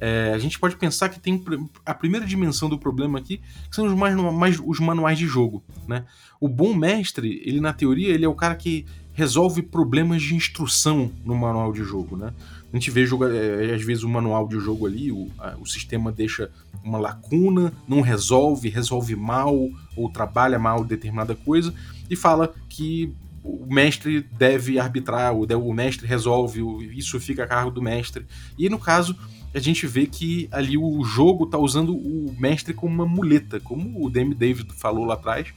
É, 0.00 0.32
a 0.34 0.38
gente 0.38 0.58
pode 0.58 0.76
pensar 0.76 1.10
que 1.10 1.20
tem 1.20 1.44
a 1.84 1.94
primeira 1.94 2.26
dimensão 2.26 2.68
do 2.68 2.78
problema 2.78 3.18
aqui, 3.18 3.40
que 3.68 3.76
são 3.76 3.86
os, 3.86 3.94
mais, 3.94 4.16
mais, 4.16 4.58
os 4.58 4.80
manuais 4.80 5.18
de 5.18 5.26
jogo. 5.26 5.62
Né? 5.86 6.06
O 6.40 6.48
bom 6.48 6.74
mestre, 6.74 7.42
ele 7.44 7.60
na 7.60 7.72
teoria, 7.72 8.08
ele 8.08 8.24
é 8.24 8.28
o 8.28 8.34
cara 8.34 8.56
que 8.56 8.86
resolve 9.12 9.60
problemas 9.62 10.22
de 10.22 10.34
instrução 10.34 11.12
no 11.22 11.36
manual 11.36 11.72
de 11.72 11.84
jogo. 11.84 12.16
Né? 12.16 12.32
A 12.72 12.76
gente 12.76 12.90
vê, 12.90 13.04
jogo, 13.04 13.24
é, 13.26 13.74
às 13.74 13.82
vezes, 13.82 14.04
o 14.04 14.08
manual 14.08 14.46
de 14.46 14.58
jogo 14.60 14.86
ali, 14.86 15.10
o, 15.10 15.28
a, 15.38 15.56
o 15.58 15.66
sistema 15.66 16.12
deixa 16.12 16.50
uma 16.84 16.98
lacuna, 16.98 17.72
não 17.88 18.00
resolve, 18.00 18.68
resolve 18.68 19.16
mal, 19.16 19.54
ou 19.96 20.10
trabalha 20.10 20.58
mal 20.58 20.84
determinada 20.84 21.34
coisa, 21.34 21.74
e 22.08 22.14
fala 22.14 22.54
que 22.68 23.12
o 23.42 23.66
mestre 23.72 24.20
deve 24.20 24.78
arbitrar, 24.78 25.34
o, 25.34 25.44
o 25.44 25.72
mestre 25.72 26.06
resolve, 26.06 26.60
isso 26.96 27.18
fica 27.18 27.44
a 27.44 27.46
cargo 27.46 27.70
do 27.70 27.82
mestre. 27.82 28.26
E 28.58 28.68
no 28.68 28.78
caso, 28.78 29.16
a 29.54 29.58
gente 29.58 29.86
vê 29.86 30.06
que 30.06 30.48
ali 30.52 30.76
o 30.78 31.02
jogo 31.02 31.46
tá 31.46 31.58
usando 31.58 31.94
o 31.94 32.34
mestre 32.38 32.72
como 32.72 32.94
uma 32.94 33.06
muleta, 33.06 33.58
como 33.58 34.04
o 34.04 34.10
Demi 34.10 34.34
David 34.34 34.72
falou 34.74 35.04
lá 35.04 35.14
atrás. 35.14 35.48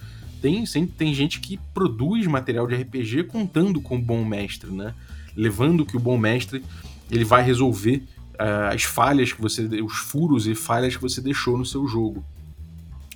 Tem, 0.41 0.65
tem 0.65 1.13
gente 1.13 1.39
que 1.39 1.59
produz 1.73 2.25
material 2.27 2.67
de 2.67 2.75
RPG 2.75 3.25
contando 3.25 3.79
com 3.79 3.95
o 3.95 4.01
bom 4.01 4.25
mestre, 4.25 4.71
né? 4.71 4.93
Levando 5.35 5.85
que 5.85 5.95
o 5.95 5.99
bom 5.99 6.17
mestre 6.17 6.63
ele 7.09 7.25
vai 7.25 7.43
resolver 7.43 8.03
uh, 8.33 8.73
as 8.73 8.83
falhas 8.83 9.31
que 9.31 9.41
você. 9.41 9.63
os 9.81 9.93
furos 9.93 10.47
e 10.47 10.55
falhas 10.55 10.95
que 10.95 11.01
você 11.01 11.21
deixou 11.21 11.57
no 11.57 11.65
seu 11.65 11.87
jogo. 11.87 12.23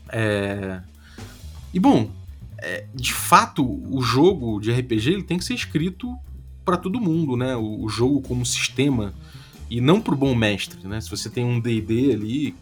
É... 0.09 0.81
E 1.73 1.79
bom, 1.79 2.09
é, 2.59 2.85
de 2.93 3.13
fato, 3.13 3.63
o 3.63 4.01
jogo 4.01 4.59
de 4.59 4.71
RPG 4.71 5.11
ele 5.11 5.23
tem 5.23 5.37
que 5.37 5.45
ser 5.45 5.53
escrito 5.53 6.17
para 6.65 6.77
todo 6.77 6.99
mundo, 6.99 7.37
né? 7.37 7.55
O, 7.55 7.83
o, 7.83 7.89
jogo 7.89 8.21
como 8.21 8.45
sistema 8.45 9.13
e 9.69 9.79
não 9.79 10.01
pro 10.01 10.15
bom 10.15 10.33
mestre, 10.33 10.85
né? 10.87 10.99
Se 10.99 11.09
você 11.09 11.29
tem 11.29 11.45
um 11.45 11.59
D&D 11.59 12.11
ali, 12.13 12.55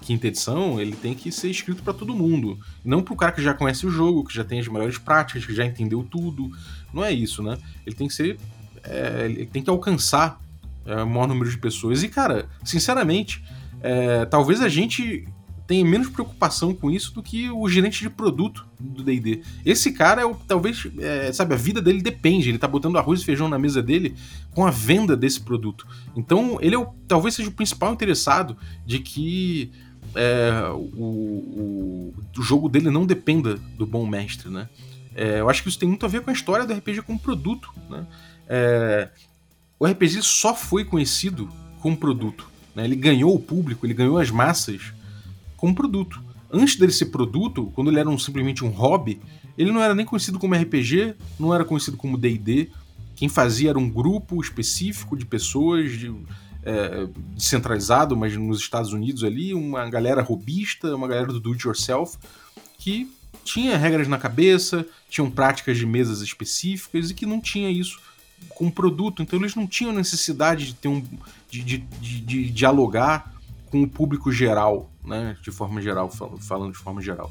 quinta 0.00 0.26
edição, 0.26 0.80
ele 0.80 0.96
tem 0.96 1.14
que 1.14 1.30
ser 1.30 1.50
escrito 1.50 1.82
para 1.82 1.92
todo 1.92 2.14
mundo, 2.14 2.58
não 2.84 3.02
pro 3.02 3.16
cara 3.16 3.32
que 3.32 3.42
já 3.42 3.54
conhece 3.54 3.86
o 3.86 3.90
jogo, 3.90 4.24
que 4.24 4.34
já 4.34 4.44
tem 4.44 4.58
as 4.60 4.68
melhores 4.68 4.98
práticas, 4.98 5.46
que 5.46 5.54
já 5.54 5.64
entendeu 5.64 6.06
tudo. 6.08 6.50
Não 6.92 7.04
é 7.04 7.12
isso, 7.12 7.42
né? 7.42 7.58
Ele 7.86 7.94
tem 7.94 8.08
que 8.08 8.14
ser, 8.14 8.38
é, 8.88 9.26
ele 9.26 9.46
tem 9.46 9.62
que 9.62 9.70
alcançar 9.70 10.40
é, 10.84 11.02
o 11.02 11.06
maior 11.06 11.28
número 11.28 11.50
de 11.50 11.58
pessoas. 11.58 12.02
E 12.02 12.08
cara, 12.08 12.48
sinceramente, 12.64 13.42
é, 13.80 14.24
talvez 14.24 14.60
a 14.60 14.68
gente 14.68 15.26
tem 15.66 15.84
menos 15.84 16.08
preocupação 16.08 16.72
com 16.72 16.90
isso 16.90 17.12
do 17.12 17.22
que 17.22 17.50
o 17.50 17.68
gerente 17.68 18.00
de 18.00 18.08
produto 18.08 18.64
do 18.78 19.02
D&D. 19.02 19.42
Esse 19.64 19.90
cara 19.92 20.22
é 20.22 20.24
o, 20.24 20.34
talvez, 20.34 20.86
é, 20.98 21.32
sabe, 21.32 21.54
a 21.54 21.56
vida 21.56 21.82
dele 21.82 22.00
depende, 22.00 22.48
ele 22.48 22.58
tá 22.58 22.68
botando 22.68 22.96
arroz 22.96 23.20
e 23.20 23.24
feijão 23.24 23.48
na 23.48 23.58
mesa 23.58 23.82
dele 23.82 24.14
com 24.52 24.64
a 24.64 24.70
venda 24.70 25.16
desse 25.16 25.40
produto. 25.40 25.86
Então, 26.14 26.58
ele 26.60 26.76
é 26.76 26.78
o, 26.78 26.86
talvez 27.08 27.34
seja 27.34 27.48
o 27.48 27.52
principal 27.52 27.92
interessado 27.92 28.56
de 28.86 29.00
que 29.00 29.72
é, 30.14 30.70
o, 30.72 30.76
o, 30.76 32.14
o, 32.38 32.42
jogo 32.42 32.68
dele 32.68 32.88
não 32.88 33.04
dependa 33.04 33.58
do 33.76 33.86
bom 33.86 34.06
mestre, 34.06 34.48
né? 34.48 34.68
É, 35.14 35.40
eu 35.40 35.50
acho 35.50 35.62
que 35.62 35.68
isso 35.68 35.78
tem 35.78 35.88
muito 35.88 36.04
a 36.06 36.08
ver 36.08 36.20
com 36.20 36.30
a 36.30 36.32
história 36.32 36.64
do 36.64 36.72
RPG 36.72 37.02
como 37.02 37.18
produto, 37.18 37.72
né? 37.90 38.06
É, 38.48 39.08
o 39.78 39.86
RPG 39.86 40.22
só 40.22 40.54
foi 40.54 40.84
conhecido 40.84 41.48
como 41.80 41.96
produto. 41.96 42.48
Né? 42.74 42.84
Ele 42.84 42.96
ganhou 42.96 43.34
o 43.34 43.38
público, 43.38 43.86
ele 43.86 43.94
ganhou 43.94 44.18
as 44.18 44.30
massas 44.30 44.92
como 45.56 45.74
produto. 45.74 46.22
Antes 46.50 46.76
dele 46.76 46.92
ser 46.92 47.06
produto, 47.06 47.70
quando 47.74 47.90
ele 47.90 47.98
era 47.98 48.08
um, 48.08 48.18
simplesmente 48.18 48.64
um 48.64 48.68
hobby, 48.68 49.20
ele 49.58 49.72
não 49.72 49.82
era 49.82 49.94
nem 49.94 50.06
conhecido 50.06 50.38
como 50.38 50.54
RPG, 50.54 51.14
não 51.38 51.54
era 51.54 51.64
conhecido 51.64 51.96
como 51.96 52.16
D&D. 52.16 52.68
Quem 53.14 53.28
fazia 53.28 53.70
era 53.70 53.78
um 53.78 53.88
grupo 53.88 54.40
específico 54.40 55.16
de 55.16 55.24
pessoas, 55.24 55.92
de, 55.92 56.14
é, 56.62 57.08
descentralizado, 57.34 58.16
mas 58.16 58.36
nos 58.36 58.58
Estados 58.58 58.92
Unidos 58.92 59.24
ali, 59.24 59.54
uma 59.54 59.88
galera 59.88 60.22
robista, 60.22 60.94
uma 60.94 61.08
galera 61.08 61.28
do 61.28 61.40
do-it-yourself, 61.40 62.18
que 62.78 63.10
tinha 63.44 63.76
regras 63.76 64.08
na 64.08 64.18
cabeça, 64.18 64.86
tinham 65.08 65.30
práticas 65.30 65.78
de 65.78 65.86
mesas 65.86 66.20
específicas 66.20 67.10
e 67.10 67.14
que 67.14 67.24
não 67.24 67.40
tinha 67.40 67.70
isso 67.70 67.98
como 68.50 68.72
produto. 68.72 69.22
Então 69.22 69.38
eles 69.38 69.54
não 69.54 69.66
tinham 69.66 69.92
necessidade 69.92 70.66
de 70.66 70.74
ter 70.74 70.88
um. 70.88 71.02
de, 71.50 71.62
de, 71.62 71.78
de, 71.78 72.20
de 72.20 72.50
dialogar 72.50 73.32
com 73.70 73.82
o 73.82 73.88
público 73.88 74.32
geral, 74.32 74.90
né? 75.04 75.36
De 75.42 75.50
forma 75.50 75.80
geral, 75.80 76.10
falando 76.10 76.72
de 76.72 76.78
forma 76.78 77.02
geral. 77.02 77.30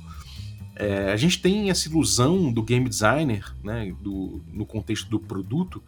É, 0.76 1.12
a 1.12 1.16
gente 1.16 1.42
tem 1.42 1.70
essa 1.70 1.88
ilusão 1.88 2.52
do 2.52 2.62
game 2.62 2.88
designer, 2.88 3.54
né? 3.64 3.94
Do, 4.02 4.42
no 4.52 4.66
contexto 4.66 5.10
do 5.10 5.20
produto, 5.20 5.82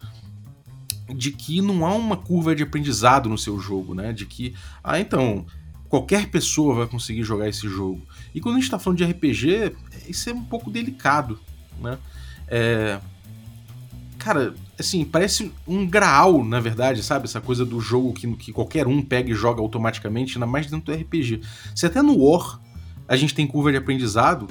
de 1.14 1.30
que 1.30 1.60
não 1.60 1.86
há 1.86 1.94
uma 1.94 2.16
curva 2.16 2.54
de 2.54 2.62
aprendizado 2.62 3.28
no 3.28 3.38
seu 3.38 3.58
jogo, 3.60 3.94
né? 3.94 4.12
De 4.12 4.26
que, 4.26 4.54
ah, 4.82 4.98
então, 4.98 5.46
qualquer 5.88 6.30
pessoa 6.30 6.74
vai 6.74 6.86
conseguir 6.86 7.22
jogar 7.22 7.48
esse 7.48 7.68
jogo. 7.68 8.00
E 8.34 8.40
quando 8.40 8.56
a 8.56 8.58
gente 8.58 8.64
está 8.64 8.78
falando 8.78 8.98
de 8.98 9.04
RPG, 9.04 9.74
isso 10.08 10.30
é 10.30 10.32
um 10.32 10.44
pouco 10.44 10.70
delicado, 10.70 11.38
né? 11.80 11.98
É, 12.46 12.98
cara, 14.18 14.54
assim, 14.78 15.04
parece 15.04 15.52
um 15.66 15.86
graal, 15.86 16.44
na 16.44 16.60
verdade, 16.60 17.02
sabe? 17.02 17.24
Essa 17.24 17.40
coisa 17.40 17.64
do 17.64 17.80
jogo 17.80 18.12
que, 18.12 18.30
que 18.36 18.52
qualquer 18.52 18.86
um 18.86 19.02
pega 19.02 19.30
e 19.30 19.34
joga 19.34 19.60
automaticamente, 19.60 20.36
ainda 20.36 20.46
mais 20.46 20.70
dentro 20.70 20.92
do 20.92 20.98
RPG. 20.98 21.40
Se 21.74 21.86
até 21.86 22.00
no 22.00 22.16
War 22.16 22.60
a 23.08 23.16
gente 23.16 23.34
tem 23.34 23.46
curva 23.46 23.70
de 23.70 23.78
aprendizado, 23.78 24.46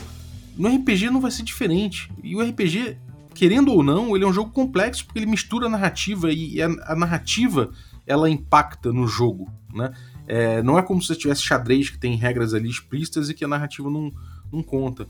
no 0.57 0.67
RPG 0.67 1.09
não 1.09 1.21
vai 1.21 1.31
ser 1.31 1.43
diferente. 1.43 2.11
E 2.23 2.35
o 2.35 2.41
RPG, 2.41 2.97
querendo 3.33 3.71
ou 3.71 3.83
não, 3.83 4.15
ele 4.15 4.25
é 4.25 4.27
um 4.27 4.33
jogo 4.33 4.51
complexo 4.51 5.05
porque 5.05 5.19
ele 5.19 5.27
mistura 5.27 5.67
a 5.67 5.69
narrativa 5.69 6.31
e 6.31 6.61
a, 6.61 6.67
a 6.87 6.95
narrativa 6.95 7.71
ela 8.05 8.29
impacta 8.29 8.91
no 8.91 9.07
jogo, 9.07 9.51
né? 9.73 9.93
É, 10.27 10.61
não 10.61 10.77
é 10.77 10.81
como 10.81 11.01
se 11.01 11.07
você 11.07 11.15
tivesse 11.15 11.41
xadrez 11.41 11.89
que 11.89 11.97
tem 11.97 12.15
regras 12.15 12.53
ali 12.53 12.69
explícitas 12.69 13.29
e 13.29 13.33
que 13.33 13.45
a 13.45 13.47
narrativa 13.47 13.89
não, 13.89 14.11
não 14.51 14.61
conta. 14.61 15.07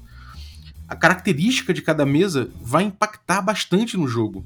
A 0.87 0.95
característica 0.95 1.73
de 1.73 1.81
cada 1.81 2.05
mesa 2.05 2.49
vai 2.61 2.83
impactar 2.83 3.41
bastante 3.41 3.97
no 3.97 4.07
jogo. 4.07 4.45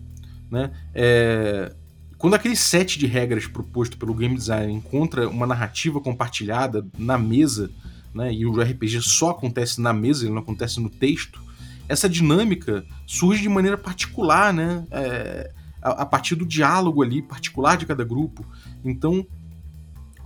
Né? 0.52 0.70
É, 0.94 1.74
quando 2.18 2.36
aquele 2.36 2.56
set 2.56 3.00
de 3.00 3.08
regras 3.08 3.48
proposto 3.48 3.98
pelo 3.98 4.14
game 4.14 4.36
design 4.36 4.72
encontra 4.72 5.28
uma 5.28 5.48
narrativa 5.48 6.00
compartilhada 6.00 6.86
na 6.98 7.18
mesa, 7.18 7.72
né, 8.14 8.32
e 8.32 8.46
o 8.46 8.62
RPG 8.62 9.02
só 9.02 9.32
acontece 9.32 9.82
na 9.82 9.94
mesa, 9.94 10.26
ele 10.26 10.34
não 10.34 10.42
acontece 10.42 10.80
no 10.80 10.90
texto, 10.90 11.42
essa 11.88 12.08
dinâmica 12.08 12.86
surge 13.08 13.42
de 13.42 13.50
maneira 13.50 13.78
particular, 13.78 14.54
né, 14.54 14.86
é, 14.92 15.52
a, 15.82 16.04
a, 16.04 16.06
partir 16.06 16.36
do 16.36 16.46
diálogo 16.46 17.02
ali 17.02 17.22
particular 17.22 17.76
de 17.76 17.86
cada 17.86 18.04
grupo. 18.04 18.46
Então, 18.86 19.26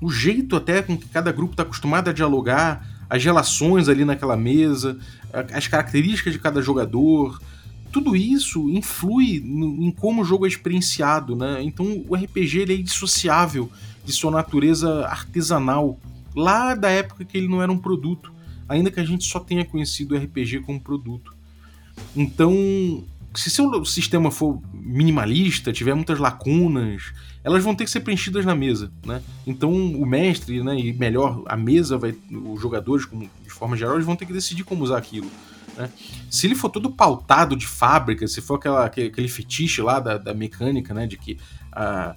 o 0.01 0.11
jeito 0.11 0.55
até 0.55 0.81
com 0.81 0.97
que 0.97 1.07
cada 1.07 1.31
grupo 1.31 1.53
está 1.53 1.63
acostumado 1.63 2.09
a 2.09 2.13
dialogar, 2.13 2.85
as 3.09 3.23
relações 3.23 3.87
ali 3.87 4.03
naquela 4.03 4.35
mesa, 4.35 4.97
as 5.53 5.67
características 5.67 6.33
de 6.33 6.39
cada 6.39 6.61
jogador, 6.61 7.39
tudo 7.95 8.13
isso 8.13 8.69
influi 8.69 9.41
no, 9.41 9.81
em 9.81 9.89
como 9.89 10.21
o 10.21 10.25
jogo 10.25 10.45
é 10.45 10.49
experienciado, 10.49 11.33
né? 11.33 11.63
Então 11.63 12.03
o 12.09 12.13
RPG 12.13 12.59
ele 12.59 12.73
é 12.73 12.75
indissociável 12.75 13.71
de 14.03 14.11
sua 14.11 14.29
natureza 14.29 15.07
artesanal, 15.07 15.97
lá 16.35 16.75
da 16.75 16.89
época 16.89 17.23
que 17.23 17.37
ele 17.37 17.47
não 17.47 17.63
era 17.63 17.71
um 17.71 17.77
produto, 17.77 18.33
ainda 18.67 18.91
que 18.91 18.99
a 18.99 19.05
gente 19.05 19.23
só 19.23 19.39
tenha 19.39 19.63
conhecido 19.63 20.13
o 20.13 20.17
RPG 20.17 20.59
como 20.65 20.77
produto. 20.77 21.33
Então, 22.13 22.53
se 23.33 23.49
seu 23.49 23.85
sistema 23.85 24.29
for 24.29 24.61
minimalista, 24.73 25.71
tiver 25.71 25.93
muitas 25.93 26.19
lacunas, 26.19 27.13
elas 27.45 27.63
vão 27.63 27.73
ter 27.73 27.85
que 27.85 27.91
ser 27.91 28.01
preenchidas 28.01 28.43
na 28.45 28.53
mesa, 28.53 28.91
né? 29.05 29.23
Então 29.47 29.71
o 29.71 30.05
mestre, 30.05 30.61
né, 30.61 30.77
e 30.77 30.91
melhor 30.91 31.43
a 31.45 31.55
mesa, 31.55 31.97
vai, 31.97 32.13
os 32.29 32.61
jogadores, 32.61 33.07
de 33.41 33.49
forma 33.49 33.77
geral, 33.77 33.93
eles 33.93 34.05
vão 34.05 34.17
ter 34.17 34.25
que 34.25 34.33
decidir 34.33 34.65
como 34.65 34.83
usar 34.83 34.97
aquilo. 34.97 35.31
Né? 35.77 35.89
Se 36.29 36.47
ele 36.47 36.55
for 36.55 36.69
todo 36.69 36.89
pautado 36.91 37.55
de 37.55 37.67
fábrica, 37.67 38.27
se 38.27 38.41
for 38.41 38.55
aquela, 38.55 38.85
aquele 38.85 39.27
fetiche 39.27 39.81
lá 39.81 39.99
da, 39.99 40.17
da 40.17 40.33
mecânica, 40.33 40.93
né, 40.93 41.05
de 41.05 41.17
que 41.17 41.37
a, 41.71 42.15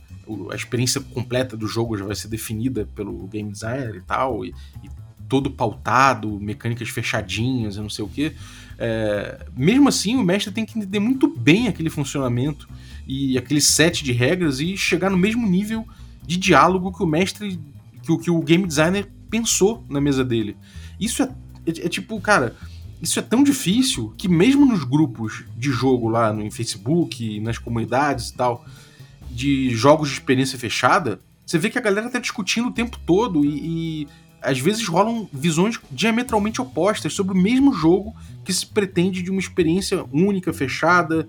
a 0.51 0.55
experiência 0.55 1.01
completa 1.01 1.57
do 1.57 1.67
jogo 1.67 1.97
já 1.97 2.05
vai 2.05 2.15
ser 2.15 2.29
definida 2.29 2.89
pelo 2.95 3.27
game 3.27 3.51
designer 3.51 3.97
e 3.97 4.03
tal, 4.03 4.45
e, 4.45 4.55
e 4.83 4.91
todo 5.29 5.51
pautado, 5.51 6.41
mecânicas 6.41 6.89
fechadinhas 6.89 7.77
e 7.77 7.81
não 7.81 7.91
sei 7.91 8.05
o 8.05 8.09
que, 8.09 8.33
é, 8.79 9.45
mesmo 9.57 9.89
assim 9.89 10.17
o 10.17 10.23
mestre 10.23 10.53
tem 10.53 10.65
que 10.65 10.79
entender 10.79 11.01
muito 11.01 11.27
bem 11.27 11.67
aquele 11.67 11.91
funcionamento 11.91 12.69
e 13.07 13.37
aquele 13.37 13.61
set 13.61 14.05
de 14.05 14.13
regras 14.13 14.61
e 14.61 14.77
chegar 14.77 15.11
no 15.11 15.19
mesmo 15.19 15.47
nível 15.47 15.87
de 16.25 16.37
diálogo 16.37 16.93
que 16.93 17.03
o 17.03 17.07
mestre, 17.07 17.59
que 18.03 18.19
que 18.19 18.31
o 18.31 18.41
game 18.41 18.67
designer 18.67 19.11
pensou 19.29 19.85
na 19.89 20.01
mesa 20.01 20.25
dele. 20.25 20.57
Isso 21.01 21.23
é, 21.23 21.27
é, 21.67 21.87
é 21.87 21.89
tipo, 21.89 22.19
cara, 22.21 22.57
isso 23.01 23.19
é 23.19 23.23
tão 23.23 23.43
difícil 23.43 24.13
que 24.17 24.29
mesmo 24.29 24.67
nos 24.67 24.85
grupos 24.85 25.45
de 25.57 25.71
jogo 25.71 26.09
lá 26.09 26.33
no 26.33 26.51
Facebook, 26.51 27.41
nas 27.41 27.59
comunidades 27.59 28.31
e 28.31 28.35
tal, 28.35 28.65
de 29.31 29.71
jogos 29.71 30.09
de 30.09 30.15
experiência 30.15 30.59
fechada, 30.59 31.21
você 31.47 31.59
vê 31.59 31.71
que 31.71 31.79
a 31.79 31.83
galera 31.83 32.11
tá 32.11 32.19
discutindo 32.19 32.69
o 32.69 32.73
tempo 32.73 32.99
todo 33.07 33.45
e, 33.45 34.03
e 34.03 34.09
às 34.43 34.59
vezes 34.59 34.87
rolam 34.87 35.29
visões 35.33 35.79
diametralmente 35.91 36.61
opostas 36.61 37.13
sobre 37.13 37.35
o 37.35 37.41
mesmo 37.41 37.73
jogo 37.73 38.15
que 38.45 38.53
se 38.53 38.67
pretende 38.67 39.23
de 39.23 39.31
uma 39.31 39.41
experiência 39.41 40.05
única, 40.13 40.53
fechada, 40.53 41.29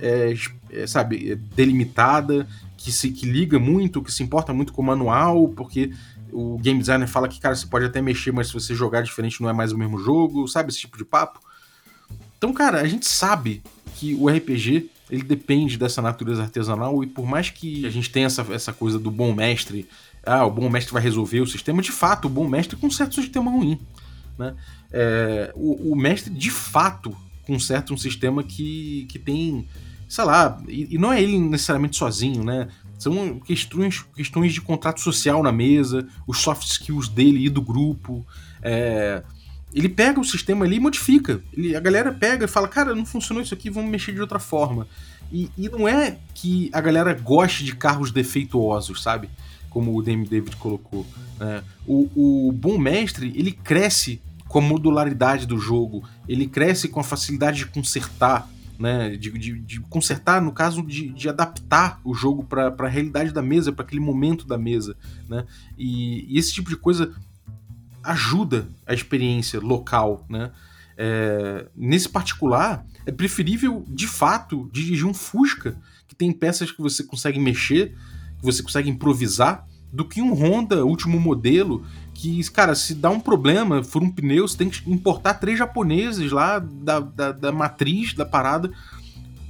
é, 0.00 0.34
é, 0.70 0.86
sabe, 0.86 1.34
delimitada, 1.54 2.46
que 2.76 2.92
se 2.92 3.10
que 3.10 3.26
liga 3.26 3.58
muito, 3.58 4.02
que 4.02 4.12
se 4.12 4.22
importa 4.22 4.52
muito 4.52 4.72
com 4.72 4.82
o 4.82 4.84
manual, 4.84 5.48
porque 5.48 5.92
o 6.32 6.58
game 6.58 6.80
designer 6.80 7.06
fala 7.06 7.28
que, 7.28 7.40
cara, 7.40 7.54
você 7.54 7.66
pode 7.66 7.84
até 7.84 8.00
mexer, 8.00 8.32
mas 8.32 8.48
se 8.48 8.54
você 8.54 8.74
jogar 8.74 9.02
diferente 9.02 9.40
não 9.40 9.48
é 9.48 9.52
mais 9.52 9.72
o 9.72 9.78
mesmo 9.78 9.98
jogo, 9.98 10.46
sabe? 10.48 10.70
Esse 10.70 10.80
tipo 10.80 10.96
de 10.98 11.04
papo. 11.04 11.40
Então, 12.36 12.52
cara, 12.52 12.80
a 12.80 12.86
gente 12.86 13.06
sabe 13.06 13.62
que 13.94 14.14
o 14.14 14.28
RPG 14.28 14.90
ele 15.10 15.22
depende 15.22 15.78
dessa 15.78 16.02
natureza 16.02 16.42
artesanal 16.42 17.02
e 17.02 17.06
por 17.06 17.26
mais 17.26 17.50
que 17.50 17.86
a 17.86 17.90
gente 17.90 18.10
tenha 18.10 18.26
essa, 18.26 18.44
essa 18.50 18.72
coisa 18.72 18.98
do 18.98 19.10
bom 19.10 19.32
mestre, 19.32 19.88
ah, 20.24 20.44
o 20.44 20.50
bom 20.50 20.68
mestre 20.68 20.92
vai 20.92 21.02
resolver 21.02 21.40
o 21.40 21.46
sistema, 21.46 21.80
de 21.80 21.92
fato, 21.92 22.26
o 22.26 22.30
bom 22.30 22.48
mestre 22.48 22.76
conserta 22.76 23.12
o 23.12 23.22
sistema 23.22 23.50
ruim. 23.50 23.78
Né? 24.36 24.54
É, 24.92 25.52
o, 25.54 25.92
o 25.92 25.96
mestre, 25.96 26.32
de 26.32 26.50
fato, 26.50 27.16
conserta 27.46 27.94
um 27.94 27.96
sistema 27.96 28.42
que, 28.42 29.06
que 29.08 29.18
tem, 29.18 29.66
sei 30.08 30.24
lá, 30.24 30.60
e, 30.68 30.94
e 30.94 30.98
não 30.98 31.12
é 31.12 31.22
ele 31.22 31.38
necessariamente 31.38 31.96
sozinho, 31.96 32.42
né? 32.42 32.68
São 33.06 33.38
questões, 33.38 34.04
questões 34.16 34.52
de 34.52 34.60
contrato 34.60 35.00
social 35.00 35.40
na 35.44 35.52
mesa, 35.52 36.08
os 36.26 36.38
soft 36.38 36.66
skills 36.66 37.08
dele 37.08 37.46
e 37.46 37.48
do 37.48 37.62
grupo. 37.62 38.26
É, 38.60 39.22
ele 39.72 39.88
pega 39.88 40.18
o 40.18 40.24
sistema 40.24 40.64
ali 40.64 40.76
e 40.76 40.80
modifica. 40.80 41.40
Ele, 41.52 41.76
a 41.76 41.80
galera 41.80 42.10
pega 42.12 42.46
e 42.46 42.48
fala, 42.48 42.66
cara, 42.66 42.96
não 42.96 43.06
funcionou 43.06 43.40
isso 43.40 43.54
aqui, 43.54 43.70
vamos 43.70 43.92
mexer 43.92 44.12
de 44.12 44.20
outra 44.20 44.40
forma. 44.40 44.88
E, 45.30 45.48
e 45.56 45.68
não 45.68 45.86
é 45.86 46.18
que 46.34 46.68
a 46.72 46.80
galera 46.80 47.14
goste 47.14 47.62
de 47.62 47.76
carros 47.76 48.10
defeituosos, 48.10 49.00
sabe? 49.00 49.30
Como 49.70 49.96
o 49.96 50.02
Dame 50.02 50.26
David 50.26 50.56
colocou. 50.56 51.06
Né? 51.38 51.62
O, 51.86 52.48
o 52.48 52.50
bom 52.50 52.76
mestre, 52.76 53.32
ele 53.36 53.52
cresce 53.52 54.20
com 54.48 54.58
a 54.58 54.62
modularidade 54.62 55.46
do 55.46 55.58
jogo, 55.58 56.02
ele 56.28 56.48
cresce 56.48 56.88
com 56.88 56.98
a 56.98 57.04
facilidade 57.04 57.58
de 57.58 57.66
consertar, 57.66 58.50
né? 58.78 59.10
De, 59.16 59.30
de, 59.30 59.60
de 59.60 59.80
consertar, 59.80 60.40
no 60.40 60.52
caso, 60.52 60.82
de, 60.82 61.08
de 61.08 61.28
adaptar 61.28 62.00
o 62.04 62.14
jogo 62.14 62.44
para 62.44 62.74
a 62.78 62.88
realidade 62.88 63.32
da 63.32 63.42
mesa, 63.42 63.72
para 63.72 63.84
aquele 63.84 64.00
momento 64.00 64.46
da 64.46 64.58
mesa, 64.58 64.96
né? 65.28 65.44
E, 65.76 66.34
e, 66.34 66.38
esse 66.38 66.52
tipo 66.52 66.68
de 66.68 66.76
coisa 66.76 67.12
ajuda 68.02 68.68
a 68.86 68.94
experiência 68.94 69.60
local, 69.60 70.24
né? 70.28 70.52
É, 70.96 71.66
nesse 71.76 72.08
particular, 72.08 72.86
é 73.04 73.12
preferível, 73.12 73.84
de 73.88 74.06
fato, 74.06 74.70
dirigir 74.72 75.06
um 75.06 75.12
Fusca, 75.12 75.76
que 76.08 76.14
tem 76.14 76.32
peças 76.32 76.72
que 76.72 76.80
você 76.80 77.02
consegue 77.02 77.38
mexer, 77.38 77.94
que 78.38 78.44
você 78.44 78.62
consegue 78.62 78.88
improvisar, 78.88 79.66
do 79.92 80.04
que 80.04 80.20
um 80.20 80.34
Honda 80.34 80.84
último 80.84 81.18
modelo, 81.18 81.84
que, 82.12 82.42
cara, 82.50 82.74
se 82.74 82.94
dá 82.94 83.10
um 83.10 83.20
problema, 83.20 83.82
for 83.82 84.02
um 84.02 84.10
pneu, 84.10 84.46
você 84.46 84.56
tem 84.56 84.68
que 84.68 84.90
importar 84.90 85.34
três 85.34 85.58
japoneses 85.58 86.32
lá 86.32 86.58
da, 86.58 87.00
da, 87.00 87.32
da 87.32 87.52
matriz 87.52 88.14
da 88.14 88.24
parada 88.24 88.70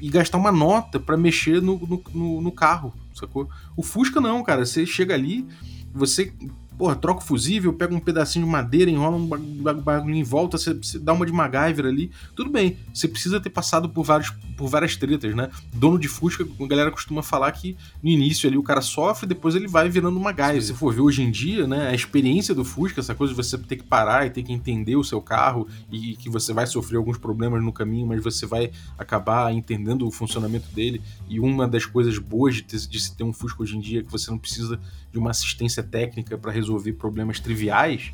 e 0.00 0.08
gastar 0.08 0.38
uma 0.38 0.52
nota 0.52 1.00
para 1.00 1.16
mexer 1.16 1.62
no, 1.62 1.78
no, 1.78 2.02
no, 2.12 2.40
no 2.42 2.52
carro, 2.52 2.92
sacou? 3.14 3.48
O 3.76 3.82
Fusca 3.82 4.20
não, 4.20 4.42
cara, 4.42 4.66
você 4.66 4.84
chega 4.84 5.14
ali, 5.14 5.46
você 5.92 6.32
porra, 6.76 6.94
troca 6.94 7.20
o 7.20 7.24
fusível, 7.24 7.72
pega 7.72 7.94
um 7.94 8.00
pedacinho 8.00 8.44
de 8.44 8.50
madeira, 8.50 8.90
enrola 8.90 9.16
um 9.16 9.26
bagulho 9.26 10.14
em 10.14 10.22
volta, 10.22 10.58
você, 10.58 10.74
você, 10.74 10.98
dá 10.98 11.12
uma 11.12 11.24
de 11.24 11.32
MacGyver 11.32 11.86
ali, 11.86 12.10
tudo 12.34 12.50
bem. 12.50 12.76
Você 12.92 13.08
precisa 13.08 13.40
ter 13.40 13.50
passado 13.50 13.88
por, 13.88 14.04
vários, 14.04 14.30
por 14.56 14.68
várias 14.68 14.96
tretas, 14.96 15.34
né? 15.34 15.50
Dono 15.74 15.98
de 15.98 16.08
Fusca, 16.08 16.44
a 16.44 16.66
galera 16.66 16.90
costuma 16.90 17.22
falar 17.22 17.50
que 17.52 17.76
no 18.02 18.10
início 18.10 18.48
ali 18.48 18.58
o 18.58 18.62
cara 18.62 18.80
sofre, 18.80 19.26
depois 19.26 19.54
ele 19.54 19.66
vai 19.66 19.88
virando 19.88 20.18
uma 20.18 20.32
MacGyver. 20.32 20.62
Se 20.62 20.68
você 20.68 20.74
for 20.74 20.94
ver 20.94 21.00
hoje 21.00 21.22
em 21.22 21.30
dia, 21.30 21.66
né, 21.66 21.88
a 21.88 21.94
experiência 21.94 22.54
do 22.54 22.64
Fusca, 22.64 23.00
essa 23.00 23.14
coisa 23.14 23.32
de 23.32 23.36
você 23.36 23.56
ter 23.58 23.76
que 23.76 23.84
parar 23.84 24.26
e 24.26 24.30
ter 24.30 24.42
que 24.42 24.52
entender 24.52 24.96
o 24.96 25.04
seu 25.04 25.20
carro 25.20 25.66
e 25.90 26.16
que 26.16 26.28
você 26.28 26.52
vai 26.52 26.66
sofrer 26.66 26.96
alguns 26.98 27.18
problemas 27.18 27.62
no 27.62 27.72
caminho, 27.72 28.06
mas 28.06 28.22
você 28.22 28.46
vai 28.46 28.70
acabar 28.98 29.52
entendendo 29.52 30.06
o 30.06 30.10
funcionamento 30.10 30.68
dele. 30.72 31.00
E 31.28 31.40
uma 31.40 31.66
das 31.66 31.86
coisas 31.86 32.18
boas 32.18 32.54
de, 32.54 32.62
ter, 32.62 32.78
de 32.78 33.00
se 33.00 33.16
ter 33.16 33.24
um 33.24 33.32
Fusca 33.32 33.62
hoje 33.62 33.76
em 33.76 33.80
dia 33.80 34.00
é 34.00 34.02
que 34.02 34.10
você 34.10 34.30
não 34.30 34.38
precisa 34.38 34.78
de 35.12 35.18
uma 35.18 35.30
assistência 35.30 35.82
técnica 35.82 36.36
para 36.36 36.52
resolver 36.52 36.92
problemas 36.94 37.40
triviais, 37.40 38.12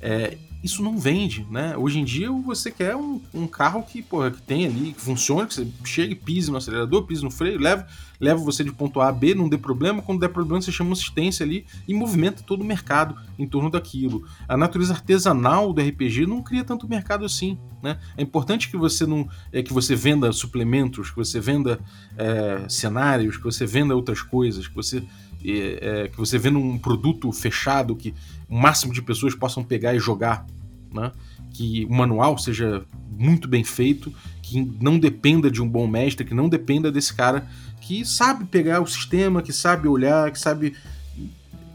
é, 0.00 0.36
isso 0.62 0.82
não 0.82 0.98
vende, 0.98 1.46
né? 1.50 1.74
Hoje 1.76 1.98
em 1.98 2.04
dia 2.04 2.30
você 2.30 2.70
quer 2.70 2.94
um, 2.94 3.20
um 3.32 3.46
carro 3.46 3.82
que, 3.82 4.02
porra, 4.02 4.30
que 4.30 4.42
tem 4.42 4.66
ali, 4.66 4.92
que 4.92 5.00
funcione, 5.00 5.46
que 5.46 5.54
você 5.54 5.66
chegue, 5.84 6.14
pise 6.14 6.50
no 6.50 6.58
acelerador, 6.58 7.04
pise 7.04 7.24
no 7.24 7.30
freio, 7.30 7.58
leva, 7.58 7.86
leva 8.20 8.38
você 8.42 8.62
de 8.62 8.70
ponto 8.70 9.00
A 9.00 9.08
a 9.08 9.12
B, 9.12 9.34
não 9.34 9.48
dê 9.48 9.56
problema, 9.56 10.02
quando 10.02 10.20
der 10.20 10.28
problema 10.28 10.60
você 10.60 10.70
chama 10.70 10.92
assistência 10.92 11.44
ali 11.44 11.64
e 11.88 11.94
movimenta 11.94 12.42
todo 12.42 12.60
o 12.60 12.64
mercado 12.64 13.16
em 13.38 13.46
torno 13.46 13.70
daquilo. 13.70 14.26
A 14.46 14.56
natureza 14.56 14.92
artesanal 14.92 15.72
do 15.72 15.80
RPG 15.80 16.26
não 16.26 16.42
cria 16.42 16.62
tanto 16.62 16.86
mercado 16.86 17.24
assim, 17.24 17.58
né? 17.82 17.98
É 18.16 18.22
importante 18.22 18.68
que 18.68 18.76
você 18.76 19.06
não, 19.06 19.26
é, 19.50 19.62
que 19.62 19.72
você 19.72 19.96
venda 19.96 20.30
suplementos, 20.30 21.10
que 21.10 21.16
você 21.16 21.40
venda 21.40 21.80
é, 22.18 22.68
cenários, 22.68 23.38
que 23.38 23.44
você 23.44 23.64
venda 23.64 23.96
outras 23.96 24.20
coisas, 24.20 24.68
que 24.68 24.74
você 24.74 25.02
é, 25.44 26.08
que 26.08 26.16
você 26.16 26.38
vê 26.38 26.50
num 26.50 26.78
produto 26.78 27.30
fechado 27.32 27.96
que 27.96 28.14
o 28.48 28.58
máximo 28.58 28.92
de 28.92 29.02
pessoas 29.02 29.34
possam 29.34 29.64
pegar 29.64 29.94
e 29.94 29.98
jogar, 29.98 30.46
né? 30.92 31.12
que 31.52 31.84
o 31.84 31.92
manual 31.92 32.38
seja 32.38 32.84
muito 33.10 33.48
bem 33.48 33.64
feito, 33.64 34.12
que 34.42 34.60
não 34.80 34.98
dependa 34.98 35.50
de 35.50 35.60
um 35.62 35.68
bom 35.68 35.86
mestre, 35.86 36.24
que 36.24 36.34
não 36.34 36.48
dependa 36.48 36.90
desse 36.90 37.14
cara 37.14 37.46
que 37.80 38.04
sabe 38.04 38.44
pegar 38.44 38.80
o 38.80 38.86
sistema, 38.86 39.42
que 39.42 39.52
sabe 39.52 39.88
olhar, 39.88 40.30
que 40.30 40.38
sabe 40.38 40.74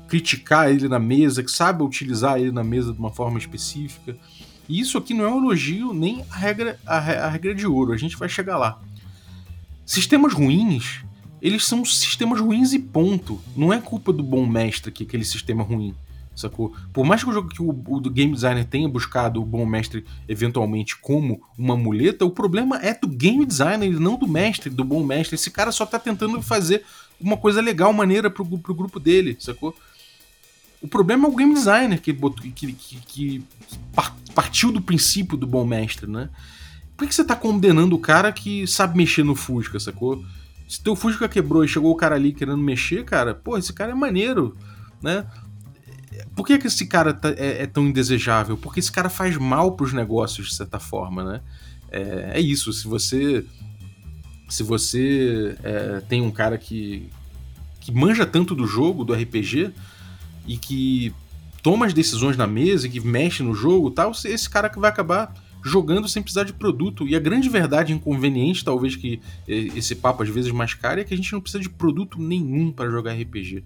criticar 0.08 0.69
ele 0.69 0.88
na 0.88 0.99
mesa, 0.99 1.43
que 1.43 1.51
sabe 1.51 1.84
utilizar 1.84 2.39
ele 2.39 2.51
na 2.51 2.63
mesa 2.63 2.93
de 2.93 2.99
uma 2.99 3.12
forma 3.12 3.38
específica. 3.38 4.15
E 4.67 4.80
isso 4.80 4.97
aqui 4.97 5.13
não 5.13 5.25
é 5.25 5.30
um 5.30 5.38
elogio 5.38 5.93
nem 5.93 6.23
a 6.30 6.36
regra, 6.36 6.80
a, 6.86 6.97
a 6.97 7.30
regra 7.30 7.54
de 7.54 7.67
ouro, 7.67 7.91
a 7.91 7.97
gente 7.97 8.17
vai 8.17 8.30
chegar 8.30 8.58
lá. 8.58 8.80
Sistemas 9.86 10.34
ruins 10.34 11.04
eles 11.41 11.65
são 11.65 11.84
sistemas 11.86 12.39
ruins 12.39 12.74
e 12.74 12.80
ponto. 12.80 13.41
Não 13.56 13.71
é 13.71 13.80
culpa 13.80 14.12
do 14.12 14.24
bom 14.24 14.45
mestre 14.45 14.91
que 14.91 15.04
aquele 15.04 15.26
sistema 15.26 15.62
é 15.62 15.65
ruim. 15.65 15.95
Sacou? 16.36 16.76
Por 16.91 17.06
mais 17.06 17.24
que 17.24 17.30
o 17.30 17.34
jogo 17.34 17.48
que 17.48 17.62
o, 17.62 17.69
o 17.69 18.00
game 18.02 18.34
designer 18.34 18.65
tenha 18.65 18.89
buscado 18.89 19.41
o 19.41 19.45
bom 19.45 19.65
mestre 19.65 20.04
eventualmente 20.28 20.98
como 20.98 21.41
uma 21.58 21.78
muleta, 21.78 22.26
o 22.26 22.30
problema 22.30 22.78
é 22.82 22.93
do 22.93 23.08
game 23.08 23.45
designer, 23.45 23.98
não 24.00 24.17
do 24.17 24.28
mestre, 24.28 24.69
do 24.69 24.84
bom 24.84 25.02
mestre. 25.02 25.36
Esse 25.36 25.50
cara 25.50 25.71
só 25.71 25.86
tá 25.86 25.98
tentando 25.98 26.41
fazer 26.41 26.84
uma 27.21 27.38
coisa 27.38 27.62
legal, 27.62 27.93
maneira 27.93 28.30
pro, 28.30 28.45
pro 28.58 28.74
grupo 28.74 29.00
dele, 29.00 29.38
sacou? 29.39 29.74
O 30.82 30.88
problema 30.89 31.26
é 31.26 31.32
o 31.32 31.36
game 31.36 31.54
designer 31.54 32.02
que, 32.02 32.13
que, 32.13 32.74
que, 32.74 33.00
que 33.08 33.43
partiu 34.34 34.74
do 34.74 34.82
princípio 34.82 35.38
do 35.38 35.48
bom 35.48 35.65
mestre, 35.65 36.06
né? 36.06 36.30
Por 36.98 37.08
que 37.08 37.15
você 37.15 37.24
tá 37.24 37.36
condenando 37.36 37.95
o 37.95 38.00
cara 38.00 38.32
que 38.32 38.67
sabe 38.67 38.98
mexer 38.98 39.24
no 39.24 39.36
Fusca, 39.36 39.80
sacou? 39.80 40.24
Se 40.67 40.82
teu 40.82 40.95
Fusca 40.95 41.30
quebrou 41.30 41.63
e 41.63 41.67
chegou 41.67 41.91
o 41.91 41.95
cara 41.95 42.15
ali 42.15 42.34
querendo 42.34 42.58
mexer, 42.58 43.04
cara, 43.06 43.36
pô, 43.36 43.58
esse 43.58 43.71
cara 43.71 43.91
é 43.91 43.95
maneiro, 43.95 44.58
né? 45.01 45.25
Por 46.36 46.45
que, 46.45 46.58
que 46.58 46.67
esse 46.67 46.86
cara 46.88 47.13
tá, 47.13 47.30
é, 47.30 47.63
é, 47.63 47.67
tão 47.67 47.86
indesejável? 47.86 48.58
Porque 48.58 48.80
esse 48.80 48.91
cara 48.91 49.10
faz 49.10 49.38
mal 49.38 49.73
pros 49.73 49.93
negócios, 49.93 50.47
de 50.47 50.56
certa 50.56 50.80
forma, 50.80 51.23
né? 51.23 51.41
É, 51.91 52.32
é 52.36 52.39
isso, 52.39 52.71
se 52.73 52.88
você. 52.88 53.45
Se 54.47 54.62
você 54.62 55.58
é, 55.63 56.01
tem 56.08 56.21
um 56.21 56.30
cara 56.30 56.56
que, 56.58 57.10
que 57.82 57.91
manja 57.91 58.28
tanto 58.28 58.54
do 58.54 58.67
jogo, 58.67 59.04
do 59.04 59.13
RPG, 59.13 59.73
e 60.45 60.56
que 60.56 61.13
toma 61.63 61.88
as 61.88 61.93
decisões 61.93 62.38
na 62.38 62.45
mesa, 62.45 62.86
e 62.86 62.89
que 62.91 62.99
mexe 62.99 63.41
no 63.41 63.56
jogo 63.56 63.89
tal, 63.89 64.12
esse 64.12 64.47
cara 64.47 64.69
que 64.69 64.80
vai 64.80 64.91
acabar 64.91 65.34
jogando 65.65 66.08
sem 66.08 66.21
precisar 66.21 66.43
de 66.43 66.54
produto. 66.54 67.08
E 67.08 67.15
a 67.15 67.19
grande 67.19 67.49
verdade 67.49 67.91
inconveniente, 67.91 68.63
talvez 68.63 68.95
que 68.95 69.19
esse 69.47 69.95
papo 69.95 70.21
às 70.21 70.30
vezes 70.30 70.51
mais 70.51 70.73
caro, 70.75 71.01
é 71.01 71.04
que 71.04 71.13
a 71.13 71.17
gente 71.17 71.34
não 71.34 71.41
precisa 71.41 71.62
de 71.62 71.69
produto 71.69 72.21
nenhum 72.21 72.71
para 72.71 72.89
jogar 72.89 73.13
RPG, 73.13 73.63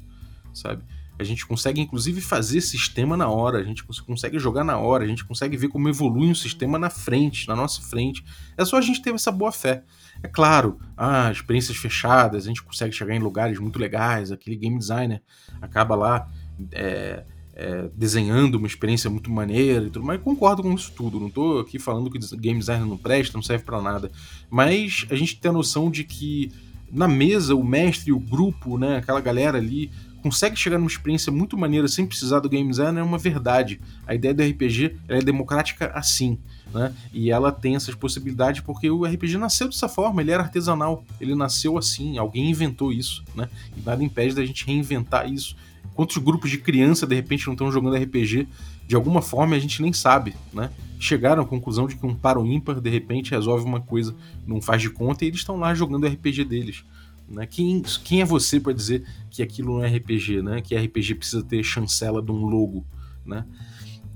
sabe? 0.53 0.81
A 1.19 1.23
gente 1.25 1.45
consegue, 1.45 1.81
inclusive, 1.81 2.21
fazer 2.21 2.61
sistema 2.61 3.17
na 3.17 3.27
hora, 3.27 3.57
a 3.57 3.63
gente 3.63 3.83
consegue 3.83 4.39
jogar 4.39 4.63
na 4.63 4.77
hora, 4.77 5.03
a 5.03 5.07
gente 5.07 5.25
consegue 5.25 5.57
ver 5.57 5.67
como 5.67 5.89
evolui 5.89 6.29
um 6.29 6.35
sistema 6.35 6.79
na 6.79 6.89
frente, 6.89 7.45
na 7.45 7.57
nossa 7.57 7.81
frente. 7.81 8.23
É 8.57 8.63
só 8.63 8.77
a 8.77 8.81
gente 8.81 9.01
ter 9.01 9.13
essa 9.13 9.29
boa 9.29 9.51
fé. 9.51 9.83
É 10.23 10.29
claro, 10.29 10.79
ah, 10.95 11.29
experiências 11.29 11.75
fechadas, 11.75 12.45
a 12.45 12.47
gente 12.47 12.63
consegue 12.63 12.95
chegar 12.95 13.13
em 13.13 13.19
lugares 13.19 13.59
muito 13.59 13.77
legais, 13.77 14.31
aquele 14.31 14.55
game 14.55 14.79
designer 14.79 15.21
acaba 15.61 15.93
lá 15.93 16.29
é, 16.71 17.25
é, 17.59 17.89
desenhando 17.93 18.55
uma 18.55 18.67
experiência 18.67 19.09
muito 19.09 19.29
maneira 19.29 19.85
e 19.85 19.89
tudo 19.89 20.05
mais. 20.05 20.21
Concordo 20.21 20.63
com 20.63 20.73
isso 20.73 20.93
tudo. 20.95 21.19
Não 21.19 21.29
tô 21.29 21.59
aqui 21.59 21.77
falando 21.77 22.09
que 22.09 22.17
game 22.37 22.57
design 22.57 22.87
não 22.87 22.97
presta, 22.97 23.37
não 23.37 23.43
serve 23.43 23.65
para 23.65 23.81
nada. 23.81 24.09
Mas 24.49 25.05
a 25.11 25.15
gente 25.15 25.35
tem 25.35 25.49
a 25.49 25.53
noção 25.53 25.91
de 25.91 26.05
que 26.05 26.53
na 26.89 27.05
mesa 27.05 27.53
o 27.55 27.63
mestre, 27.63 28.13
o 28.13 28.19
grupo, 28.19 28.77
né, 28.77 28.97
aquela 28.97 29.19
galera 29.19 29.57
ali 29.57 29.91
consegue 30.23 30.55
chegar 30.55 30.77
numa 30.77 30.89
experiência 30.89 31.31
muito 31.31 31.57
maneira 31.57 31.87
sem 31.87 32.05
precisar 32.05 32.39
do 32.39 32.49
game 32.49 32.69
design 32.69 32.97
é 32.97 33.03
uma 33.03 33.17
verdade. 33.17 33.81
A 34.07 34.15
ideia 34.15 34.33
do 34.33 34.41
RPG 34.41 34.95
é 35.09 35.19
democrática 35.19 35.91
assim. 35.93 36.39
Né? 36.73 36.93
E 37.11 37.29
ela 37.29 37.51
tem 37.51 37.75
essas 37.75 37.93
possibilidades 37.93 38.61
porque 38.61 38.89
o 38.89 39.03
RPG 39.03 39.37
nasceu 39.37 39.67
dessa 39.67 39.89
forma, 39.89 40.21
ele 40.21 40.31
era 40.31 40.43
artesanal, 40.43 41.03
ele 41.19 41.35
nasceu 41.35 41.77
assim, 41.77 42.17
alguém 42.17 42.49
inventou 42.49 42.93
isso, 42.93 43.23
né? 43.35 43.49
E 43.75 43.81
nada 43.81 44.03
impede 44.03 44.35
da 44.35 44.45
gente 44.45 44.65
reinventar 44.65 45.29
isso 45.29 45.55
Quantos 45.93 46.17
grupos 46.17 46.49
de 46.49 46.57
criança 46.57 47.05
de 47.05 47.15
repente 47.15 47.45
não 47.47 47.53
estão 47.53 47.71
jogando 47.71 47.95
RPG 47.95 48.47
de 48.87 48.95
alguma 48.95 49.21
forma 49.21 49.55
a 49.55 49.59
gente 49.59 49.81
nem 49.81 49.93
sabe, 49.93 50.33
né? 50.53 50.71
Chegaram 50.99 51.43
à 51.43 51.45
conclusão 51.45 51.87
de 51.87 51.95
que 51.95 52.05
um 52.05 52.15
par 52.15 52.37
ou 52.37 52.45
ímpar 52.45 52.79
de 52.79 52.89
repente 52.89 53.31
resolve 53.31 53.63
uma 53.63 53.79
coisa, 53.79 54.15
não 54.47 54.61
faz 54.61 54.81
de 54.81 54.89
conta 54.89 55.23
e 55.23 55.27
eles 55.27 55.41
estão 55.41 55.57
lá 55.57 55.73
jogando 55.73 56.07
RPG 56.07 56.43
deles. 56.45 56.83
Né? 57.29 57.45
Quem, 57.45 57.81
quem 58.03 58.21
é 58.21 58.25
você 58.25 58.59
para 58.59 58.73
dizer 58.73 59.05
que 59.29 59.43
aquilo 59.43 59.77
não 59.77 59.83
é 59.83 59.87
RPG, 59.87 60.41
né? 60.41 60.61
Que 60.61 60.75
RPG 60.75 61.15
precisa 61.15 61.43
ter 61.43 61.63
chancela 61.63 62.21
de 62.21 62.31
um 62.31 62.45
logo, 62.45 62.83
né? 63.25 63.45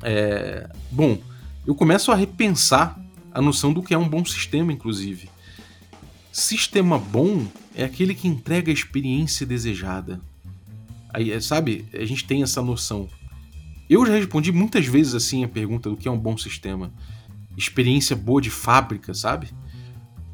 É, 0.01 0.69
bom, 0.91 1.17
eu 1.65 1.75
começo 1.75 2.11
a 2.11 2.15
repensar 2.15 2.99
a 3.31 3.41
noção 3.41 3.71
do 3.71 3.83
que 3.83 3.93
é 3.93 3.97
um 3.97 4.09
bom 4.09 4.25
sistema, 4.25 4.73
inclusive. 4.73 5.29
Sistema 6.31 6.97
bom 6.97 7.45
é 7.75 7.83
aquele 7.83 8.15
que 8.15 8.27
entrega 8.27 8.71
a 8.71 8.73
experiência 8.73 9.45
desejada. 9.45 10.19
Aí, 11.13 11.31
é, 11.31 11.39
sabe, 11.39 11.85
a 11.93 12.03
gente 12.03 12.25
tem 12.25 12.41
essa 12.41 12.61
noção. 12.61 13.07
Eu 13.89 14.05
já 14.05 14.13
respondi 14.13 14.51
muitas 14.51 14.87
vezes 14.87 15.13
assim 15.13 15.43
a 15.43 15.47
pergunta 15.47 15.89
do 15.89 15.95
que 15.95 16.07
é 16.07 16.11
um 16.11 16.17
bom 16.17 16.35
sistema. 16.35 16.91
experiência 17.55 18.15
boa 18.15 18.41
de 18.41 18.49
fábrica, 18.49 19.13
sabe? 19.13 19.49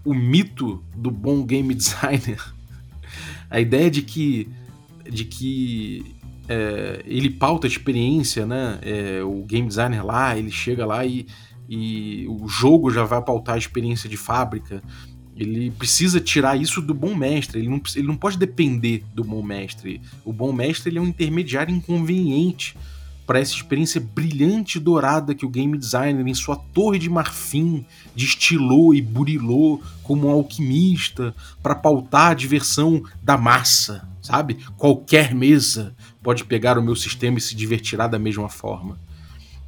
O 0.06 0.14
mito 0.14 0.82
do 0.96 1.12
bom 1.12 1.44
game 1.44 1.74
designer. 1.76 2.42
A 3.50 3.60
ideia 3.60 3.92
de 3.92 4.02
que, 4.02 4.48
de 5.12 5.26
que 5.26 6.16
é, 6.48 7.04
ele 7.06 7.30
pauta 7.30 7.68
a 7.68 7.70
experiência, 7.70 8.46
né? 8.46 8.80
É, 8.82 9.22
o 9.24 9.44
game 9.44 9.68
designer 9.68 10.06
lá, 10.06 10.38
ele 10.38 10.52
chega 10.52 10.86
lá 10.86 11.06
e, 11.06 11.28
e 11.68 12.26
o 12.30 12.48
jogo 12.48 12.90
já 12.90 13.04
vai 13.04 13.22
pautar 13.22 13.56
a 13.56 13.60
experiência 13.60 14.10
de 14.10 14.16
fábrica. 14.16 14.82
Ele 15.40 15.72
precisa 15.72 16.20
tirar 16.20 16.60
isso 16.60 16.82
do 16.82 16.94
bom 16.94 17.16
mestre. 17.16 17.60
Ele 17.60 17.70
não, 17.70 17.82
ele 17.96 18.08
não 18.08 18.18
pode 18.18 18.38
depender 18.38 19.06
do 19.14 19.24
bom 19.24 19.42
mestre. 19.42 20.02
O 20.26 20.34
bom 20.34 20.52
mestre 20.52 20.90
ele 20.90 21.00
é 21.00 21.02
um 21.02 21.08
intermediário 21.08 21.74
inconveniente 21.74 22.76
para 23.26 23.40
essa 23.40 23.54
experiência 23.54 24.02
brilhante 24.02 24.80
e 24.80 24.82
dourada 24.82 25.34
que 25.34 25.46
o 25.46 25.50
game 25.50 25.78
designer, 25.78 26.28
em 26.28 26.34
sua 26.34 26.58
torre 26.58 27.00
de 27.00 27.10
marfim, 27.10 27.86
destilou 28.14 28.94
e 28.94 29.02
burilou 29.02 29.82
como 30.04 30.28
um 30.28 30.32
alquimista 30.32 31.34
para 31.64 31.76
pautar 31.76 32.32
a 32.32 32.34
diversão 32.34 33.02
da 33.22 33.38
massa, 33.38 34.06
sabe? 34.22 34.58
Qualquer 34.76 35.34
mesa 35.34 35.96
pode 36.22 36.44
pegar 36.44 36.78
o 36.78 36.84
meu 36.84 36.96
sistema 36.96 37.38
e 37.38 37.42
se 37.42 37.56
divertirá 37.56 38.08
da 38.08 38.20
mesma 38.20 38.50
forma. 38.50 39.00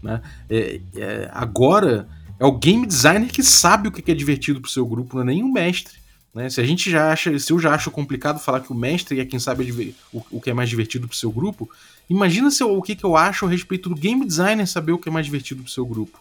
Né? 0.02 0.22
É, 0.50 0.82
é, 0.96 1.30
agora 1.32 2.10
é 2.42 2.46
o 2.46 2.52
game 2.54 2.88
designer 2.88 3.30
que 3.30 3.44
sabe 3.44 3.88
o 3.88 3.92
que 3.92 4.12
é 4.12 4.16
divertido 4.16 4.60
para 4.60 4.68
o 4.68 4.72
seu 4.72 4.84
grupo, 4.84 5.24
não 5.24 5.32
é 5.32 5.36
o 5.36 5.54
mestre. 5.54 5.94
Né? 6.34 6.50
Se 6.50 6.60
a 6.60 6.64
gente 6.64 6.90
já 6.90 7.12
acha, 7.12 7.38
se 7.38 7.54
eu 7.54 7.60
já 7.60 7.72
acho 7.72 7.92
complicado 7.92 8.40
falar 8.40 8.62
que 8.62 8.72
o 8.72 8.76
mestre 8.76 9.20
é 9.20 9.26
quem 9.26 9.40
sabe 9.40 9.94
o, 10.12 10.24
o 10.32 10.42
que 10.42 10.50
é 10.50 10.54
mais 10.54 10.68
divertido 10.68 11.08
para 11.08 11.14
o 11.14 11.18
seu 11.18 11.32
grupo, 11.32 11.70
imagina 12.10 12.50
se 12.50 12.64
eu, 12.64 12.76
o 12.76 12.82
que, 12.82 12.96
que 12.96 13.04
eu 13.04 13.16
acho 13.16 13.46
a 13.46 13.50
respeito 13.50 13.90
do 13.90 13.96
game 13.96 14.26
designer 14.26 14.66
saber 14.66 14.92
o 14.92 14.98
que 14.98 15.08
é 15.08 15.12
mais 15.12 15.28
divertido 15.28 15.62
para 15.62 15.70
o 15.70 15.72
seu 15.72 15.86
grupo. 15.86 16.20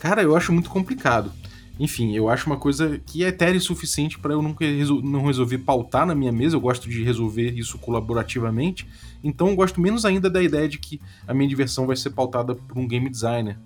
Cara, 0.00 0.22
eu 0.22 0.34
acho 0.34 0.50
muito 0.50 0.70
complicado. 0.70 1.30
Enfim, 1.78 2.16
eu 2.16 2.30
acho 2.30 2.46
uma 2.46 2.56
coisa 2.56 2.98
que 3.04 3.22
é 3.22 3.28
etérea 3.28 3.60
suficiente 3.60 4.18
para 4.18 4.32
eu 4.32 4.40
nunca 4.40 4.64
resol 4.64 5.02
não 5.02 5.26
resolver 5.26 5.58
pautar 5.58 6.06
na 6.06 6.14
minha 6.14 6.32
mesa. 6.32 6.56
Eu 6.56 6.60
gosto 6.60 6.88
de 6.88 7.02
resolver 7.02 7.50
isso 7.50 7.76
colaborativamente. 7.76 8.86
Então 9.22 9.48
eu 9.48 9.56
gosto 9.56 9.78
menos 9.78 10.06
ainda 10.06 10.30
da 10.30 10.42
ideia 10.42 10.66
de 10.66 10.78
que 10.78 10.98
a 11.28 11.34
minha 11.34 11.48
diversão 11.48 11.86
vai 11.86 11.96
ser 11.96 12.10
pautada 12.10 12.54
por 12.54 12.78
um 12.78 12.88
game 12.88 13.10
designer. 13.10 13.58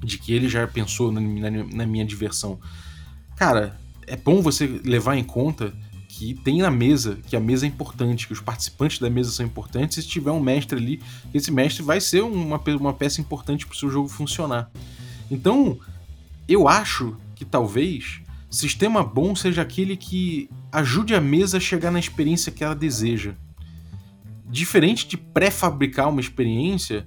De 0.00 0.18
que 0.18 0.32
ele 0.32 0.48
já 0.48 0.66
pensou 0.66 1.10
na, 1.10 1.20
na, 1.20 1.50
na 1.50 1.86
minha 1.86 2.04
diversão. 2.04 2.58
Cara, 3.36 3.78
é 4.06 4.16
bom 4.16 4.40
você 4.40 4.66
levar 4.84 5.16
em 5.16 5.24
conta 5.24 5.72
que 6.08 6.34
tem 6.34 6.62
na 6.62 6.70
mesa, 6.70 7.18
que 7.26 7.36
a 7.36 7.40
mesa 7.40 7.66
é 7.66 7.68
importante, 7.68 8.26
que 8.26 8.32
os 8.32 8.40
participantes 8.40 8.98
da 8.98 9.10
mesa 9.10 9.30
são 9.30 9.44
importantes, 9.44 9.98
e 9.98 10.02
se 10.02 10.08
tiver 10.08 10.30
um 10.30 10.40
mestre 10.40 10.78
ali, 10.78 11.02
esse 11.34 11.50
mestre 11.50 11.82
vai 11.82 12.00
ser 12.00 12.22
uma, 12.22 12.58
uma 12.80 12.94
peça 12.94 13.20
importante 13.20 13.66
para 13.66 13.74
o 13.74 13.76
seu 13.76 13.90
jogo 13.90 14.08
funcionar. 14.08 14.70
Então, 15.30 15.78
eu 16.48 16.68
acho 16.68 17.16
que 17.34 17.44
talvez 17.44 18.22
sistema 18.56 19.04
bom 19.04 19.36
seja 19.36 19.62
aquele 19.62 19.96
que 19.96 20.48
ajude 20.72 21.14
a 21.14 21.20
mesa 21.20 21.58
a 21.58 21.60
chegar 21.60 21.90
na 21.90 21.98
experiência 21.98 22.50
que 22.50 22.64
ela 22.64 22.74
deseja. 22.74 23.34
Diferente 24.48 25.06
de 25.06 25.16
pré-fabricar 25.16 26.08
uma 26.08 26.20
experiência, 26.20 27.06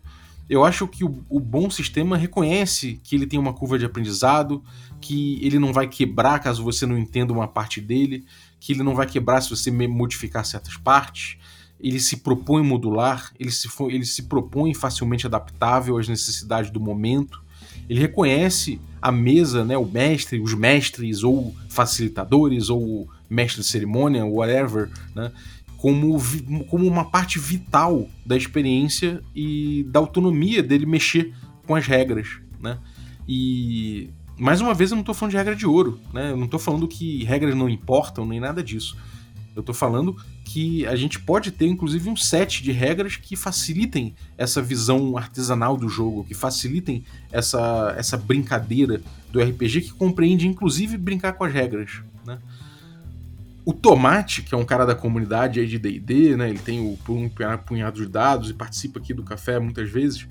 eu 0.49 0.65
acho 0.65 0.88
que 0.88 1.03
o, 1.03 1.23
o, 1.29 1.39
bom 1.39 1.69
sistema 1.69 2.17
reconhece 2.17 2.99
que 3.03 3.15
ele 3.15 3.27
tem 3.27 3.39
uma 3.39 3.53
curva 3.53 3.77
de 3.77 3.85
aprendizado, 3.85 4.63
que 4.99 5.39
ele 5.45 5.59
não 5.59 5.71
vai 5.71 5.88
quebrar 5.88 6.39
caso 6.39 6.63
você 6.63 6.88
não 6.88 6.97
entenda 6.97 7.31
uma 7.31 7.47
parte 7.47 7.79
dele, 7.79 8.25
que 8.59 8.73
ele 8.73 8.81
não 8.81 8.95
vai 8.95 9.05
quebrar 9.05 9.41
se 9.41 9.49
você 9.51 9.69
modificar 9.69 10.43
certas 10.43 10.75
partes. 10.75 11.38
Ele 11.79 11.99
se 11.99 12.17
propõe 12.17 12.63
modular, 12.63 13.31
ele 13.39 13.51
se, 13.51 13.69
ele 13.89 14.05
se 14.05 14.23
propõe 14.23 14.73
facilmente 14.73 15.27
adaptável 15.27 15.97
às 15.97 16.07
necessidades 16.07 16.71
do 16.71 16.79
momento. 16.79 17.41
Ele 17.88 17.99
reconhece 17.99 18.81
a 19.01 19.12
mesa, 19.12 19.63
né, 19.63 19.77
o 19.77 19.85
mestre, 19.85 20.41
os 20.41 20.53
mestres 20.53 21.23
ou 21.23 21.55
facilitadores 21.69 22.69
ou 22.69 23.07
mestre 23.29 23.62
de 23.62 23.67
cerimônia, 23.67 24.25
whatever, 24.25 24.89
né, 25.15 25.31
como, 25.80 26.20
como 26.65 26.86
uma 26.86 27.06
parte 27.06 27.39
vital 27.39 28.08
da 28.26 28.36
experiência 28.36 29.24
e 29.34 29.86
da 29.89 30.00
autonomia 30.00 30.62
dele 30.62 30.86
mexer 30.86 31.34
com 31.65 31.74
as 31.74 31.88
regras, 31.88 32.28
né? 32.60 32.78
E 33.28 34.10
mais 34.38 34.60
uma 34.60 34.74
vez 34.74 34.92
eu 34.92 34.96
não 34.96 35.02
estou 35.02 35.15
falando 35.15 35.32
de 35.32 35.38
regra 35.38 35.56
de 35.56 35.65
ouro, 35.65 36.00
né? 36.13 36.32
Eu 36.32 36.38
não 36.38 36.46
estou 36.46 36.60
falando 36.60 36.88
que 36.88 37.24
regras 37.24 37.56
não 37.56 37.70
importam 37.70 38.26
nem 38.26 38.39
nada 38.39 38.62
disso. 38.62 38.98
Eu 39.56 39.62
estou 39.62 39.74
falando 39.74 40.15
que 40.44 40.86
a 40.86 40.96
gente 40.96 41.20
pode 41.20 41.52
ter 41.52 41.68
inclusive 41.68 42.10
um 42.10 42.15
set 42.15 42.62
de 42.62 42.72
regras 42.72 43.15
que 43.15 43.36
facilitem 43.36 44.15
essa 44.38 44.62
visão 44.62 45.18
artesanal 45.18 45.78
do 45.78 45.88
jogo, 45.88 46.26
que 46.26 46.34
facilitem 46.34 47.04
essa, 47.32 47.94
essa 47.98 48.18
brincadeira 48.18 49.02
do 49.32 49.42
RPG 49.42 49.82
que 49.82 49.94
compreende 49.94 50.48
inclusive 50.48 50.98
brincar 50.98 51.34
com 51.34 51.44
as 51.44 51.54
regras? 51.54 52.02
O 53.69 53.73
Tomate, 53.73 54.41
que 54.41 54.55
é 54.55 54.58
um 54.58 54.65
cara 54.65 54.84
da 54.84 54.95
comunidade 54.95 55.60
aí 55.60 55.67
de 55.67 55.77
D&D, 55.77 56.36
né? 56.36 56.49
Ele 56.49 56.58
tem 56.58 56.79
o 56.79 56.97
um 57.08 57.29
punhado 57.60 58.03
de 58.03 58.08
dados 58.08 58.49
e 58.49 58.53
participa 58.55 58.97
aqui 58.97 59.13
do 59.13 59.21
café 59.21 59.60
muitas 59.60 59.91
vezes. 59.91 60.27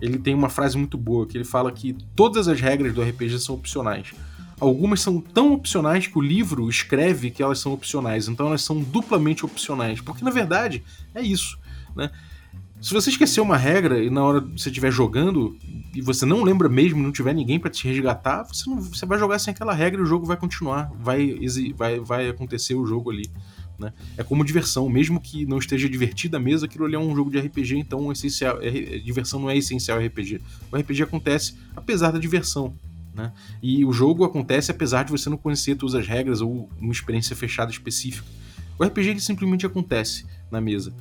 Ele 0.00 0.18
tem 0.18 0.34
uma 0.34 0.48
frase 0.48 0.76
muito 0.76 0.98
boa 0.98 1.24
que 1.24 1.38
ele 1.38 1.44
fala 1.44 1.70
que 1.70 1.96
todas 2.16 2.48
as 2.48 2.60
regras 2.60 2.92
do 2.92 3.00
RPG 3.00 3.38
são 3.38 3.54
opcionais. 3.54 4.12
Algumas 4.58 5.00
são 5.00 5.20
tão 5.20 5.52
opcionais 5.52 6.08
que 6.08 6.18
o 6.18 6.20
livro 6.20 6.68
escreve 6.68 7.30
que 7.30 7.40
elas 7.40 7.60
são 7.60 7.72
opcionais, 7.72 8.26
então 8.26 8.48
elas 8.48 8.62
são 8.64 8.80
duplamente 8.80 9.44
opcionais, 9.44 10.00
porque 10.00 10.24
na 10.24 10.32
verdade 10.32 10.82
é 11.14 11.22
isso, 11.22 11.60
né? 11.94 12.10
Se 12.80 12.94
você 12.94 13.10
esquecer 13.10 13.42
uma 13.42 13.58
regra 13.58 14.02
e 14.02 14.08
na 14.08 14.24
hora 14.24 14.40
que 14.40 14.58
você 14.58 14.70
estiver 14.70 14.90
jogando 14.90 15.54
e 15.94 16.00
você 16.00 16.24
não 16.24 16.42
lembra 16.42 16.66
mesmo, 16.68 17.02
não 17.02 17.12
tiver 17.12 17.34
ninguém 17.34 17.60
para 17.60 17.70
te 17.70 17.86
resgatar, 17.86 18.42
você, 18.44 18.68
não, 18.70 18.80
você 18.80 19.04
vai 19.04 19.18
jogar 19.18 19.38
sem 19.38 19.52
aquela 19.52 19.74
regra 19.74 20.00
e 20.00 20.02
o 20.02 20.06
jogo 20.06 20.24
vai 20.24 20.36
continuar, 20.36 20.90
vai, 20.98 21.36
vai, 21.76 22.00
vai 22.00 22.28
acontecer 22.30 22.74
o 22.74 22.86
jogo 22.86 23.10
ali. 23.10 23.30
Né? 23.78 23.92
É 24.16 24.22
como 24.22 24.44
diversão, 24.44 24.88
mesmo 24.88 25.20
que 25.20 25.44
não 25.44 25.58
esteja 25.58 25.88
divertida 25.88 26.38
a 26.38 26.40
mesa, 26.40 26.64
aquilo 26.64 26.86
ali 26.86 26.94
é 26.94 26.98
um 26.98 27.14
jogo 27.14 27.30
de 27.30 27.38
RPG, 27.38 27.76
então 27.76 28.10
essencial, 28.12 28.60
é, 28.62 28.68
é, 28.68 28.98
diversão 28.98 29.40
não 29.40 29.50
é 29.50 29.56
essencial 29.56 29.98
RPG. 29.98 30.40
O 30.72 30.76
RPG 30.76 31.02
acontece 31.02 31.56
apesar 31.76 32.10
da 32.12 32.18
diversão. 32.18 32.74
Né? 33.14 33.30
E 33.62 33.84
o 33.84 33.92
jogo 33.92 34.24
acontece 34.24 34.70
apesar 34.70 35.02
de 35.02 35.10
você 35.10 35.28
não 35.28 35.36
conhecer 35.36 35.74
todas 35.76 35.94
as 35.94 36.06
regras 36.06 36.40
ou 36.40 36.70
uma 36.80 36.92
experiência 36.92 37.36
fechada 37.36 37.70
específica. 37.70 38.26
O 38.78 38.84
RPG 38.84 39.20
simplesmente 39.20 39.66
acontece 39.66 40.24
na 40.50 40.60
mesa. 40.60 40.94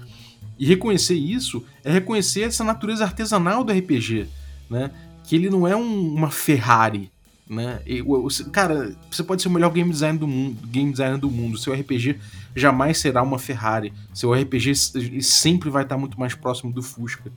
E 0.60 0.65
reconhecer 0.65 1.15
isso 1.15 1.63
é 1.86 1.91
reconhecer 1.91 2.41
essa 2.41 2.65
natureza 2.65 3.06
artesanal 3.06 3.63
do 3.63 3.72
RPG, 3.72 4.28
né? 4.69 4.91
Que 5.24 5.38
ele 5.38 5.50
não 5.50 5.65
é 5.65 5.74
um, 5.74 6.13
uma 6.13 6.30
Ferrari, 6.30 7.10
né? 7.50 7.82
E, 7.86 8.04
cara, 8.52 8.93
você 9.10 9.24
pode 9.24 9.41
ser 9.41 9.48
o 9.48 9.52
melhor 9.52 9.72
game 9.72 9.89
designer 9.89 10.19
do 10.19 10.28
mundo, 10.28 10.67
game 10.67 10.91
designer 10.91 11.17
do 11.17 11.32
mundo. 11.32 11.58
Seu 11.58 11.74
RPG 11.74 12.19
jamais 12.54 12.98
será 12.98 13.24
uma 13.24 13.39
Ferrari. 13.39 13.93
Seu 14.13 14.34
RPG 14.34 14.76
sempre 15.22 15.69
vai 15.69 15.84
estar 15.84 15.98
muito 15.98 16.19
mais 16.19 16.36
próximo 16.36 16.74
do 16.74 16.84
Fusca. 16.84 17.32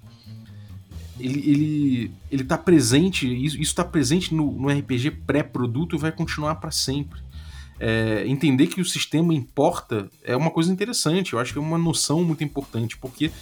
Ele, 1.21 1.39
ele, 1.49 2.11
ele 2.29 2.43
tá 2.43 2.59
presente, 2.59 3.29
isso 3.45 3.61
está 3.63 3.85
presente 3.85 4.35
no, 4.35 4.51
no 4.51 4.69
RPG 4.69 5.13
pré-produto 5.25 5.95
e 5.95 5.99
vai 5.99 6.11
continuar 6.11 6.57
para 6.57 6.73
sempre 6.73 7.22
é, 7.83 8.23
entender 8.29 8.69
que 8.69 8.81
o 8.81 8.85
sistema 8.85 9.35
importa 9.35 10.09
é 10.23 10.37
uma 10.37 10.53
coisa 10.53 10.73
interessante. 10.73 11.33
Eu 11.33 11.41
acho 11.41 11.53
que 11.53 11.59
é 11.59 11.63
uma 11.63 11.77
noção 11.77 12.23
muito 12.23 12.45
importante, 12.45 12.97
porque 12.97 13.33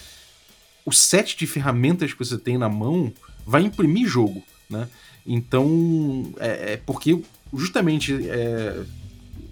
o 0.83 0.91
set 0.91 1.37
de 1.37 1.47
ferramentas 1.47 2.15
que 2.15 2.19
você 2.19 2.39
tem 2.39 2.57
na 2.57 2.69
mão 2.69 3.13
vai 3.47 3.61
imprimir 3.61 4.09
jogo, 4.09 4.43
né? 4.71 4.89
Então, 5.27 6.33
é, 6.39 6.73
é 6.73 6.77
porque 6.79 7.23
justamente 7.53 8.15
é, 8.31 8.83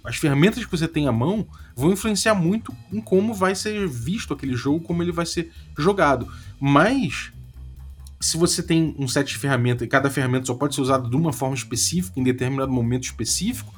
as 0.03 0.15
ferramentas 0.15 0.65
que 0.65 0.71
você 0.71 0.87
tem 0.87 1.07
à 1.07 1.11
mão 1.11 1.47
vão 1.75 1.93
influenciar 1.93 2.33
muito 2.33 2.75
em 2.91 2.99
como 2.99 3.31
vai 3.31 3.53
ser 3.53 3.87
visto 3.87 4.33
aquele 4.33 4.55
jogo, 4.55 4.83
como 4.83 5.03
ele 5.03 5.11
vai 5.11 5.27
ser 5.27 5.51
jogado. 5.77 6.27
Mas 6.59 7.31
se 8.19 8.37
você 8.37 8.63
tem 8.63 8.95
um 8.97 9.07
set 9.07 9.27
de 9.27 9.37
ferramentas 9.37 9.85
e 9.85 9.87
cada 9.87 10.09
ferramenta 10.09 10.47
só 10.47 10.55
pode 10.55 10.73
ser 10.73 10.81
usada 10.81 11.07
de 11.07 11.15
uma 11.15 11.31
forma 11.31 11.55
específica 11.55 12.19
em 12.19 12.23
determinado 12.23 12.71
momento 12.71 13.03
específico, 13.03 13.71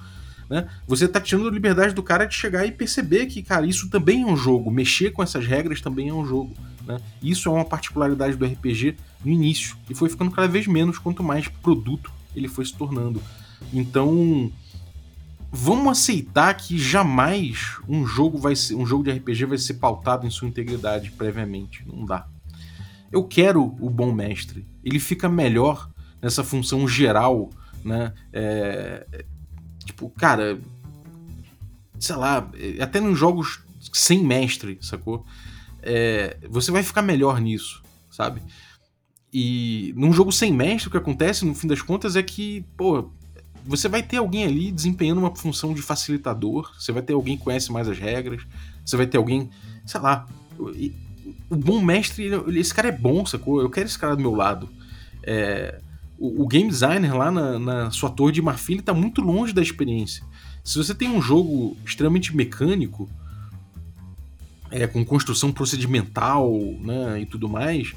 né? 0.51 0.67
Você 0.85 1.07
tá 1.07 1.21
tirando 1.21 1.47
a 1.47 1.51
liberdade 1.51 1.95
do 1.95 2.03
cara 2.03 2.25
de 2.25 2.35
chegar 2.35 2.65
e 2.65 2.73
perceber 2.73 3.27
que, 3.27 3.41
cara, 3.41 3.65
isso 3.65 3.89
também 3.89 4.23
é 4.23 4.25
um 4.25 4.35
jogo, 4.35 4.69
mexer 4.69 5.11
com 5.11 5.23
essas 5.23 5.47
regras 5.47 5.79
também 5.79 6.09
é 6.09 6.13
um 6.13 6.25
jogo. 6.25 6.53
Né? 6.85 6.99
Isso 7.23 7.47
é 7.47 7.51
uma 7.53 7.63
particularidade 7.63 8.35
do 8.35 8.45
RPG 8.45 8.97
no 9.23 9.31
início 9.31 9.77
e 9.89 9.95
foi 9.95 10.09
ficando 10.09 10.29
cada 10.29 10.49
vez 10.49 10.67
menos 10.67 10.99
quanto 10.99 11.23
mais 11.23 11.47
produto 11.47 12.11
ele 12.35 12.49
foi 12.49 12.65
se 12.65 12.73
tornando. 12.73 13.23
Então, 13.71 14.51
vamos 15.49 15.87
aceitar 15.89 16.53
que 16.55 16.77
jamais 16.77 17.77
um 17.87 18.05
jogo 18.05 18.37
vai 18.37 18.53
ser, 18.53 18.75
um 18.75 18.85
jogo 18.85 19.05
de 19.05 19.11
RPG 19.11 19.45
vai 19.45 19.57
ser 19.57 19.75
pautado 19.75 20.27
em 20.27 20.29
sua 20.29 20.49
integridade 20.49 21.11
previamente, 21.11 21.85
não 21.87 22.05
dá. 22.05 22.27
Eu 23.09 23.23
quero 23.23 23.63
o 23.79 23.89
bom 23.89 24.11
mestre. 24.11 24.67
Ele 24.83 24.99
fica 24.99 25.29
melhor 25.29 25.89
nessa 26.21 26.43
função 26.43 26.85
geral, 26.85 27.49
né? 27.85 28.13
É, 28.33 29.25
Tipo, 29.85 30.09
cara, 30.09 30.59
sei 31.99 32.15
lá, 32.15 32.49
até 32.79 32.99
nos 32.99 33.17
jogos 33.17 33.59
sem 33.93 34.23
mestre, 34.23 34.77
sacou? 34.81 35.25
É, 35.81 36.37
você 36.49 36.71
vai 36.71 36.83
ficar 36.83 37.01
melhor 37.01 37.39
nisso, 37.41 37.81
sabe? 38.09 38.41
E 39.33 39.93
num 39.95 40.11
jogo 40.11 40.31
sem 40.31 40.53
mestre, 40.53 40.87
o 40.87 40.91
que 40.91 40.97
acontece, 40.97 41.45
no 41.45 41.55
fim 41.55 41.67
das 41.67 41.81
contas, 41.81 42.15
é 42.15 42.23
que, 42.23 42.65
pô, 42.75 43.09
você 43.65 43.87
vai 43.87 44.03
ter 44.03 44.17
alguém 44.17 44.43
ali 44.43 44.71
desempenhando 44.71 45.19
uma 45.19 45.35
função 45.35 45.73
de 45.73 45.81
facilitador, 45.81 46.71
você 46.77 46.91
vai 46.91 47.01
ter 47.01 47.13
alguém 47.13 47.37
que 47.37 47.43
conhece 47.43 47.71
mais 47.71 47.87
as 47.87 47.97
regras, 47.97 48.43
você 48.85 48.97
vai 48.97 49.07
ter 49.07 49.17
alguém, 49.17 49.49
sei 49.85 50.01
lá. 50.01 50.27
O 51.49 51.55
bom 51.55 51.81
mestre, 51.81 52.29
esse 52.55 52.73
cara 52.73 52.89
é 52.89 52.91
bom, 52.91 53.25
sacou? 53.25 53.61
Eu 53.61 53.69
quero 53.69 53.87
esse 53.87 53.97
cara 53.97 54.15
do 54.15 54.21
meu 54.21 54.33
lado. 54.33 54.69
É, 55.23 55.79
o, 56.21 56.43
o, 56.43 56.47
game 56.47 56.69
designer 56.69 57.17
lá 57.17 57.31
na, 57.31 57.57
na 57.57 57.91
sua 57.91 58.11
torre 58.11 58.31
de 58.31 58.43
marfim 58.43 58.75
está 58.75 58.93
muito 58.93 59.21
longe 59.21 59.51
da 59.51 59.61
experiência. 59.61 60.23
Se 60.63 60.77
você 60.77 60.93
tem 60.93 61.09
um 61.09 61.19
jogo 61.19 61.75
extremamente 61.83 62.35
mecânico, 62.35 63.09
é, 64.69 64.85
com 64.85 65.03
construção 65.03 65.51
procedimental 65.51 66.53
né, 66.79 67.21
e 67.21 67.25
tudo 67.25 67.49
mais, 67.49 67.93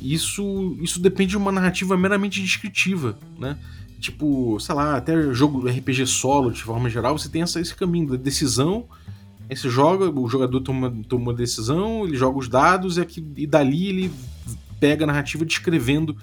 isso, 0.00 0.78
isso 0.80 1.00
depende 1.00 1.30
de 1.30 1.36
uma 1.36 1.50
narrativa 1.50 1.96
meramente 1.96 2.40
descritiva, 2.40 3.18
né? 3.38 3.58
Tipo, 3.98 4.60
sei 4.60 4.74
lá, 4.74 4.96
até 4.96 5.32
jogo 5.32 5.66
RPG 5.66 6.06
solo, 6.06 6.52
de 6.52 6.62
forma 6.62 6.88
geral, 6.88 7.18
você 7.18 7.28
tem 7.28 7.42
essa, 7.42 7.60
esse 7.60 7.74
caminho 7.74 8.10
da 8.10 8.16
decisão, 8.16 8.86
aí 9.48 9.56
você 9.56 9.68
joga, 9.68 10.08
o 10.08 10.28
jogador 10.28 10.60
toma, 10.60 10.94
toma 11.08 11.22
uma 11.22 11.34
decisão, 11.34 12.06
ele 12.06 12.16
joga 12.16 12.38
os 12.38 12.48
dados 12.48 12.98
e, 12.98 13.00
aqui, 13.00 13.24
e 13.36 13.46
dali 13.46 13.88
ele 13.88 14.12
pega 14.78 15.04
a 15.04 15.06
narrativa 15.06 15.44
descrevendo 15.44 16.16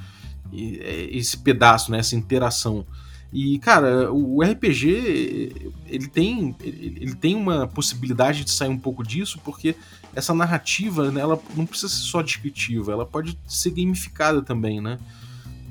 esse 0.54 1.38
pedaço, 1.38 1.92
né, 1.92 2.00
essa 2.00 2.16
interação. 2.16 2.86
E, 3.34 3.58
cara, 3.60 4.12
o 4.12 4.44
RPG, 4.44 5.72
ele 5.88 6.08
tem, 6.08 6.54
ele 6.62 7.16
tem 7.16 7.34
uma 7.34 7.66
possibilidade 7.66 8.44
de 8.44 8.52
sair 8.52 8.70
um 8.70 8.78
pouco 8.78 9.04
disso, 9.04 9.40
porque 9.44 9.76
essa 10.14 10.34
narrativa, 10.34 11.10
né, 11.12 11.22
ela 11.22 11.40
não 11.56 11.66
precisa 11.66 11.94
ser 11.94 12.02
só 12.02 12.22
descritiva, 12.22 12.92
ela 12.92 13.06
pode 13.06 13.40
ser 13.48 13.72
gamificada 13.72 14.42
também, 14.42 14.82
né? 14.82 15.00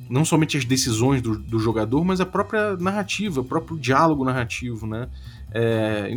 Não 0.09 0.25
somente 0.25 0.57
as 0.57 0.65
decisões 0.65 1.21
do, 1.21 1.39
do 1.39 1.59
jogador, 1.59 2.03
mas 2.03 2.21
a 2.21 2.27
própria 2.27 2.77
narrativa, 2.79 3.43
o 3.43 3.45
próprio 3.45 3.79
diálogo 3.79 4.25
narrativo, 4.25 4.87
né? 4.87 5.09
É, 5.53 6.09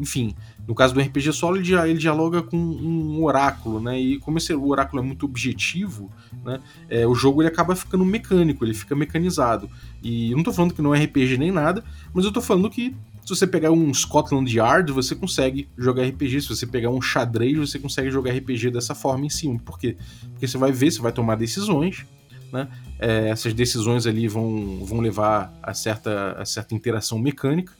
enfim, 0.00 0.34
no 0.66 0.74
caso 0.74 0.94
do 0.94 1.00
RPG 1.00 1.32
solo, 1.32 1.56
ele, 1.56 1.74
ele, 1.74 1.98
dialoga 1.98 2.42
com 2.42 2.56
um 2.56 3.22
oráculo, 3.24 3.80
né? 3.80 3.98
E 3.98 4.18
como 4.18 4.38
esse 4.38 4.54
o 4.54 4.68
oráculo 4.68 5.02
é 5.02 5.04
muito 5.04 5.26
objetivo, 5.26 6.10
né? 6.44 6.60
É, 6.88 7.06
o 7.06 7.14
jogo 7.14 7.42
ele 7.42 7.48
acaba 7.48 7.74
ficando 7.74 8.04
mecânico, 8.04 8.64
ele 8.64 8.74
fica 8.74 8.94
mecanizado. 8.94 9.68
E 10.02 10.30
eu 10.30 10.36
não 10.36 10.44
tô 10.44 10.52
falando 10.52 10.74
que 10.74 10.82
não 10.82 10.94
é 10.94 11.04
RPG 11.04 11.38
nem 11.38 11.50
nada, 11.50 11.82
mas 12.14 12.24
eu 12.24 12.32
tô 12.32 12.40
falando 12.40 12.70
que 12.70 12.94
se 13.24 13.28
você 13.28 13.46
pegar 13.46 13.70
um 13.70 13.94
Scotland 13.94 14.52
Yard, 14.52 14.90
você 14.92 15.14
consegue 15.14 15.68
jogar 15.78 16.04
RPG. 16.04 16.42
Se 16.42 16.48
você 16.48 16.66
pegar 16.66 16.90
um 16.90 17.00
xadrez, 17.00 17.56
você 17.56 17.78
consegue 17.78 18.10
jogar 18.10 18.32
RPG 18.32 18.70
dessa 18.70 18.96
forma 18.96 19.24
em 19.24 19.30
cima. 19.30 19.60
Por 19.64 19.78
quê? 19.78 19.96
Porque 20.32 20.48
você 20.48 20.58
vai 20.58 20.72
ver, 20.72 20.90
você 20.90 21.00
vai 21.00 21.12
tomar 21.12 21.36
decisões, 21.36 22.04
né? 22.52 22.68
É, 22.98 23.28
essas 23.28 23.54
decisões 23.54 24.06
ali 24.06 24.26
vão, 24.26 24.84
vão 24.84 25.00
levar 25.00 25.56
a 25.62 25.72
certa, 25.72 26.32
a 26.32 26.44
certa 26.44 26.74
interação 26.74 27.18
mecânica. 27.18 27.72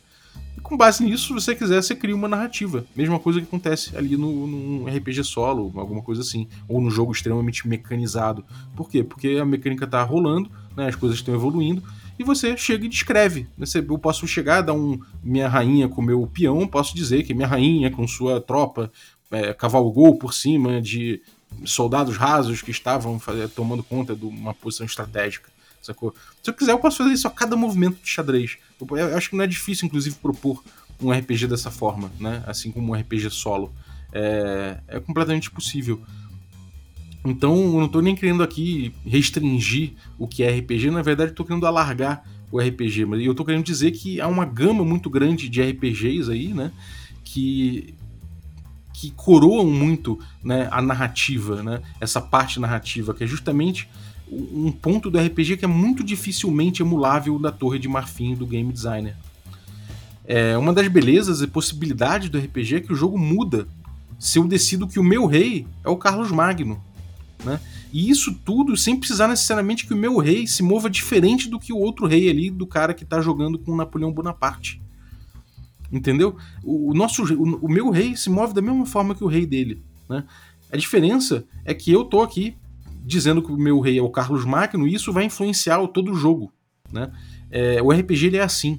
Com 0.62 0.76
base 0.76 1.04
nisso, 1.04 1.26
se 1.26 1.32
você 1.32 1.54
quiser, 1.54 1.82
você 1.82 1.94
cria 1.94 2.14
uma 2.14 2.28
narrativa. 2.28 2.84
Mesma 2.94 3.18
coisa 3.18 3.40
que 3.40 3.46
acontece 3.46 3.96
ali 3.96 4.16
no, 4.16 4.46
no 4.46 4.86
RPG 4.86 5.24
solo, 5.24 5.72
alguma 5.76 6.02
coisa 6.02 6.22
assim. 6.22 6.48
Ou 6.68 6.80
no 6.80 6.90
jogo 6.90 7.12
extremamente 7.12 7.66
mecanizado. 7.66 8.44
Por 8.76 8.88
quê? 8.88 9.02
Porque 9.02 9.38
a 9.40 9.44
mecânica 9.44 9.84
está 9.84 10.02
rolando, 10.02 10.50
né, 10.76 10.88
as 10.88 10.94
coisas 10.94 11.18
estão 11.18 11.34
evoluindo, 11.34 11.82
e 12.18 12.24
você 12.24 12.56
chega 12.56 12.86
e 12.86 12.88
descreve. 12.88 13.46
Eu 13.74 13.98
posso 13.98 14.26
chegar, 14.26 14.60
dar 14.60 14.74
um 14.74 15.00
minha 15.22 15.48
rainha 15.48 15.88
com 15.88 16.00
meu 16.00 16.26
peão, 16.26 16.66
posso 16.66 16.94
dizer 16.94 17.24
que 17.24 17.34
minha 17.34 17.48
rainha 17.48 17.90
com 17.90 18.06
sua 18.06 18.40
tropa 18.40 18.90
é, 19.30 19.52
cavalgou 19.52 20.16
por 20.16 20.32
cima 20.32 20.80
de 20.80 21.20
soldados 21.64 22.16
rasos 22.16 22.62
que 22.62 22.70
estavam 22.70 23.20
tomando 23.54 23.82
conta 23.82 24.14
de 24.14 24.24
uma 24.24 24.54
posição 24.54 24.86
estratégica. 24.86 25.50
Sacou? 25.82 26.14
Se 26.42 26.48
eu 26.48 26.54
quiser, 26.54 26.72
eu 26.72 26.78
posso 26.78 26.98
fazer 26.98 27.12
isso 27.12 27.26
a 27.26 27.30
cada 27.30 27.56
movimento 27.56 28.00
de 28.00 28.08
xadrez. 28.08 28.56
Eu, 28.90 29.16
acho 29.16 29.30
que 29.30 29.36
não 29.36 29.44
é 29.44 29.46
difícil, 29.46 29.86
inclusive, 29.86 30.16
propor 30.16 30.62
um 31.00 31.10
RPG 31.10 31.46
dessa 31.46 31.70
forma, 31.70 32.10
né? 32.18 32.42
Assim 32.46 32.70
como 32.70 32.92
um 32.92 32.94
RPG 32.94 33.30
solo. 33.30 33.72
É, 34.12 34.78
é 34.88 35.00
completamente 35.00 35.50
possível. 35.50 36.00
Então, 37.24 37.56
eu 37.56 37.72
não 37.78 37.86
estou 37.86 38.02
nem 38.02 38.14
querendo 38.14 38.42
aqui 38.42 38.92
restringir 39.06 39.92
o 40.18 40.26
que 40.26 40.42
é 40.42 40.58
RPG, 40.58 40.90
na 40.90 41.02
verdade, 41.02 41.30
estou 41.30 41.46
querendo 41.46 41.66
alargar 41.66 42.24
o 42.50 42.60
RPG, 42.60 43.06
mas 43.06 43.24
eu 43.24 43.30
estou 43.30 43.46
querendo 43.46 43.64
dizer 43.64 43.92
que 43.92 44.20
há 44.20 44.28
uma 44.28 44.44
gama 44.44 44.84
muito 44.84 45.08
grande 45.08 45.48
de 45.48 45.62
RPGs 45.62 46.30
aí, 46.30 46.48
né, 46.52 46.70
que 47.24 47.94
que 48.92 49.10
coroam 49.10 49.66
muito 49.66 50.16
né, 50.44 50.68
a 50.70 50.80
narrativa, 50.80 51.60
né, 51.60 51.82
essa 52.00 52.20
parte 52.20 52.60
narrativa, 52.60 53.12
que 53.12 53.24
é 53.24 53.26
justamente 53.26 53.88
um 54.32 54.72
ponto 54.72 55.10
do 55.10 55.18
RPG 55.18 55.58
que 55.58 55.64
é 55.64 55.68
muito 55.68 56.02
dificilmente 56.02 56.82
emulável 56.82 57.38
da 57.38 57.52
Torre 57.52 57.78
de 57.78 57.88
Marfim 57.88 58.34
do 58.34 58.46
game 58.46 58.72
designer. 58.72 59.16
É, 60.24 60.56
uma 60.56 60.72
das 60.72 60.88
belezas 60.88 61.42
e 61.42 61.46
possibilidades 61.46 62.30
do 62.30 62.38
RPG 62.38 62.76
é 62.76 62.80
que 62.80 62.92
o 62.92 62.96
jogo 62.96 63.18
muda 63.18 63.66
se 64.18 64.38
eu 64.38 64.46
decido 64.46 64.86
que 64.86 64.98
o 64.98 65.04
meu 65.04 65.26
rei 65.26 65.66
é 65.84 65.90
o 65.90 65.96
Carlos 65.96 66.30
Magno, 66.30 66.82
né? 67.44 67.60
E 67.92 68.08
isso 68.08 68.32
tudo 68.32 68.76
sem 68.76 68.96
precisar 68.96 69.28
necessariamente 69.28 69.86
que 69.86 69.92
o 69.92 69.96
meu 69.96 70.16
rei 70.16 70.46
se 70.46 70.62
mova 70.62 70.88
diferente 70.88 71.48
do 71.48 71.60
que 71.60 71.72
o 71.72 71.78
outro 71.78 72.06
rei 72.06 72.30
ali, 72.30 72.48
do 72.50 72.66
cara 72.66 72.94
que 72.94 73.04
está 73.04 73.20
jogando 73.20 73.58
com 73.58 73.76
Napoleão 73.76 74.12
Bonaparte. 74.12 74.80
Entendeu? 75.90 76.36
O, 76.64 76.94
nosso, 76.94 77.22
o, 77.34 77.66
o, 77.66 77.68
meu 77.68 77.90
rei 77.90 78.16
se 78.16 78.30
move 78.30 78.54
da 78.54 78.62
mesma 78.62 78.86
forma 78.86 79.14
que 79.14 79.22
o 79.22 79.26
rei 79.26 79.44
dele. 79.44 79.82
Né? 80.08 80.24
A 80.72 80.76
diferença 80.78 81.44
é 81.66 81.74
que 81.74 81.92
eu 81.92 82.02
tô 82.04 82.22
aqui 82.22 82.56
dizendo 83.04 83.42
que 83.42 83.52
o 83.52 83.56
meu 83.56 83.80
rei 83.80 83.98
é 83.98 84.02
o 84.02 84.10
Carlos 84.10 84.44
Magno 84.44 84.86
e 84.86 84.94
isso 84.94 85.12
vai 85.12 85.24
influenciar 85.24 85.86
todo 85.88 86.12
o 86.12 86.14
jogo. 86.14 86.52
Né? 86.90 87.10
É, 87.50 87.82
o 87.82 87.90
RPG 87.90 88.26
ele 88.26 88.36
é 88.36 88.42
assim. 88.42 88.78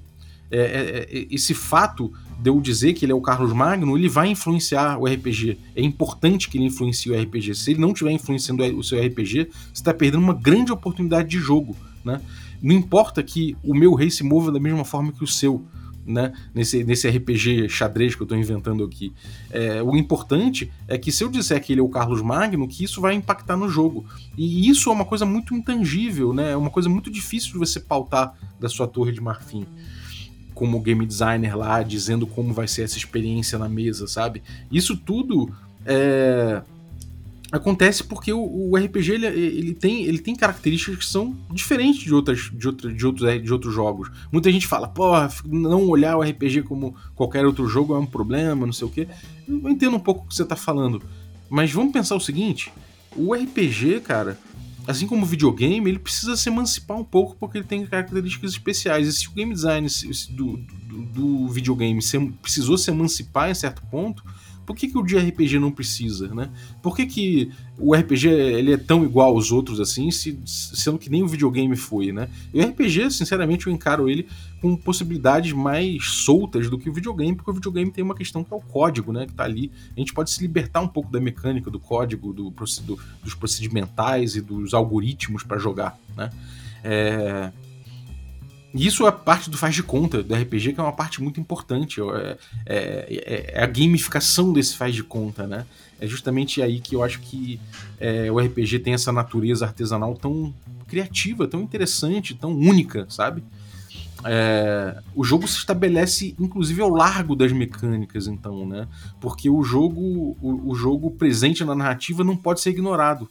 É, 0.49 0.59
é, 0.59 1.19
é 1.19 1.27
esse 1.31 1.53
fato 1.53 2.11
de 2.39 2.49
eu 2.49 2.59
dizer 2.59 2.93
que 2.93 3.05
ele 3.05 3.11
é 3.11 3.15
o 3.15 3.21
Carlos 3.21 3.53
Magno, 3.53 3.97
ele 3.97 4.09
vai 4.09 4.27
influenciar 4.27 4.99
o 4.99 5.05
RPG. 5.05 5.57
É 5.75 5.81
importante 5.81 6.49
que 6.49 6.57
ele 6.57 6.65
influencie 6.65 7.11
o 7.11 7.19
RPG. 7.19 7.55
Se 7.55 7.71
ele 7.71 7.79
não 7.79 7.91
estiver 7.91 8.11
influenciando 8.11 8.63
o 8.77 8.83
seu 8.83 9.03
RPG, 9.03 9.49
você 9.49 9.71
está 9.73 9.93
perdendo 9.93 10.21
uma 10.21 10.33
grande 10.33 10.71
oportunidade 10.71 11.29
de 11.29 11.39
jogo. 11.39 11.75
Né? 12.03 12.21
Não 12.61 12.75
importa 12.75 13.23
que 13.23 13.55
o 13.63 13.73
meu 13.73 13.93
rei 13.93 14.09
se 14.09 14.23
mova 14.23 14.51
da 14.51 14.59
mesma 14.59 14.83
forma 14.83 15.11
que 15.11 15.23
o 15.23 15.27
seu. 15.27 15.65
Né, 16.05 16.33
nesse, 16.53 16.83
nesse 16.83 17.07
RPG 17.07 17.69
xadrez 17.69 18.13
que 18.13 18.21
eu 18.21 18.25
estou 18.25 18.37
inventando 18.37 18.83
aqui. 18.83 19.13
É, 19.49 19.81
o 19.81 19.95
importante 19.95 20.69
é 20.85 20.97
que 20.97 21.13
se 21.13 21.23
eu 21.23 21.29
disser 21.29 21.63
que 21.63 21.71
ele 21.71 21.79
é 21.79 21.83
o 21.83 21.87
Carlos 21.87 22.21
Magno, 22.21 22.67
que 22.67 22.83
isso 22.83 22.99
vai 22.99 23.13
impactar 23.13 23.55
no 23.55 23.69
jogo. 23.69 24.05
E 24.37 24.69
isso 24.69 24.89
é 24.89 24.91
uma 24.91 25.05
coisa 25.05 25.25
muito 25.25 25.55
intangível, 25.55 26.33
né? 26.33 26.51
É 26.51 26.57
uma 26.57 26.69
coisa 26.69 26.89
muito 26.89 27.09
difícil 27.09 27.53
de 27.53 27.57
você 27.57 27.79
pautar 27.79 28.35
da 28.59 28.67
sua 28.67 28.85
torre 28.85 29.13
de 29.13 29.21
marfim 29.21 29.65
como 30.53 30.79
game 30.79 31.05
designer 31.05 31.57
lá, 31.57 31.81
dizendo 31.81 32.27
como 32.27 32.53
vai 32.53 32.67
ser 32.67 32.83
essa 32.83 32.97
experiência 32.97 33.57
na 33.57 33.67
mesa, 33.67 34.07
sabe? 34.07 34.43
Isso 34.71 34.95
tudo 34.95 35.51
é, 35.85 36.61
acontece 37.53 38.03
porque 38.03 38.33
o, 38.33 38.71
o 38.71 38.75
RPG 38.75 39.11
ele, 39.11 39.27
ele, 39.27 39.73
tem, 39.75 40.05
ele 40.05 40.17
tem 40.17 40.35
características 40.35 40.97
que 40.97 41.05
são 41.05 41.37
diferentes 41.51 42.01
de, 42.01 42.13
outras, 42.13 42.49
de, 42.51 42.67
outra, 42.67 42.91
de, 42.91 43.05
outros, 43.05 43.43
de 43.43 43.53
outros 43.53 43.73
jogos. 43.73 44.09
Muita 44.31 44.51
gente 44.51 44.65
fala, 44.65 44.87
pô, 44.87 45.11
não 45.45 45.87
olhar 45.87 46.17
o 46.17 46.23
RPG 46.23 46.63
como 46.63 46.95
qualquer 47.13 47.45
outro 47.45 47.67
jogo 47.67 47.93
é 47.93 47.99
um 47.99 48.07
problema, 48.07 48.65
não 48.65 48.73
sei 48.73 48.87
o 48.87 48.89
quê. 48.89 49.07
Eu 49.47 49.69
entendo 49.69 49.95
um 49.95 49.99
pouco 49.99 50.25
o 50.25 50.27
que 50.27 50.35
você 50.35 50.41
está 50.41 50.55
falando, 50.55 51.03
mas 51.47 51.71
vamos 51.71 51.93
pensar 51.93 52.15
o 52.15 52.19
seguinte: 52.19 52.73
o 53.15 53.35
RPG, 53.35 53.99
cara, 53.99 54.39
assim 54.87 55.05
como 55.05 55.21
o 55.21 55.27
videogame, 55.27 55.87
ele 55.87 55.99
precisa 55.99 56.35
se 56.35 56.49
emancipar 56.49 56.97
um 56.97 57.03
pouco 57.03 57.35
porque 57.39 57.59
ele 57.59 57.67
tem 57.67 57.85
características 57.85 58.53
especiais. 58.53 59.07
E 59.07 59.13
se 59.13 59.27
o 59.27 59.31
game 59.31 59.53
design 59.53 59.87
do, 60.31 60.57
do, 60.57 61.03
do 61.03 61.47
videogame 61.49 62.01
se, 62.01 62.19
precisou 62.41 62.79
se 62.79 62.89
emancipar 62.89 63.51
em 63.51 63.53
certo 63.53 63.83
ponto, 63.91 64.23
por 64.65 64.75
que, 64.75 64.87
que 64.87 64.97
o 64.97 65.03
de 65.03 65.17
RPG 65.17 65.59
não 65.59 65.71
precisa, 65.71 66.33
né? 66.33 66.49
Por 66.81 66.95
que, 66.95 67.05
que 67.05 67.51
o 67.77 67.93
RPG 67.93 68.27
ele 68.27 68.73
é 68.73 68.77
tão 68.77 69.03
igual 69.03 69.29
aos 69.29 69.51
outros 69.51 69.79
assim, 69.79 70.11
se, 70.11 70.39
sendo 70.45 70.97
que 70.97 71.09
nem 71.09 71.23
o 71.23 71.27
videogame 71.27 71.75
foi, 71.75 72.11
né? 72.11 72.29
E 72.53 72.59
o 72.59 72.67
RPG, 72.67 73.11
sinceramente, 73.11 73.67
eu 73.67 73.73
encaro 73.73 74.09
ele 74.09 74.27
com 74.61 74.75
possibilidades 74.75 75.51
mais 75.51 76.05
soltas 76.05 76.69
do 76.69 76.77
que 76.77 76.89
o 76.89 76.93
videogame, 76.93 77.35
porque 77.35 77.51
o 77.51 77.53
videogame 77.53 77.91
tem 77.91 78.03
uma 78.03 78.15
questão 78.15 78.43
que 78.43 78.53
é 78.53 78.55
o 78.55 78.61
código, 78.61 79.11
né? 79.11 79.25
Que 79.25 79.33
tá 79.33 79.43
ali. 79.43 79.71
A 79.95 79.99
gente 79.99 80.13
pode 80.13 80.31
se 80.31 80.41
libertar 80.41 80.81
um 80.81 80.87
pouco 80.87 81.11
da 81.11 81.19
mecânica 81.19 81.69
do 81.69 81.79
código, 81.79 82.31
do, 82.33 82.49
do 82.49 82.99
dos 83.23 83.33
procedimentais 83.35 84.35
e 84.35 84.41
dos 84.41 84.73
algoritmos 84.73 85.43
para 85.43 85.57
jogar, 85.57 85.99
né? 86.15 86.29
É, 86.83 87.51
e 88.73 88.87
isso 88.87 89.05
é 89.05 89.11
parte 89.11 89.49
do 89.49 89.57
faz 89.57 89.75
de 89.75 89.83
conta 89.83 90.23
do 90.23 90.33
RPG, 90.33 90.73
que 90.73 90.79
é 90.79 90.83
uma 90.83 90.91
parte 90.91 91.21
muito 91.21 91.39
importante. 91.39 92.01
É, 92.01 92.37
é, 92.65 93.53
é, 93.55 93.63
a 93.63 93.67
gamificação 93.67 94.51
desse 94.51 94.75
faz 94.75 94.95
de 94.95 95.03
conta, 95.03 95.45
né? 95.45 95.65
É 95.99 96.07
justamente 96.07 96.61
aí 96.61 96.79
que 96.79 96.95
eu 96.95 97.03
acho 97.03 97.19
que 97.19 97.59
é, 97.99 98.31
o 98.31 98.39
RPG 98.39 98.79
tem 98.79 98.93
essa 98.93 99.11
natureza 99.11 99.65
artesanal 99.65 100.15
tão 100.15 100.53
criativa, 100.87 101.47
tão 101.47 101.61
interessante, 101.61 102.33
tão 102.33 102.51
única, 102.51 103.05
sabe? 103.09 103.43
É, 104.25 104.97
o 105.13 105.23
jogo 105.23 105.47
se 105.47 105.57
estabelece 105.57 106.33
inclusive 106.39 106.81
ao 106.81 106.89
largo 106.89 107.35
das 107.35 107.51
mecânicas, 107.51 108.25
então, 108.25 108.65
né? 108.65 108.87
Porque 109.21 109.51
o 109.51 109.61
jogo, 109.63 110.35
o, 110.41 110.71
o 110.71 110.75
jogo 110.75 111.11
presente 111.11 111.63
na 111.63 111.75
narrativa 111.75 112.23
não 112.23 112.35
pode 112.35 112.59
ser 112.59 112.71
ignorado. 112.71 113.29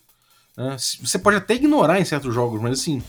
Né? 0.56 0.76
Você 0.78 1.18
pode 1.18 1.36
até 1.36 1.54
ignorar 1.54 2.00
em 2.00 2.04
certos 2.04 2.32
jogos, 2.32 2.60
mas 2.60 2.78
assim, 2.78 3.02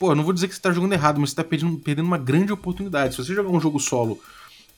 pô, 0.00 0.14
não 0.14 0.24
vou 0.24 0.32
dizer 0.32 0.48
que 0.48 0.54
você 0.54 0.60
tá 0.62 0.72
jogando 0.72 0.94
errado, 0.94 1.20
mas 1.20 1.28
você 1.30 1.36
tá 1.36 1.44
perdendo, 1.44 1.76
perdendo 1.76 2.06
uma 2.06 2.16
grande 2.16 2.50
oportunidade. 2.50 3.14
Se 3.14 3.22
você 3.22 3.34
jogar 3.34 3.50
um 3.50 3.60
jogo 3.60 3.78
solo 3.78 4.18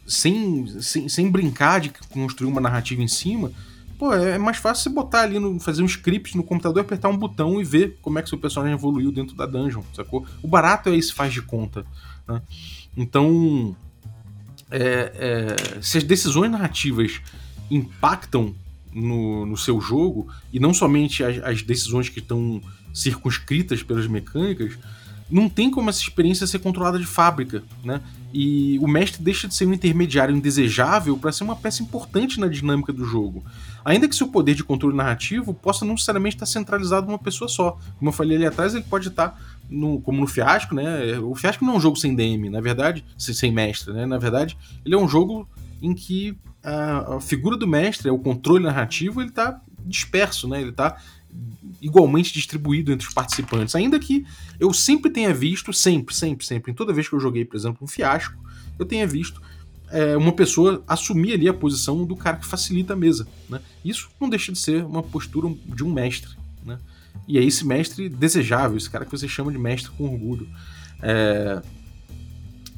sem, 0.04 0.66
sem, 0.80 1.08
sem 1.08 1.30
brincar 1.30 1.80
de 1.80 1.90
construir 2.10 2.48
uma 2.48 2.60
narrativa 2.60 3.00
em 3.00 3.06
cima, 3.06 3.52
pô, 3.96 4.12
é 4.12 4.36
mais 4.36 4.56
fácil 4.56 4.82
você 4.82 4.90
botar 4.90 5.20
ali, 5.20 5.38
no, 5.38 5.60
fazer 5.60 5.80
um 5.80 5.86
script 5.86 6.36
no 6.36 6.42
computador, 6.42 6.80
apertar 6.80 7.08
um 7.08 7.16
botão 7.16 7.60
e 7.60 7.64
ver 7.64 8.00
como 8.02 8.18
é 8.18 8.22
que 8.22 8.28
seu 8.28 8.36
personagem 8.36 8.74
evoluiu 8.74 9.12
dentro 9.12 9.36
da 9.36 9.46
dungeon, 9.46 9.84
sacou? 9.94 10.26
O 10.42 10.48
barato 10.48 10.88
é 10.88 10.96
esse 10.96 11.12
faz 11.12 11.32
de 11.32 11.40
conta. 11.40 11.86
Né? 12.26 12.42
Então, 12.96 13.76
é, 14.72 15.56
é, 15.76 15.80
se 15.80 15.98
as 15.98 16.04
decisões 16.04 16.50
narrativas 16.50 17.20
impactam 17.70 18.56
no, 18.92 19.46
no 19.46 19.56
seu 19.56 19.80
jogo, 19.80 20.26
e 20.52 20.58
não 20.58 20.74
somente 20.74 21.22
as, 21.22 21.38
as 21.44 21.62
decisões 21.62 22.08
que 22.08 22.18
estão 22.18 22.60
circunscritas 22.92 23.84
pelas 23.84 24.08
mecânicas, 24.08 24.76
não 25.32 25.48
tem 25.48 25.70
como 25.70 25.88
essa 25.88 26.00
experiência 26.00 26.46
ser 26.46 26.58
controlada 26.58 26.98
de 26.98 27.06
fábrica, 27.06 27.62
né? 27.82 28.02
E 28.34 28.78
o 28.80 28.86
mestre 28.86 29.22
deixa 29.22 29.48
de 29.48 29.54
ser 29.54 29.66
um 29.66 29.72
intermediário 29.72 30.34
indesejável 30.34 31.16
para 31.16 31.32
ser 31.32 31.44
uma 31.44 31.56
peça 31.56 31.82
importante 31.82 32.38
na 32.38 32.46
dinâmica 32.46 32.92
do 32.92 33.04
jogo. 33.04 33.42
Ainda 33.84 34.06
que 34.06 34.14
seu 34.14 34.28
poder 34.28 34.54
de 34.54 34.62
controle 34.62 34.94
narrativo 34.94 35.54
possa 35.54 35.84
não 35.84 35.94
necessariamente 35.94 36.36
estar 36.36 36.46
centralizado 36.46 37.06
numa 37.06 37.18
pessoa 37.18 37.48
só. 37.48 37.78
Como 37.98 38.10
eu 38.10 38.12
falei 38.12 38.36
ali 38.36 38.46
atrás, 38.46 38.74
ele 38.74 38.84
pode 38.84 39.08
estar 39.08 39.40
no, 39.70 40.00
como 40.02 40.20
no 40.20 40.26
Fiasco, 40.26 40.74
né? 40.74 41.18
O 41.18 41.34
Fiasco 41.34 41.64
não 41.64 41.74
é 41.74 41.76
um 41.76 41.80
jogo 41.80 41.96
sem 41.96 42.14
DM, 42.14 42.50
na 42.50 42.60
verdade, 42.60 43.04
sem 43.16 43.50
mestre, 43.50 43.92
né? 43.92 44.04
Na 44.04 44.18
verdade, 44.18 44.56
ele 44.84 44.94
é 44.94 44.98
um 44.98 45.08
jogo 45.08 45.48
em 45.80 45.94
que 45.94 46.36
a, 46.62 47.16
a 47.16 47.20
figura 47.20 47.56
do 47.56 47.66
mestre, 47.66 48.10
o 48.10 48.18
controle 48.18 48.62
narrativo, 48.62 49.20
ele 49.20 49.30
está 49.30 49.60
disperso, 49.84 50.46
né? 50.46 50.60
Ele 50.60 50.70
está 50.70 50.96
igualmente 51.82 52.32
distribuído 52.32 52.92
entre 52.92 53.06
os 53.06 53.12
participantes. 53.12 53.74
Ainda 53.74 53.98
que 53.98 54.24
eu 54.58 54.72
sempre 54.72 55.10
tenha 55.10 55.34
visto, 55.34 55.72
sempre, 55.72 56.14
sempre, 56.14 56.46
sempre, 56.46 56.70
em 56.70 56.74
toda 56.74 56.92
vez 56.92 57.08
que 57.08 57.14
eu 57.14 57.20
joguei, 57.20 57.44
por 57.44 57.56
exemplo, 57.56 57.78
um 57.82 57.88
fiasco, 57.88 58.38
eu 58.78 58.86
tenha 58.86 59.06
visto 59.06 59.42
é, 59.90 60.16
uma 60.16 60.32
pessoa 60.32 60.82
assumir 60.86 61.34
ali 61.34 61.48
a 61.48 61.52
posição 61.52 62.04
do 62.04 62.16
cara 62.16 62.36
que 62.36 62.46
facilita 62.46 62.92
a 62.92 62.96
mesa. 62.96 63.26
Né? 63.48 63.60
Isso 63.84 64.08
não 64.20 64.28
deixa 64.28 64.52
de 64.52 64.58
ser 64.58 64.84
uma 64.84 65.02
postura 65.02 65.52
de 65.66 65.82
um 65.84 65.92
mestre. 65.92 66.30
Né? 66.64 66.78
E 67.26 67.36
é 67.36 67.44
esse 67.44 67.66
mestre 67.66 68.08
desejável, 68.08 68.76
esse 68.76 68.88
cara 68.88 69.04
que 69.04 69.10
você 69.10 69.26
chama 69.26 69.50
de 69.50 69.58
mestre 69.58 69.90
com 69.90 70.04
orgulho. 70.04 70.48
É... 71.02 71.60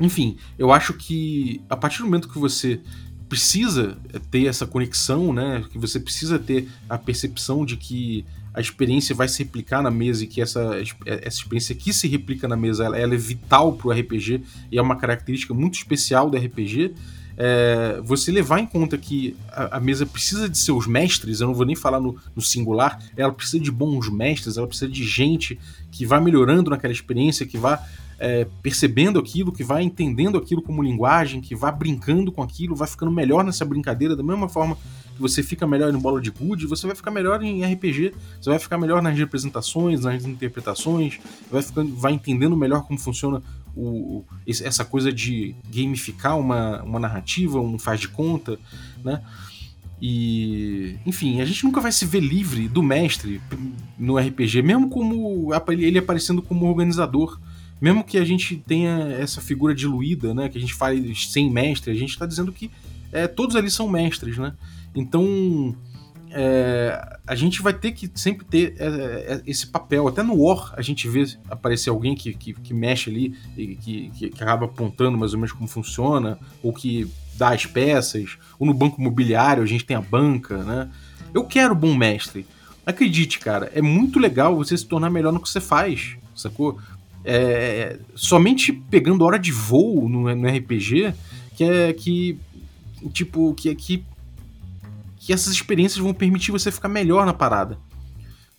Enfim, 0.00 0.38
eu 0.58 0.72
acho 0.72 0.94
que 0.94 1.60
a 1.70 1.76
partir 1.76 1.98
do 1.98 2.06
momento 2.06 2.28
que 2.28 2.38
você 2.38 2.80
precisa 3.28 3.96
ter 4.30 4.46
essa 4.46 4.66
conexão, 4.66 5.32
né? 5.32 5.64
Que 5.70 5.78
você 5.78 5.98
precisa 6.00 6.38
ter 6.38 6.68
a 6.88 6.98
percepção 6.98 7.64
de 7.64 7.76
que 7.76 8.24
a 8.54 8.60
experiência 8.60 9.14
vai 9.14 9.26
se 9.26 9.42
replicar 9.42 9.82
na 9.82 9.90
mesa 9.90 10.22
e 10.22 10.26
que 10.28 10.40
essa, 10.40 10.76
essa 11.06 11.38
experiência 11.38 11.74
que 11.74 11.92
se 11.92 12.06
replica 12.06 12.46
na 12.46 12.56
mesa 12.56 12.84
ela, 12.84 12.96
ela 12.96 13.14
é 13.14 13.18
vital 13.18 13.72
para 13.72 13.88
o 13.88 13.90
RPG 13.90 14.42
e 14.70 14.78
é 14.78 14.82
uma 14.82 14.96
característica 14.96 15.52
muito 15.52 15.74
especial 15.74 16.30
do 16.30 16.36
RPG. 16.36 16.94
É, 17.36 18.00
você 18.04 18.30
levar 18.30 18.60
em 18.60 18.66
conta 18.66 18.96
que 18.96 19.36
a, 19.50 19.78
a, 19.78 19.80
mesa 19.80 20.06
precisa 20.06 20.48
de 20.48 20.56
seus 20.56 20.86
mestres, 20.86 21.40
eu 21.40 21.48
não 21.48 21.54
vou 21.54 21.66
nem 21.66 21.74
falar 21.74 21.98
no, 21.98 22.16
no, 22.34 22.40
singular, 22.40 23.02
ela 23.16 23.32
precisa 23.32 23.58
de 23.58 23.72
bons 23.72 24.08
mestres, 24.08 24.56
ela 24.56 24.68
precisa 24.68 24.88
de 24.88 25.02
gente 25.02 25.58
que 25.90 26.06
vá 26.06 26.20
melhorando 26.20 26.70
naquela 26.70 26.92
experiência, 26.92 27.44
que 27.44 27.58
vá 27.58 27.84
é, 28.18 28.46
percebendo 28.62 29.18
aquilo, 29.18 29.52
que 29.52 29.64
vai 29.64 29.82
entendendo 29.82 30.38
aquilo 30.38 30.62
como 30.62 30.82
linguagem, 30.82 31.40
que 31.40 31.54
vai 31.54 31.72
brincando 31.72 32.30
com 32.30 32.42
aquilo, 32.42 32.74
vai 32.74 32.88
ficando 32.88 33.10
melhor 33.10 33.44
nessa 33.44 33.64
brincadeira, 33.64 34.16
da 34.16 34.22
mesma 34.22 34.48
forma 34.48 34.76
que 35.14 35.20
você 35.20 35.42
fica 35.42 35.66
melhor 35.66 35.94
em 35.94 35.98
bola 35.98 36.20
de 36.20 36.30
gude, 36.30 36.66
você 36.66 36.86
vai 36.86 36.96
ficar 36.96 37.10
melhor 37.10 37.42
em 37.42 37.64
RPG, 37.64 38.12
você 38.40 38.50
vai 38.50 38.58
ficar 38.58 38.78
melhor 38.78 39.00
nas 39.00 39.16
representações, 39.16 40.00
nas 40.00 40.24
interpretações, 40.24 41.18
vai, 41.50 41.62
ficando, 41.62 41.94
vai 41.94 42.12
entendendo 42.12 42.56
melhor 42.56 42.84
como 42.84 42.98
funciona 42.98 43.42
o, 43.76 44.24
essa 44.46 44.84
coisa 44.84 45.12
de 45.12 45.54
gamificar 45.72 46.38
uma, 46.38 46.82
uma 46.82 46.98
narrativa, 46.98 47.60
um 47.60 47.78
faz 47.78 48.00
de 48.00 48.08
conta, 48.08 48.58
né? 49.04 49.20
E, 50.00 50.98
enfim, 51.06 51.40
a 51.40 51.44
gente 51.44 51.64
nunca 51.64 51.80
vai 51.80 51.90
se 51.90 52.04
ver 52.04 52.20
livre 52.20 52.68
do 52.68 52.82
mestre 52.82 53.40
no 53.98 54.18
RPG, 54.18 54.60
mesmo 54.60 54.90
como 54.90 55.50
ele 55.70 55.98
aparecendo 55.98 56.42
como 56.42 56.66
organizador. 56.66 57.40
Mesmo 57.80 58.04
que 58.04 58.18
a 58.18 58.24
gente 58.24 58.56
tenha 58.56 59.08
essa 59.18 59.40
figura 59.40 59.74
diluída, 59.74 60.32
né? 60.32 60.48
Que 60.48 60.58
a 60.58 60.60
gente 60.60 60.74
fale 60.74 61.14
sem 61.14 61.50
mestre, 61.50 61.90
a 61.90 61.94
gente 61.94 62.10
está 62.10 62.26
dizendo 62.26 62.52
que 62.52 62.70
é, 63.12 63.26
todos 63.26 63.56
ali 63.56 63.70
são 63.70 63.88
mestres, 63.88 64.38
né? 64.38 64.54
Então, 64.94 65.76
é, 66.30 67.18
a 67.24 67.34
gente 67.36 67.62
vai 67.62 67.72
ter 67.72 67.92
que 67.92 68.10
sempre 68.14 68.44
ter 68.44 68.74
é, 68.78 68.86
é, 68.86 69.42
esse 69.46 69.68
papel. 69.68 70.08
Até 70.08 70.22
no 70.22 70.34
War 70.34 70.74
a 70.76 70.82
gente 70.82 71.08
vê 71.08 71.24
aparecer 71.48 71.90
alguém 71.90 72.16
que, 72.16 72.34
que, 72.34 72.52
que 72.52 72.74
mexe 72.74 73.08
ali 73.08 73.36
e 73.56 73.76
que, 73.76 74.10
que, 74.10 74.30
que, 74.30 74.42
acaba 74.42 74.64
apontando 74.66 75.16
mais 75.16 75.32
ou 75.32 75.38
menos 75.38 75.52
como 75.52 75.68
funciona, 75.68 76.38
ou 76.60 76.72
que 76.72 77.08
dá 77.36 77.50
as 77.50 77.66
peças, 77.66 78.36
ou 78.58 78.66
no 78.66 78.74
banco 78.74 79.00
imobiliário 79.00 79.62
a 79.62 79.66
gente 79.66 79.84
tem 79.84 79.96
a 79.96 80.00
banca, 80.00 80.58
né? 80.64 80.90
Eu 81.32 81.44
quero 81.44 81.74
bom 81.74 81.94
mestre. 81.94 82.44
Acredite, 82.84 83.38
cara, 83.38 83.70
é 83.72 83.80
muito 83.80 84.18
legal 84.18 84.56
você 84.56 84.76
se 84.76 84.86
tornar 84.86 85.10
melhor 85.10 85.32
no 85.32 85.40
que 85.40 85.48
você 85.48 85.60
faz, 85.60 86.16
sacou? 86.34 86.78
É, 87.24 87.98
somente 88.14 88.72
pegando 88.72 89.24
hora 89.24 89.38
de 89.38 89.50
voo 89.50 90.08
no, 90.08 90.34
no 90.34 90.48
RPG 90.48 91.14
que 91.56 91.64
é 91.64 91.92
que 91.92 92.38
tipo 93.12 93.54
que, 93.54 93.74
que 93.74 94.04
que 95.18 95.32
essas 95.32 95.54
experiências 95.54 95.98
vão 95.98 96.12
permitir 96.12 96.52
você 96.52 96.70
ficar 96.70 96.88
melhor 96.88 97.24
na 97.24 97.32
parada. 97.32 97.78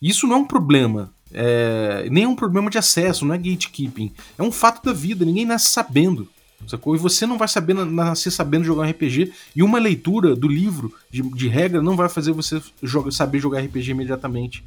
Isso 0.01 0.25
não 0.25 0.35
é 0.35 0.39
um 0.39 0.47
problema. 0.47 1.13
É, 1.31 2.07
nem 2.09 2.23
é 2.23 2.27
um 2.27 2.35
problema 2.35 2.71
de 2.71 2.77
acesso, 2.77 3.23
não 3.23 3.35
é 3.35 3.37
gatekeeping. 3.37 4.11
É 4.37 4.41
um 4.41 4.51
fato 4.51 4.83
da 4.83 4.91
vida, 4.91 5.23
ninguém 5.23 5.45
nasce 5.45 5.69
sabendo. 5.69 6.27
Sacou? 6.67 6.95
E 6.95 6.97
você 6.97 7.27
não 7.27 7.37
vai 7.37 7.47
saber 7.47 7.73
nascer 7.73 8.31
sabendo 8.31 8.63
jogar 8.63 8.89
RPG. 8.89 9.31
E 9.55 9.61
uma 9.61 9.77
leitura 9.77 10.35
do 10.35 10.47
livro 10.47 10.91
de, 11.11 11.21
de 11.21 11.47
regra 11.47 11.81
não 11.81 11.95
vai 11.95 12.09
fazer 12.09 12.31
você 12.31 12.61
joga, 12.81 13.11
saber 13.11 13.39
jogar 13.39 13.61
RPG 13.61 13.91
imediatamente. 13.91 14.63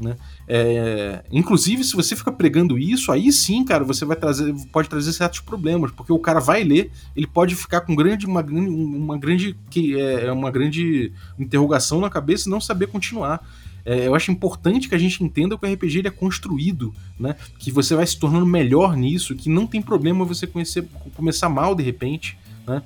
Né? 0.00 0.16
É, 0.48 1.22
inclusive, 1.30 1.84
se 1.84 1.94
você 1.94 2.16
fica 2.16 2.32
pregando 2.32 2.78
isso, 2.78 3.12
aí 3.12 3.30
sim, 3.30 3.62
cara, 3.64 3.84
você 3.84 4.04
vai 4.04 4.16
trazer, 4.16 4.54
pode 4.72 4.88
trazer 4.88 5.12
certos 5.12 5.40
problemas, 5.40 5.90
porque 5.90 6.12
o 6.12 6.18
cara 6.18 6.40
vai 6.40 6.64
ler, 6.64 6.90
ele 7.14 7.26
pode 7.26 7.54
ficar 7.54 7.82
com 7.82 7.94
grande, 7.94 8.24
uma, 8.24 8.40
uma 8.40 9.18
grande, 9.18 9.54
que 9.68 10.00
é, 10.00 10.26
é 10.26 10.32
uma 10.32 10.50
grande 10.50 11.12
interrogação 11.38 12.00
na 12.00 12.08
cabeça 12.08 12.48
e 12.48 12.50
não 12.50 12.60
saber 12.60 12.86
continuar. 12.86 13.46
É, 13.84 14.06
eu 14.06 14.14
acho 14.14 14.30
importante 14.30 14.88
que 14.88 14.94
a 14.94 14.98
gente 14.98 15.22
entenda 15.22 15.56
que 15.56 15.66
o 15.66 15.72
RPG 15.72 16.06
é 16.06 16.10
construído, 16.10 16.94
né? 17.18 17.34
Que 17.58 17.70
você 17.70 17.94
vai 17.94 18.06
se 18.06 18.18
tornando 18.18 18.46
melhor 18.46 18.96
nisso, 18.96 19.34
que 19.34 19.48
não 19.48 19.66
tem 19.66 19.80
problema 19.80 20.24
você 20.24 20.46
conhecer, 20.46 20.86
começar 21.14 21.48
mal 21.48 21.74
de 21.74 21.82
repente, 21.82 22.38
né? 22.66 22.82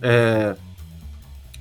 É, 0.00 0.56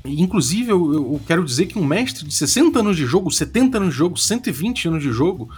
Inclusive, 0.06 0.70
eu, 0.70 0.94
eu, 0.94 1.22
quero 1.26 1.44
dizer 1.44 1.66
que 1.66 1.80
um 1.80 1.86
mestre 1.86 2.26
de 2.26 2.34
60 2.34 2.80
anos 2.80 2.98
de 2.98 3.06
jogo, 3.06 3.32
70 3.32 3.78
anos 3.78 3.90
de 3.90 3.98
jogo, 3.98 4.18
120 4.18 4.88
anos 4.88 5.04
de 5.04 5.12
jogo, 5.12 5.50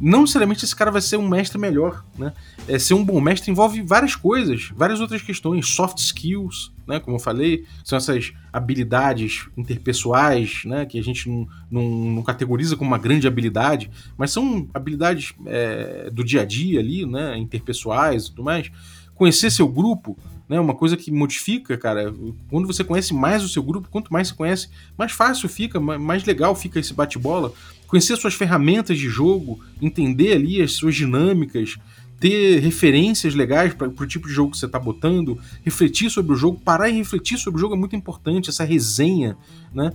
não 0.00 0.20
necessariamente 0.20 0.64
esse 0.64 0.74
cara 0.74 0.90
vai 0.90 1.00
ser 1.00 1.16
um 1.16 1.28
mestre 1.28 1.58
melhor, 1.58 2.04
né? 2.16 2.32
É, 2.68 2.78
ser 2.78 2.94
um 2.94 3.04
bom 3.04 3.20
mestre 3.20 3.50
envolve 3.50 3.82
várias 3.82 4.14
coisas, 4.14 4.70
várias 4.74 5.00
outras 5.00 5.22
questões, 5.22 5.66
soft 5.68 5.98
skills, 5.98 6.72
né? 6.86 7.00
Como 7.00 7.16
eu 7.16 7.20
falei, 7.20 7.64
são 7.84 7.96
essas 7.96 8.32
habilidades 8.52 9.48
interpessoais, 9.56 10.62
né? 10.64 10.86
Que 10.86 10.98
a 10.98 11.02
gente 11.02 11.28
não, 11.28 11.48
não, 11.70 11.82
não 11.82 12.22
categoriza 12.22 12.76
como 12.76 12.90
uma 12.90 12.98
grande 12.98 13.26
habilidade, 13.26 13.90
mas 14.16 14.30
são 14.30 14.68
habilidades 14.72 15.34
é, 15.46 16.10
do 16.10 16.22
dia 16.22 16.42
a 16.42 16.44
dia 16.44 16.78
ali, 16.78 17.04
né? 17.04 17.36
Interpessoais 17.36 18.26
e 18.26 18.30
tudo 18.30 18.44
mais. 18.44 18.70
Conhecer 19.14 19.50
seu 19.50 19.66
grupo, 19.66 20.16
né? 20.48 20.58
Uma 20.58 20.74
coisa 20.74 20.96
que 20.96 21.10
modifica, 21.10 21.76
cara. 21.76 22.14
Quando 22.48 22.66
você 22.66 22.82
conhece 22.82 23.12
mais 23.12 23.44
o 23.44 23.48
seu 23.48 23.62
grupo, 23.62 23.88
quanto 23.90 24.12
mais 24.12 24.28
você 24.28 24.34
conhece, 24.34 24.68
mais 24.96 25.12
fácil 25.12 25.48
fica, 25.48 25.78
mais 25.78 26.24
legal 26.24 26.54
fica 26.54 26.80
esse 26.80 26.94
bate-bola. 26.94 27.52
Conhecer 27.86 28.16
suas 28.16 28.34
ferramentas 28.34 28.98
de 28.98 29.08
jogo, 29.08 29.60
entender 29.80 30.32
ali 30.32 30.62
as 30.62 30.72
suas 30.72 30.94
dinâmicas, 30.94 31.76
ter 32.18 32.58
referências 32.58 33.34
legais 33.34 33.74
para 33.74 33.88
o 33.88 34.06
tipo 34.06 34.26
de 34.26 34.34
jogo 34.34 34.50
que 34.50 34.58
você 34.58 34.66
está 34.66 34.78
botando, 34.78 35.38
refletir 35.64 36.10
sobre 36.10 36.32
o 36.32 36.36
jogo, 36.36 36.60
parar 36.60 36.88
e 36.88 36.92
refletir 36.92 37.38
sobre 37.38 37.58
o 37.58 37.60
jogo 37.60 37.74
é 37.74 37.78
muito 37.78 37.94
importante, 37.94 38.50
essa 38.50 38.64
resenha, 38.64 39.36
né? 39.72 39.92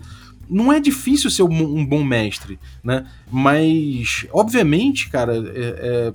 Não 0.50 0.72
é 0.72 0.80
difícil 0.80 1.30
ser 1.30 1.44
um, 1.44 1.86
bom 1.86 2.04
mestre, 2.04 2.60
né? 2.84 3.08
Mas, 3.32 4.26
obviamente, 4.32 5.10
cara, 5.10 5.36
é, 5.36 6.12
é 6.12 6.14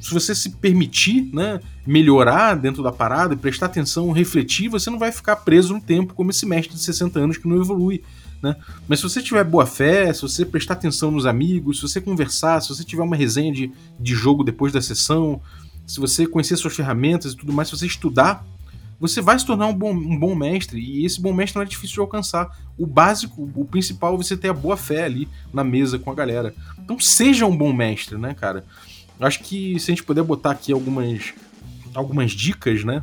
se 0.00 0.12
você 0.12 0.34
se 0.34 0.50
permitir 0.50 1.28
né, 1.32 1.60
melhorar 1.86 2.54
dentro 2.54 2.82
da 2.82 2.92
parada, 2.92 3.36
prestar 3.36 3.66
atenção, 3.66 4.10
refletir, 4.12 4.68
você 4.68 4.90
não 4.90 4.98
vai 4.98 5.10
ficar 5.12 5.36
preso 5.36 5.74
no 5.74 5.80
tempo 5.80 6.14
como 6.14 6.30
esse 6.30 6.46
mestre 6.46 6.76
de 6.76 6.82
60 6.82 7.18
anos 7.18 7.36
que 7.36 7.48
não 7.48 7.60
evolui. 7.60 8.02
Né? 8.42 8.54
Mas 8.86 9.00
se 9.00 9.02
você 9.08 9.20
tiver 9.20 9.44
boa 9.44 9.66
fé, 9.66 10.12
se 10.12 10.22
você 10.22 10.44
prestar 10.44 10.74
atenção 10.74 11.10
nos 11.10 11.26
amigos, 11.26 11.78
se 11.78 11.82
você 11.82 12.00
conversar, 12.00 12.60
se 12.60 12.68
você 12.68 12.84
tiver 12.84 13.02
uma 13.02 13.16
resenha 13.16 13.52
de, 13.52 13.72
de 13.98 14.14
jogo 14.14 14.44
depois 14.44 14.72
da 14.72 14.80
sessão, 14.80 15.40
se 15.86 15.98
você 15.98 16.26
conhecer 16.26 16.56
suas 16.56 16.76
ferramentas 16.76 17.32
e 17.32 17.36
tudo 17.36 17.52
mais, 17.52 17.68
se 17.68 17.76
você 17.76 17.86
estudar, 17.86 18.46
você 19.00 19.20
vai 19.20 19.38
se 19.38 19.46
tornar 19.46 19.66
um 19.66 19.74
bom, 19.74 19.92
um 19.92 20.18
bom 20.18 20.34
mestre, 20.34 20.80
e 20.80 21.04
esse 21.04 21.20
bom 21.20 21.32
mestre 21.32 21.56
não 21.56 21.62
é 21.62 21.68
difícil 21.68 21.94
de 21.94 22.00
alcançar. 22.00 22.50
O 22.76 22.86
básico, 22.86 23.48
o 23.54 23.64
principal 23.64 24.14
é 24.14 24.16
você 24.16 24.36
ter 24.36 24.48
a 24.48 24.54
boa 24.54 24.76
fé 24.76 25.04
ali 25.04 25.28
na 25.52 25.62
mesa 25.62 25.98
com 25.98 26.10
a 26.10 26.14
galera. 26.14 26.54
Então 26.78 26.98
seja 26.98 27.46
um 27.46 27.56
bom 27.56 27.72
mestre, 27.72 28.18
né, 28.18 28.34
cara? 28.34 28.64
Acho 29.20 29.40
que 29.40 29.78
se 29.78 29.90
a 29.90 29.94
gente 29.94 30.04
puder 30.04 30.22
botar 30.22 30.52
aqui 30.52 30.72
algumas, 30.72 31.34
algumas 31.94 32.32
dicas, 32.32 32.84
né? 32.84 33.02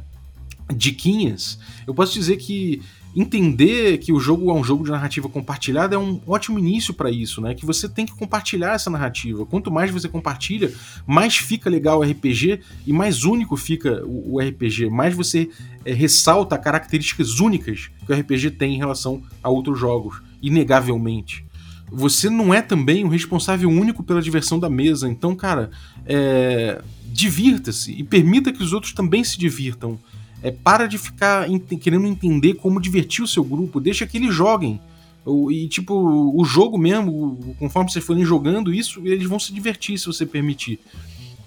Diquinhas, 0.74 1.59
eu 1.86 1.93
posso 1.93 2.13
dizer 2.13 2.38
que 2.38 2.82
entender 3.16 3.97
que 3.99 4.11
o 4.11 4.20
jogo 4.20 4.49
é 4.49 4.53
um 4.53 4.63
jogo 4.63 4.84
de 4.84 4.91
narrativa 4.91 5.30
compartilhada 5.30 5.95
é 5.95 5.97
um 5.97 6.20
ótimo 6.28 6.59
início 6.59 6.93
para 6.93 7.09
isso, 7.09 7.39
né? 7.39 7.53
Que 7.53 7.66
você 7.66 7.88
tem 7.88 8.05
que 8.05 8.13
compartilhar 8.13 8.74
essa 8.74 8.89
narrativa. 8.89 9.45
Quanto 9.45 9.72
mais 9.72 9.89
você 9.89 10.09
compartilha, 10.09 10.74
mais 11.07 11.38
fica 11.38 11.70
legal 11.70 11.99
o 11.99 12.03
RPG 12.03 12.59
e 12.86 12.91
mais 12.91 13.24
único 13.24 13.55
fica 13.55 14.03
o, 14.05 14.39
RPG. 14.39 14.89
Mais 14.89 15.16
você 15.16 15.49
é, 15.86 15.93
ressalta 15.93 16.57
características 16.57 17.39
únicas 17.39 17.89
que 18.05 18.11
o 18.11 18.16
RPG 18.16 18.51
tem 18.51 18.76
em 18.76 18.80
relação 18.80 19.24
a 19.41 19.49
outros 19.49 19.80
jogos, 19.80 20.22
inegavelmente. 20.41 21.45
Você 21.92 22.30
não 22.30 22.54
é 22.54 22.62
também 22.62 23.04
o 23.04 23.08
responsável 23.08 23.70
único 23.70 24.04
pela 24.04 24.22
diversão 24.22 24.60
da 24.60 24.70
mesa, 24.70 25.08
então, 25.08 25.36
cara, 25.36 25.70
é, 26.06 26.82
divirta-se 27.06 27.92
e 27.92 28.04
permita 28.04 28.52
que 28.52 28.62
os 28.62 28.74
outros 28.74 28.94
também 28.94 29.24
se 29.24 29.38
divirtam. 29.38 30.00
É, 30.44 30.52
para 30.52 30.86
de 30.86 30.98
ficar 30.98 31.50
ent 31.50 31.68
querendo 31.80 32.06
entender 32.06 32.56
como 32.56 32.80
divertir 32.80 33.24
o 33.24 33.28
seu 33.28 33.44
grupo, 33.44 33.80
deixa 33.80 34.06
que 34.06 34.18
eles 34.18 34.34
joguem. 34.34 34.80
E, 35.50 35.68
tipo, 35.68 35.96
o 35.96 36.46
jogo 36.46 36.78
mesmo, 36.78 37.56
conforme 37.58 37.92
vocês 37.92 38.06
forem 38.06 38.24
jogando 38.24 38.72
isso, 38.72 39.02
eles 39.08 39.28
vão 39.28 39.40
se 39.40 39.52
divertir 39.52 39.98
se 39.98 40.06
você 40.06 40.24
permitir. 40.24 40.80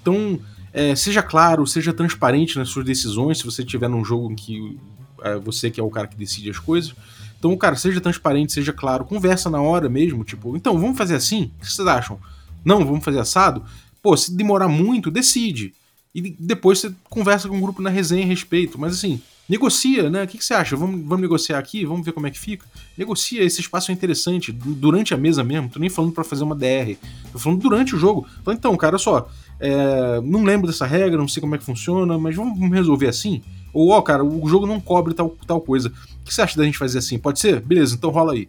Então, 0.02 0.40
é, 0.72 0.96
seja 0.96 1.22
claro, 1.22 1.64
seja 1.64 1.92
transparente 1.92 2.58
nas 2.58 2.70
suas 2.70 2.84
decisões, 2.84 3.38
se 3.38 3.44
você 3.44 3.62
estiver 3.62 3.88
num 3.88 4.04
jogo 4.04 4.32
em 4.32 4.34
que 4.34 4.76
é, 5.22 5.36
você 5.36 5.70
que 5.70 5.78
é 5.78 5.82
o 5.82 5.90
cara 5.90 6.08
que 6.08 6.16
decide 6.16 6.50
as 6.50 6.58
coisas. 6.58 6.92
Então, 7.38 7.56
cara, 7.56 7.76
seja 7.76 8.00
transparente, 8.00 8.52
seja 8.52 8.72
claro, 8.72 9.04
conversa 9.04 9.48
na 9.48 9.60
hora 9.60 9.88
mesmo, 9.88 10.24
tipo, 10.24 10.56
então, 10.56 10.78
vamos 10.78 10.98
fazer 10.98 11.14
assim? 11.14 11.52
O 11.58 11.60
que 11.60 11.72
vocês 11.72 11.86
acham? 11.86 12.18
Não, 12.64 12.84
vamos 12.84 13.04
fazer 13.04 13.20
assado? 13.20 13.62
Pô, 14.02 14.16
se 14.16 14.34
demorar 14.34 14.68
muito, 14.68 15.10
decide 15.10 15.72
e 16.14 16.34
depois 16.38 16.80
você 16.80 16.92
conversa 17.08 17.48
com 17.48 17.56
o 17.56 17.60
grupo 17.60 17.82
na 17.82 17.90
resenha 17.90 18.24
a 18.24 18.26
respeito. 18.26 18.78
Mas 18.78 18.94
assim, 18.94 19.20
negocia, 19.48 20.10
né? 20.10 20.24
O 20.24 20.26
que, 20.26 20.42
você 20.42 20.54
acha? 20.54 20.76
Vamos, 20.76 21.00
vamos 21.02 21.20
negociar 21.20 21.58
aqui? 21.58 21.84
Vamos 21.84 22.04
ver 22.04 22.12
como 22.12 22.26
é 22.26 22.30
que 22.30 22.38
fica? 22.38 22.66
Negocia, 22.96 23.42
esse 23.42 23.60
espaço 23.60 23.90
é 23.90 23.94
interessante, 23.94 24.50
durante 24.50 25.14
a 25.14 25.16
mesa 25.16 25.44
mesmo. 25.44 25.68
Tô 25.68 25.78
nem 25.78 25.90
falando 25.90 26.12
para 26.12 26.24
fazer 26.24 26.44
uma 26.44 26.56
DR. 26.56 26.96
Tô 27.32 27.38
falando 27.38 27.60
durante 27.60 27.94
o 27.94 27.98
jogo. 27.98 28.26
Falando, 28.42 28.58
então, 28.58 28.76
cara, 28.76 28.98
só, 28.98 29.28
é, 29.60 30.20
não 30.22 30.42
lembro 30.42 30.66
dessa 30.66 30.86
regra, 30.86 31.18
não 31.18 31.28
sei 31.28 31.40
como 31.40 31.54
é 31.54 31.58
que 31.58 31.64
funciona, 31.64 32.18
mas 32.18 32.34
vamos 32.34 32.58
resolver 32.70 33.08
assim? 33.08 33.42
Ou, 33.72 33.90
ó, 33.90 34.00
cara, 34.00 34.24
o 34.24 34.48
jogo 34.48 34.66
não 34.66 34.80
cobre 34.80 35.14
tal, 35.14 35.36
tal 35.46 35.60
coisa. 35.60 35.92
Que 36.28 36.34
você 36.34 36.42
acha 36.42 36.58
da 36.58 36.64
gente 36.64 36.76
fazer 36.78 36.98
assim? 36.98 37.18
Pode 37.18 37.40
ser? 37.40 37.60
Beleza, 37.60 37.94
então 37.94 38.10
rola 38.10 38.34
aí. 38.34 38.48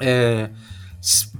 É. 0.00 0.50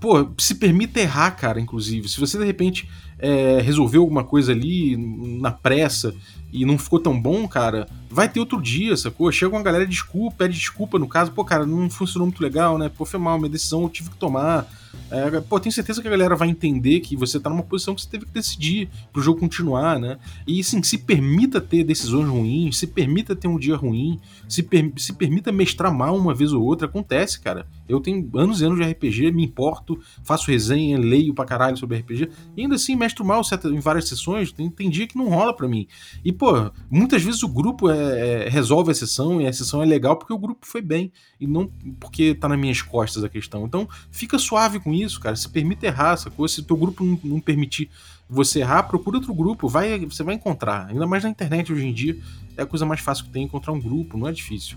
Pô, 0.01 0.29
se 0.39 0.55
permita 0.55 1.01
errar, 1.01 1.33
cara, 1.33 1.61
inclusive. 1.61 2.09
Se 2.09 2.21
você 2.21 2.39
de 2.39 2.45
repente 2.45 2.89
é, 3.19 3.61
resolveu 3.61 4.03
alguma 4.03 4.25
coisa 4.25 4.53
ali 4.53 4.97
na 4.97 5.51
pressa 5.51 6.15
e 6.53 6.65
não 6.65 6.79
ficou 6.79 6.99
tão 6.99 7.21
bom, 7.21 7.47
cara, 7.47 7.89
vai 8.09 8.29
ter 8.29 8.41
outro 8.41 8.61
dia, 8.61 8.97
sacou? 8.97 9.31
Chega 9.31 9.55
uma 9.55 9.63
galera, 9.63 9.87
desculpa, 9.87 10.37
pede 10.39 10.55
desculpa 10.55 10.99
no 10.99 11.07
caso, 11.07 11.33
pô, 11.33 11.45
cara, 11.45 11.67
não 11.67 11.91
funcionou 11.91 12.27
muito 12.27 12.43
legal, 12.43 12.79
né? 12.79 12.89
Pô, 12.89 13.05
foi 13.05 13.21
mal, 13.21 13.39
minha 13.39 13.51
decisão 13.51 13.83
eu 13.83 13.89
tive 13.89 14.11
que 14.11 14.17
tomar. 14.17 14.67
É, 15.11 15.41
pô, 15.41 15.61
tenho 15.61 15.73
certeza 15.73 16.01
que 16.01 16.09
a 16.09 16.11
galera 16.11 16.37
vai 16.37 16.49
entender 16.49 17.01
que 17.01 17.17
você 17.17 17.39
tá 17.39 17.49
numa 17.49 17.63
posição 17.63 17.95
que 17.95 18.03
você 18.03 18.09
teve 18.09 18.27
que 18.27 18.33
decidir 18.33 18.89
pro 19.13 19.23
jogo 19.23 19.41
continuar, 19.41 19.99
né? 19.99 20.19
E 20.47 20.63
sim, 20.65 20.83
se 20.83 20.99
permita 20.99 21.61
ter 21.61 21.85
decisões 21.85 22.29
ruins, 22.29 22.79
se 22.79 22.87
permita 22.87 23.37
ter 23.37 23.49
um 23.49 23.59
dia 23.59 23.77
ruim, 23.77 24.19
se, 24.49 24.63
per 24.63 24.91
se 24.97 25.13
permita 25.13 25.53
mestrar 25.53 25.93
mal 25.93 26.17
uma 26.17 26.35
vez 26.35 26.53
ou 26.53 26.63
outra, 26.63 26.87
acontece, 26.87 27.41
cara. 27.41 27.67
Eu 27.89 28.01
tenho 28.01 28.29
anos 28.35 28.61
e 28.61 28.65
anos 28.65 28.79
de 28.79 28.91
RPG, 28.91 29.31
me 29.33 29.45
importo, 29.45 29.88
faço 30.25 30.51
resenha, 30.51 30.99
leio 30.99 31.35
pra 31.35 31.45
caralho 31.45 31.77
sobre 31.77 31.99
RPG, 31.99 32.29
e 32.57 32.63
ainda 32.63 32.75
assim 32.75 32.97
mestro 32.97 33.25
mal 33.25 33.43
em 33.65 33.81
várias 33.81 34.09
sessões, 34.09 34.53
tem, 34.53 34.69
tem 34.71 34.91
dia 34.91 35.07
que 35.07 35.17
não 35.17 35.29
rola 35.29 35.55
pra 35.55 35.69
mim. 35.69 35.87
E, 36.25 36.33
pô, 36.33 36.71
muitas 36.91 37.23
vezes 37.23 37.43
o 37.43 37.49
grupo 37.49 37.89
é, 37.91 38.47
é, 38.47 38.49
resolve 38.49 38.91
a 38.91 38.95
sessão 38.95 39.41
e 39.41 39.47
a 39.47 39.53
sessão 39.53 39.83
é 39.83 39.87
legal 39.87 40.17
porque 40.17 40.33
o 40.33 40.39
grupo 40.39 40.67
foi 40.67 40.83
bem, 40.83 41.13
e 41.41 41.47
não 41.47 41.71
porque 42.01 42.35
tá 42.35 42.49
nas 42.49 42.59
minhas 42.59 42.83
costas 42.83 43.23
a 43.23 43.29
questão. 43.29 43.65
Então, 43.65 43.89
fica 44.11 44.39
suave 44.39 44.81
com 44.81 44.93
isso, 44.93 45.21
cara. 45.21 45.37
Se 45.37 45.49
permite 45.49 45.87
errar, 45.87 46.17
sacou? 46.17 46.49
Se 46.49 46.61
o 46.61 46.65
teu 46.65 46.77
grupo 46.77 47.05
não, 47.05 47.19
não 47.23 47.41
permitir 47.41 47.91
você 48.29 48.61
errar, 48.61 48.83
procura 48.83 49.17
outro 49.17 49.33
grupo, 49.33 49.69
vai, 49.69 49.99
você 50.05 50.23
vai 50.23 50.35
encontrar. 50.35 50.87
Ainda 50.89 51.07
mais 51.07 51.25
na 51.25 51.31
internet 51.31 51.73
hoje 51.73 51.87
em 51.87 51.93
dia, 51.93 52.19
é 52.57 52.63
a 52.63 52.67
coisa 52.67 52.85
mais 52.85 53.01
fácil 53.01 53.25
que 53.25 53.31
tem 53.31 53.45
encontrar 53.45 53.73
um 53.73 53.81
grupo, 53.81 54.19
não 54.19 54.29
é 54.29 54.33
difícil. 54.33 54.77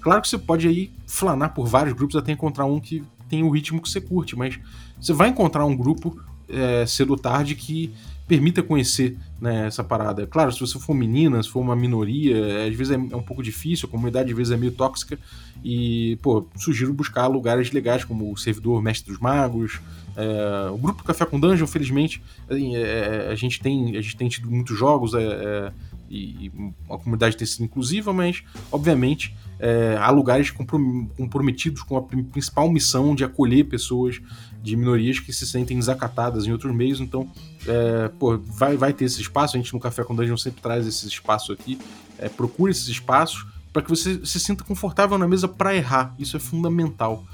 Claro 0.00 0.20
que 0.20 0.28
você 0.28 0.38
pode 0.38 0.66
aí 0.66 0.90
flanar 1.06 1.54
por 1.54 1.66
vários 1.66 1.94
grupos 1.94 2.16
até 2.16 2.32
encontrar 2.32 2.64
um 2.64 2.80
que 2.80 3.04
tem 3.32 3.42
o 3.42 3.48
ritmo 3.48 3.80
que 3.80 3.88
você 3.88 3.98
curte, 3.98 4.36
mas 4.36 4.60
você 5.00 5.14
vai 5.14 5.30
encontrar 5.30 5.64
um 5.64 5.74
grupo 5.74 6.20
é, 6.46 6.84
cedo 6.84 7.12
ou 7.12 7.16
tarde 7.16 7.54
que 7.54 7.90
permita 8.28 8.62
conhecer 8.62 9.16
né, 9.40 9.66
essa 9.66 9.82
parada. 9.82 10.26
Claro, 10.26 10.52
se 10.52 10.60
você 10.60 10.78
for 10.78 10.92
menina, 10.92 11.42
se 11.42 11.48
for 11.48 11.60
uma 11.60 11.74
minoria, 11.74 12.66
às 12.68 12.74
vezes 12.74 12.90
é, 12.90 12.94
é, 12.94 13.16
um 13.16 13.22
pouco 13.22 13.42
difícil, 13.42 13.88
a 13.88 13.90
comunidade 13.90 14.30
às 14.30 14.36
vezes 14.36 14.52
é 14.52 14.56
meio 14.58 14.72
tóxica, 14.72 15.18
e, 15.64 16.18
pô, 16.20 16.46
sugiro 16.58 16.92
buscar 16.92 17.26
lugares 17.26 17.72
legais, 17.72 18.04
como 18.04 18.30
o 18.30 18.36
servidor 18.36 18.82
Mestre 18.82 19.10
dos 19.10 19.18
Magos, 19.18 19.80
é, 20.14 20.70
o 20.70 20.76
grupo 20.76 21.02
Café 21.02 21.24
com 21.24 21.40
Dungeon, 21.40 21.66
felizmente, 21.66 22.22
assim, 22.50 22.76
é, 22.76 23.28
a, 23.30 23.34
gente 23.34 23.60
tem, 23.62 23.96
a 23.96 24.00
gente 24.02 24.16
tem 24.16 24.28
tido 24.28 24.50
muitos 24.50 24.78
jogos, 24.78 25.14
é, 25.14 25.22
é, 25.22 25.72
e 26.10 26.52
a 26.90 26.98
comunidade 26.98 27.34
tem 27.34 27.46
sido 27.46 27.64
inclusiva, 27.64 28.12
mas, 28.12 28.42
obviamente, 28.70 29.34
é, 29.62 29.96
há 29.96 30.10
lugares 30.10 30.50
comprometidos 30.50 31.84
com 31.84 31.96
a 31.96 32.02
principal 32.02 32.68
missão 32.68 33.14
de 33.14 33.22
acolher 33.22 33.62
pessoas 33.62 34.20
de 34.60 34.74
minorias 34.74 35.20
que 35.20 35.32
se 35.32 35.46
sentem 35.46 35.78
desacatadas 35.78 36.46
em 36.46 36.50
outros 36.50 36.74
meios, 36.74 36.98
então, 36.98 37.30
é, 37.64 38.08
pô, 38.18 38.36
vai, 38.36 38.76
vai 38.76 38.92
ter 38.92 39.04
esse 39.04 39.20
espaço, 39.20 39.56
a 39.56 39.60
gente 39.60 39.72
no 39.72 39.78
Café 39.78 40.02
com 40.02 40.16
Dungeon 40.16 40.36
sempre 40.36 40.60
traz 40.60 40.84
esse 40.84 41.06
espaço 41.06 41.52
aqui, 41.52 41.78
é, 42.18 42.28
procure 42.28 42.72
esses 42.72 42.88
espaços 42.88 43.46
para 43.72 43.82
que 43.82 43.88
você 43.88 44.26
se 44.26 44.40
sinta 44.40 44.64
confortável 44.64 45.16
na 45.16 45.28
mesa 45.28 45.46
para 45.46 45.74
errar, 45.76 46.12
isso 46.18 46.36
é 46.36 46.40
fundamental. 46.40 47.24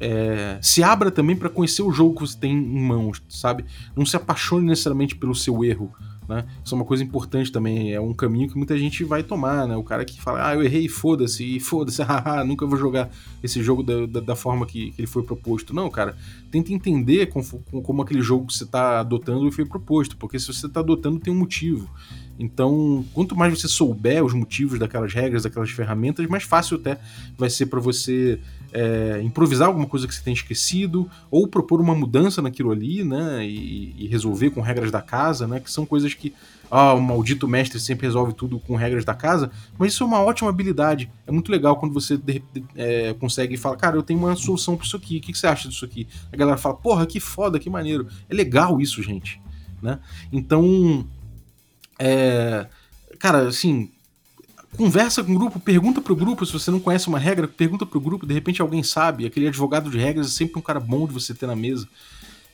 É, 0.00 0.58
se 0.62 0.82
abra 0.82 1.10
também 1.10 1.36
para 1.36 1.50
conhecer 1.50 1.82
o 1.82 1.92
jogo 1.92 2.14
que 2.14 2.20
você 2.22 2.38
tem 2.38 2.52
em 2.52 2.80
mãos, 2.80 3.22
sabe? 3.28 3.66
Não 3.94 4.06
se 4.06 4.16
apaixone 4.16 4.66
necessariamente 4.66 5.14
pelo 5.14 5.34
seu 5.34 5.62
erro. 5.62 5.92
Né? 6.28 6.44
Isso 6.62 6.74
é 6.74 6.76
uma 6.76 6.84
coisa 6.84 7.02
importante 7.02 7.50
também, 7.50 7.94
é 7.94 8.00
um 8.00 8.12
caminho 8.12 8.48
que 8.50 8.56
muita 8.56 8.78
gente 8.78 9.02
vai 9.02 9.22
tomar, 9.22 9.66
né? 9.66 9.74
O 9.76 9.82
cara 9.82 10.04
que 10.04 10.20
fala, 10.20 10.46
ah, 10.46 10.54
eu 10.54 10.62
errei, 10.62 10.86
foda-se, 10.86 11.42
e 11.42 11.58
foda-se, 11.58 12.02
haha, 12.04 12.44
nunca 12.44 12.66
vou 12.66 12.76
jogar 12.76 13.10
esse 13.42 13.62
jogo 13.62 13.82
da, 13.82 14.04
da, 14.04 14.20
da 14.20 14.36
forma 14.36 14.66
que, 14.66 14.90
que, 14.90 15.00
ele 15.00 15.06
foi 15.06 15.22
proposto. 15.22 15.74
Não, 15.74 15.88
cara, 15.88 16.14
tenta 16.50 16.70
entender 16.70 17.26
como, 17.26 17.44
como 17.82 18.02
aquele 18.02 18.20
jogo 18.20 18.46
que 18.46 18.52
você 18.52 18.64
está 18.64 19.00
adotando 19.00 19.50
foi 19.50 19.64
proposto, 19.64 20.18
porque 20.18 20.38
se 20.38 20.52
você 20.52 20.66
está 20.66 20.80
adotando 20.80 21.18
tem 21.18 21.32
um 21.32 21.38
motivo. 21.38 21.88
Então, 22.38 23.04
quanto 23.14 23.34
mais 23.34 23.58
você 23.58 23.66
souber 23.66 24.22
os 24.22 24.34
motivos 24.34 24.78
daquelas 24.78 25.12
regras, 25.14 25.42
daquelas 25.42 25.70
ferramentas, 25.70 26.26
mais 26.26 26.44
fácil 26.44 26.76
até 26.76 27.00
vai 27.38 27.48
ser 27.48 27.66
para 27.66 27.80
você 27.80 28.38
é, 28.72 29.20
improvisar 29.22 29.68
alguma 29.68 29.86
coisa 29.86 30.06
que 30.06 30.14
você 30.14 30.22
tem 30.22 30.32
esquecido, 30.32 31.10
ou 31.30 31.46
propor 31.46 31.80
uma 31.80 31.94
mudança 31.94 32.42
naquilo 32.42 32.70
ali, 32.70 33.04
né? 33.04 33.46
E, 33.46 33.94
e 33.98 34.06
resolver 34.08 34.50
com 34.50 34.60
regras 34.60 34.90
da 34.90 35.00
casa, 35.00 35.46
né? 35.46 35.60
Que 35.60 35.70
são 35.70 35.86
coisas 35.86 36.14
que. 36.14 36.34
Ah, 36.70 36.92
o 36.92 37.00
maldito 37.00 37.48
mestre 37.48 37.80
sempre 37.80 38.06
resolve 38.06 38.34
tudo 38.34 38.58
com 38.58 38.76
regras 38.76 39.02
da 39.02 39.14
casa, 39.14 39.50
mas 39.78 39.94
isso 39.94 40.04
é 40.04 40.06
uma 40.06 40.20
ótima 40.20 40.50
habilidade. 40.50 41.10
É 41.26 41.32
muito 41.32 41.50
legal 41.50 41.76
quando 41.76 41.94
você 41.94 42.20
é, 42.76 43.14
consegue 43.14 43.56
falar, 43.56 43.76
cara, 43.76 43.96
eu 43.96 44.02
tenho 44.02 44.20
uma 44.20 44.36
solução 44.36 44.76
para 44.76 44.84
isso 44.84 44.96
aqui, 44.96 45.16
o 45.16 45.20
que, 45.22 45.32
que 45.32 45.38
você 45.38 45.46
acha 45.46 45.66
disso 45.66 45.86
aqui? 45.86 46.06
A 46.30 46.36
galera 46.36 46.58
fala, 46.58 46.74
porra, 46.74 47.06
que 47.06 47.20
foda, 47.20 47.58
que 47.58 47.70
maneiro. 47.70 48.06
É 48.28 48.34
legal 48.34 48.82
isso, 48.82 49.02
gente. 49.02 49.40
Né? 49.80 49.98
Então, 50.30 51.06
é, 51.98 52.66
cara, 53.18 53.48
assim, 53.48 53.90
conversa 54.76 55.24
com 55.24 55.32
o 55.32 55.38
grupo, 55.38 55.58
pergunta 55.58 56.00
pro 56.00 56.14
grupo 56.14 56.44
se 56.44 56.52
você 56.52 56.70
não 56.70 56.80
conhece 56.80 57.08
uma 57.08 57.18
regra, 57.18 57.48
pergunta 57.48 57.86
pro 57.86 58.00
grupo, 58.00 58.26
de 58.26 58.34
repente 58.34 58.60
alguém 58.60 58.82
sabe. 58.82 59.26
Aquele 59.26 59.48
advogado 59.48 59.90
de 59.90 59.98
regras 59.98 60.26
é 60.26 60.30
sempre 60.30 60.58
um 60.58 60.62
cara 60.62 60.80
bom 60.80 61.06
de 61.06 61.12
você 61.12 61.34
ter 61.34 61.46
na 61.46 61.56
mesa. 61.56 61.88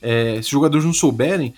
É, 0.01 0.35
se 0.35 0.41
os 0.41 0.49
jogadores 0.49 0.85
não 0.85 0.93
souberem, 0.93 1.53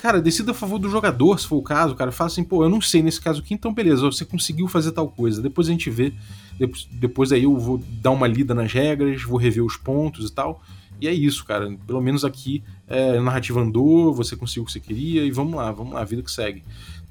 cara, 0.00 0.20
decida 0.20 0.50
a 0.50 0.54
favor 0.54 0.78
do 0.78 0.88
jogador, 0.88 1.38
se 1.38 1.46
for 1.46 1.56
o 1.56 1.62
caso, 1.62 1.94
cara. 1.94 2.12
Fala 2.12 2.28
assim, 2.28 2.44
pô, 2.44 2.64
eu 2.64 2.68
não 2.68 2.80
sei 2.80 3.02
nesse 3.02 3.20
caso 3.20 3.40
aqui, 3.40 3.54
então 3.54 3.72
beleza, 3.72 4.02
você 4.02 4.24
conseguiu 4.24 4.68
fazer 4.68 4.92
tal 4.92 5.08
coisa. 5.08 5.40
Depois 5.40 5.68
a 5.68 5.70
gente 5.70 5.88
vê, 5.88 6.12
depois, 6.58 6.88
depois 6.90 7.32
aí 7.32 7.44
eu 7.44 7.56
vou 7.56 7.78
dar 7.78 8.10
uma 8.10 8.26
lida 8.26 8.54
nas 8.54 8.72
regras, 8.72 9.22
vou 9.22 9.38
rever 9.38 9.64
os 9.64 9.76
pontos 9.76 10.28
e 10.28 10.32
tal. 10.32 10.62
E 11.00 11.08
é 11.08 11.12
isso, 11.12 11.44
cara. 11.44 11.76
Pelo 11.84 12.00
menos 12.00 12.24
aqui 12.24 12.62
é, 12.86 13.16
a 13.16 13.20
narrativa 13.20 13.60
andou, 13.60 14.14
você 14.14 14.36
conseguiu 14.36 14.62
o 14.62 14.66
que 14.66 14.72
você 14.72 14.80
queria 14.80 15.24
e 15.24 15.32
vamos 15.32 15.54
lá, 15.54 15.72
vamos 15.72 15.94
lá, 15.94 16.00
a 16.00 16.04
vida 16.04 16.22
que 16.22 16.30
segue 16.30 16.62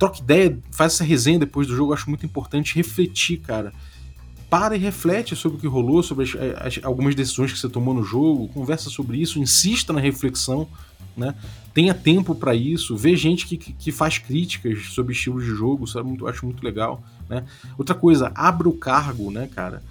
troca 0.02 0.20
ideia, 0.20 0.58
faz 0.72 0.94
essa 0.96 1.04
resenha 1.04 1.38
depois 1.38 1.68
do 1.68 1.76
jogo, 1.76 1.94
acho 1.94 2.10
muito 2.10 2.26
importante 2.26 2.74
refletir, 2.74 3.38
cara. 3.38 3.72
Para 4.50 4.76
e 4.76 4.80
reflete 4.80 5.36
sobre 5.36 5.60
o 5.60 5.62
que 5.62 5.68
rolou, 5.68 6.02
sobre 6.02 6.26
as, 6.26 6.36
as, 6.60 6.84
algumas 6.84 7.14
decisões 7.14 7.54
que 7.54 7.60
você 7.60 7.70
tomou 7.70 7.94
no 7.94 8.04
jogo, 8.04 8.48
conversa 8.48 8.90
sobre 8.90 9.22
isso, 9.22 9.38
insista 9.38 9.94
na 9.94 10.00
reflexão, 10.00 10.68
né? 11.16 11.36
Tenha 11.72 11.94
tempo 11.94 12.34
para 12.34 12.56
isso, 12.56 12.98
vê 12.98 13.16
gente 13.16 13.46
que, 13.46 13.56
que 13.58 13.92
faz 13.92 14.18
críticas 14.18 14.88
sobre 14.88 15.14
estilos 15.14 15.46
de 15.46 15.52
jogo, 15.52 15.86
é 15.96 16.02
muito, 16.02 16.28
acho 16.28 16.48
muito 16.48 16.64
legal, 16.64 17.04
né? 17.30 17.46
Outra 17.78 17.94
coisa, 17.94 18.32
abra 18.34 18.68
o 18.68 18.74
cargo, 18.74 19.30
né, 19.30 19.48
cara? 19.54 19.84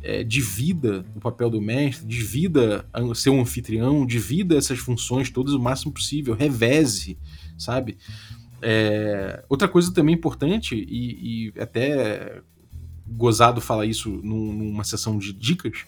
É, 0.00 0.22
divida 0.22 1.04
o 1.16 1.18
papel 1.18 1.50
do 1.50 1.60
mestre, 1.60 2.06
divida 2.06 2.86
ser 3.16 3.30
um 3.30 3.40
anfitrião, 3.40 4.06
divida 4.06 4.56
essas 4.56 4.78
funções 4.78 5.28
todas 5.28 5.54
o 5.54 5.58
máximo 5.58 5.90
possível, 5.90 6.36
reveze, 6.36 7.18
sabe? 7.58 7.98
É, 8.62 9.44
outra 9.48 9.68
coisa 9.68 9.92
também 9.92 10.14
importante, 10.14 10.74
e, 10.74 11.52
e, 11.56 11.60
até 11.60 12.40
gozado 13.06 13.60
falar 13.60 13.86
isso 13.86 14.10
num, 14.22 14.52
numa 14.52 14.84
sessão 14.84 15.18
de 15.18 15.32
dicas, 15.32 15.84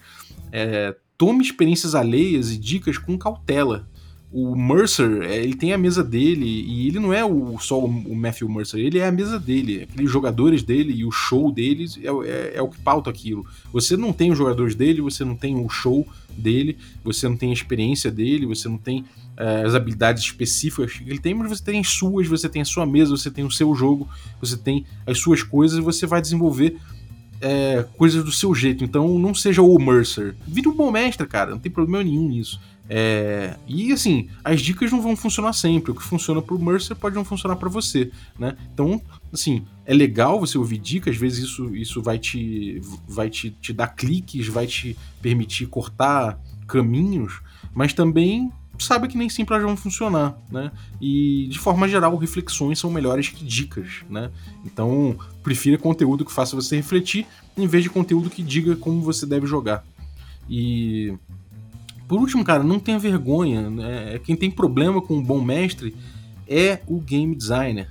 é, 0.52 0.94
tome 1.16 1.42
experiências 1.42 1.94
alheias 1.94 2.52
e 2.52 2.58
dicas 2.58 2.98
com 2.98 3.18
cautela 3.18 3.88
o 4.30 4.54
Mercer, 4.54 5.22
é, 5.22 5.36
ele 5.42 5.54
tem 5.54 5.72
a 5.72 5.78
mesa 5.78 6.04
dele, 6.04 6.44
e 6.44 6.86
ele 6.86 6.98
não 6.98 7.12
é 7.14 7.24
o, 7.24 7.58
só 7.58 7.82
o 7.82 8.14
Matthew 8.14 8.48
Mercer, 8.48 8.80
ele 8.80 8.98
é 8.98 9.06
a 9.06 9.12
mesa 9.12 9.40
dele. 9.40 9.84
Aqueles 9.84 10.10
jogadores 10.10 10.62
dele 10.62 10.92
e 10.92 11.04
o 11.04 11.10
show 11.10 11.50
deles 11.50 11.98
é, 12.02 12.08
é, 12.08 12.52
é, 12.56 12.62
o 12.62 12.68
que 12.68 12.78
pauta 12.80 13.08
aquilo. 13.08 13.46
Você 13.72 13.96
não 13.96 14.12
tem 14.12 14.30
os 14.30 14.36
jogadores 14.36 14.74
dele, 14.74 15.00
você 15.00 15.24
não 15.24 15.34
tem 15.34 15.56
o 15.56 15.68
show 15.68 16.06
dele, 16.36 16.76
você 17.02 17.26
não 17.26 17.36
tem 17.36 17.50
a 17.50 17.54
experiência 17.54 18.10
dele, 18.10 18.44
você 18.44 18.68
não 18.68 18.76
tem 18.76 19.04
é, 19.39 19.62
as 19.62 19.74
habilidades 19.74 20.24
específicas 20.24 20.95
que 20.95 21.09
ele 21.09 21.20
tem, 21.20 21.32
mas 21.32 21.49
você 21.49 21.62
tem 21.62 21.78
as 21.78 21.89
suas, 21.89 22.26
você 22.26 22.49
tem 22.49 22.61
a 22.61 22.64
sua 22.64 22.84
mesa, 22.84 23.16
você 23.16 23.30
tem 23.30 23.45
o 23.45 23.51
seu 23.51 23.72
jogo, 23.72 24.09
você 24.41 24.57
tem 24.57 24.84
as 25.07 25.18
suas 25.18 25.45
coisas 25.45 25.78
e 25.78 25.80
você 25.80 26.07
vai 26.07 26.20
desenvolver 26.20 26.76
é, 27.41 27.86
coisas 27.97 28.24
do 28.24 28.32
seu 28.32 28.53
jeito. 28.53 28.82
Então 28.82 29.16
não 29.16 29.32
seja 29.32 29.62
o 29.62 29.78
Mercer. 29.78 30.34
Vire 30.45 30.68
um 30.68 30.74
bom 30.74 30.91
mestre, 30.91 31.24
cara. 31.24 31.53
Não 31.53 31.59
tem 31.61 31.70
problema 31.70 32.03
nenhum 32.03 32.28
nisso. 32.28 32.61
É, 32.91 33.57
e 33.66 33.93
assim, 33.93 34.28
as 34.43 34.61
dicas 34.61 34.91
não 34.91 35.01
vão 35.01 35.14
funcionar 35.14 35.53
sempre. 35.53 35.93
O 35.93 35.95
que 35.95 36.03
funciona 36.03 36.43
pro 36.43 36.59
Mercer 36.59 36.97
pode 36.97 37.14
não 37.14 37.24
funcionar 37.24 37.55
para 37.55 37.68
você, 37.68 38.11
né? 38.36 38.57
Então, 38.74 39.01
assim, 39.32 39.64
é 39.86 39.95
legal 39.95 40.41
você 40.41 40.59
ouvir 40.59 40.78
dicas, 40.78 41.14
às 41.14 41.20
vezes 41.20 41.45
isso, 41.45 41.76
isso 41.76 42.03
vai, 42.03 42.18
te, 42.18 42.80
vai 43.07 43.30
te, 43.30 43.51
te 43.51 43.72
dar 43.72 43.89
cliques, 43.89 44.49
vai 44.49 44.66
te 44.66 44.97
permitir 45.22 45.66
cortar 45.66 46.41
caminhos, 46.66 47.41
mas 47.72 47.93
também 47.93 48.51
sabe 48.79 49.09
que 49.09 49.16
nem 49.16 49.29
sempre 49.29 49.55
elas 49.55 49.66
vão 49.66 49.76
funcionar, 49.76 50.39
né? 50.51 50.70
E 51.01 51.49
de 51.51 51.59
forma 51.59 51.89
geral, 51.89 52.16
reflexões 52.16 52.79
são 52.79 52.91
melhores 52.91 53.29
que 53.29 53.45
dicas, 53.45 54.05
né? 54.09 54.31
Então, 54.64 55.16
prefira 55.43 55.79
conteúdo 55.79 56.24
que 56.24 56.33
faça 56.33 56.57
você 56.57 56.76
refletir 56.76 57.26
em 57.57 57.66
vez 57.66 57.83
de 57.83 57.91
conteúdo 57.91 58.31
que 58.31 58.43
diga 58.43 58.76
como 58.76 59.01
você 59.01 59.26
deve 59.26 59.47
jogar. 59.47 59.85
E 60.49 61.14
por 62.09 62.18
último, 62.18 62.43
cara, 62.43 62.62
não 62.62 62.81
tenha 62.81 62.99
vergonha. 62.99 63.68
Né? 63.68 64.18
Quem 64.24 64.35
tem 64.35 64.51
problema 64.51 65.03
com 65.03 65.16
um 65.18 65.22
bom 65.22 65.43
mestre 65.43 65.95
é 66.49 66.81
o 66.87 66.99
game 66.99 67.35
designer. 67.35 67.87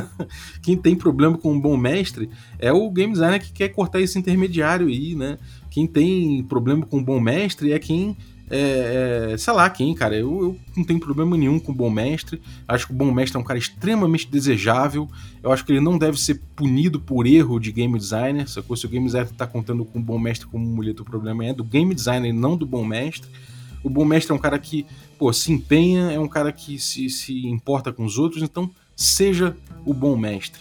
Quem 0.62 0.74
tem 0.74 0.96
problema 0.96 1.36
com 1.36 1.52
um 1.52 1.60
bom 1.60 1.76
mestre 1.76 2.30
é 2.58 2.72
o 2.72 2.90
game 2.90 3.12
designer 3.12 3.40
que 3.40 3.52
quer 3.52 3.68
cortar 3.68 4.00
esse 4.00 4.18
intermediário 4.18 4.86
aí, 4.88 5.14
né? 5.14 5.36
Quem 5.70 5.86
tem 5.86 6.42
problema 6.44 6.86
com 6.86 6.96
um 6.96 7.04
bom 7.04 7.20
mestre 7.20 7.72
é 7.72 7.78
quem 7.78 8.16
é, 8.50 9.32
é, 9.32 9.38
sei 9.38 9.52
lá 9.52 9.70
quem, 9.70 9.94
cara. 9.94 10.16
Eu, 10.16 10.42
eu, 10.42 10.58
não 10.76 10.82
tenho 10.82 10.98
problema 10.98 11.36
nenhum 11.36 11.60
com 11.60 11.70
o 11.70 11.74
bom 11.74 11.88
mestre. 11.88 12.42
Acho 12.66 12.88
que 12.88 12.92
o 12.92 12.96
bom 12.96 13.12
mestre 13.12 13.36
é 13.36 13.40
um 13.40 13.44
cara 13.44 13.58
extremamente 13.58 14.28
desejável. 14.28 15.08
Eu 15.40 15.52
acho 15.52 15.64
que 15.64 15.70
ele 15.70 15.80
não 15.80 15.96
deve 15.96 16.20
ser 16.20 16.40
punido 16.56 17.00
por 17.00 17.26
erro 17.26 17.60
de 17.60 17.70
game 17.70 17.96
designer. 17.96 18.48
Sacou? 18.48 18.76
Se 18.76 18.86
o 18.86 18.88
game 18.88 19.06
designer 19.06 19.30
tá 19.30 19.46
contando 19.46 19.84
com 19.84 20.00
o 20.00 20.02
bom 20.02 20.18
mestre 20.18 20.48
como 20.48 20.66
mulher, 20.66 20.94
o 20.98 21.04
problema 21.04 21.44
é 21.44 21.54
do 21.54 21.62
game 21.62 21.94
designer 21.94 22.30
e 22.30 22.32
não 22.32 22.56
do 22.56 22.66
bom 22.66 22.84
mestre. 22.84 23.30
O 23.84 23.88
bom 23.88 24.04
mestre 24.04 24.32
é 24.32 24.34
um 24.34 24.38
cara 24.38 24.58
que, 24.58 24.84
pô, 25.16 25.32
se 25.32 25.52
empenha, 25.52 26.10
é 26.10 26.18
um 26.18 26.28
cara 26.28 26.52
que 26.52 26.78
se, 26.78 27.08
se 27.08 27.46
importa 27.46 27.92
com 27.92 28.04
os 28.04 28.18
outros, 28.18 28.42
então 28.42 28.70
seja 28.96 29.56
o 29.86 29.94
bom 29.94 30.16
mestre. 30.16 30.60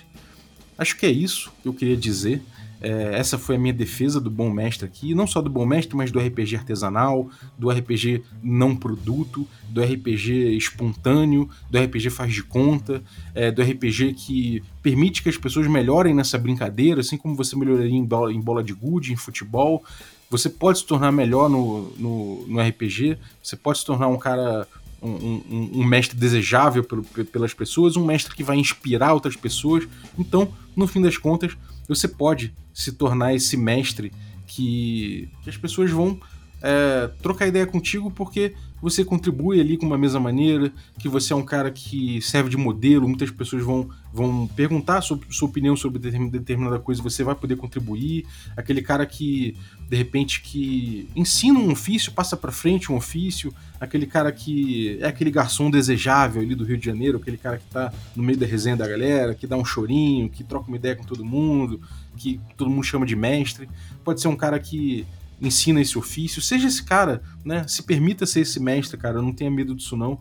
Acho 0.77 0.95
que 0.95 1.05
é 1.05 1.11
isso 1.11 1.51
que 1.61 1.67
eu 1.67 1.73
queria 1.73 1.97
dizer. 1.97 2.41
É, 2.81 3.17
essa 3.19 3.37
foi 3.37 3.55
a 3.55 3.59
minha 3.59 3.73
defesa 3.73 4.21
do 4.21 4.29
bom 4.29 4.49
mestre 4.49 4.85
aqui, 4.85 5.13
não 5.13 5.27
só 5.27 5.41
do 5.41 5.49
bom 5.49 5.65
mestre, 5.65 5.95
mas 5.95 6.11
do 6.11 6.19
RPG 6.19 6.55
artesanal, 6.55 7.29
do 7.57 7.69
RPG 7.69 8.23
não 8.41 8.75
produto, 8.75 9.45
do 9.67 9.81
RPG 9.81 10.55
espontâneo, 10.55 11.49
do 11.69 11.77
RPG 11.77 12.09
faz 12.09 12.33
de 12.33 12.43
conta, 12.43 13.03
é, 13.35 13.51
do 13.51 13.61
RPG 13.61 14.13
que 14.13 14.63
permite 14.81 15.21
que 15.21 15.29
as 15.29 15.37
pessoas 15.37 15.67
melhorem 15.67 16.13
nessa 16.13 16.37
brincadeira, 16.37 17.01
assim 17.01 17.17
como 17.17 17.35
você 17.35 17.55
melhoraria 17.55 17.97
em 17.97 18.05
bola, 18.05 18.31
em 18.33 18.41
bola 18.41 18.63
de 18.63 18.73
gude, 18.73 19.11
em 19.11 19.17
futebol. 19.17 19.83
Você 20.29 20.49
pode 20.49 20.79
se 20.79 20.85
tornar 20.85 21.11
melhor 21.11 21.49
no, 21.49 21.91
no, 21.97 22.47
no 22.47 22.61
RPG, 22.61 23.17
você 23.43 23.55
pode 23.55 23.79
se 23.79 23.85
tornar 23.85 24.07
um 24.07 24.17
cara 24.17 24.67
um, 25.01 25.09
um, 25.09 25.69
um, 25.75 25.85
mestre 25.85 26.17
desejável 26.17 26.85
pelas 27.31 27.53
pessoas, 27.53 27.95
um 27.95 28.05
mestre 28.05 28.35
que 28.35 28.43
vai 28.43 28.57
inspirar 28.57 29.13
outras 29.13 29.35
pessoas. 29.35 29.87
Então, 30.17 30.53
no 30.75 30.87
fim 30.87 31.01
das 31.01 31.17
contas, 31.17 31.57
você 31.89 32.07
pode 32.07 32.55
se 32.73 32.93
tornar 32.93 33.33
esse 33.33 33.57
mestre 33.57 34.11
que, 34.47 35.29
que 35.43 35.49
as 35.49 35.57
pessoas 35.57 35.91
vão 35.91 36.19
é, 36.61 37.07
trocar 37.21 37.47
ideia 37.47 37.65
contigo 37.65 38.11
porque 38.11 38.53
você 38.81 39.03
contribui 39.03 39.59
ali 39.59 39.77
com 39.77 39.85
uma 39.85 39.97
mesma 39.97 40.19
maneira, 40.19 40.71
que 40.97 41.09
você 41.09 41.33
é 41.33 41.35
um 41.35 41.43
cara 41.43 41.71
que 41.71 42.21
serve 42.21 42.49
de 42.49 42.57
modelo, 42.57 43.07
muitas 43.07 43.31
pessoas 43.31 43.63
vão, 43.63 43.89
vão 44.13 44.47
perguntar 44.47 45.01
sobre 45.01 45.27
sua 45.31 45.47
opinião 45.47 45.75
sobre 45.75 45.99
determinada 45.99 46.79
coisa, 46.79 47.01
você 47.01 47.23
vai 47.23 47.35
poder 47.35 47.55
contribuir, 47.55 48.25
aquele 48.55 48.81
cara 48.81 49.05
que 49.05 49.55
de 49.89 49.97
repente 49.97 50.41
que 50.41 51.09
ensina 51.15 51.57
um 51.57 51.71
ofício, 51.71 52.11
passa 52.11 52.37
para 52.37 52.51
frente 52.51 52.91
um 52.91 52.95
ofício, 52.95 53.53
aquele 53.79 54.05
cara 54.05 54.31
que 54.31 54.99
é 55.01 55.07
aquele 55.07 55.31
garçom 55.31 55.69
desejável 55.71 56.41
ali 56.41 56.53
do 56.53 56.63
Rio 56.63 56.77
de 56.77 56.85
Janeiro, 56.85 57.17
aquele 57.17 57.37
cara 57.37 57.57
que 57.57 57.65
tá 57.65 57.91
no 58.15 58.21
meio 58.21 58.37
da 58.37 58.45
resenha 58.45 58.77
da 58.77 58.87
galera, 58.87 59.33
que 59.33 59.47
dá 59.47 59.57
um 59.57 59.65
chorinho, 59.65 60.29
que 60.29 60.43
troca 60.43 60.67
uma 60.67 60.77
ideia 60.77 60.95
com 60.95 61.03
todo 61.03 61.25
mundo, 61.25 61.81
que 62.17 62.39
todo 62.55 62.69
mundo 62.69 62.83
chama 62.83 63.05
de 63.05 63.15
mestre. 63.15 63.67
Pode 64.03 64.21
ser 64.21 64.27
um 64.27 64.35
cara 64.35 64.59
que 64.59 65.07
ensina 65.41 65.81
esse 65.81 65.97
ofício, 65.97 66.41
seja 66.41 66.67
esse 66.67 66.83
cara, 66.83 67.21
né? 67.43 67.65
Se 67.67 67.83
permita 67.83 68.25
ser 68.25 68.41
esse 68.41 68.59
mestre, 68.59 68.97
cara, 68.97 69.21
não 69.21 69.33
tenha 69.33 69.49
medo 69.49 69.75
disso 69.75 69.95
não. 69.95 70.19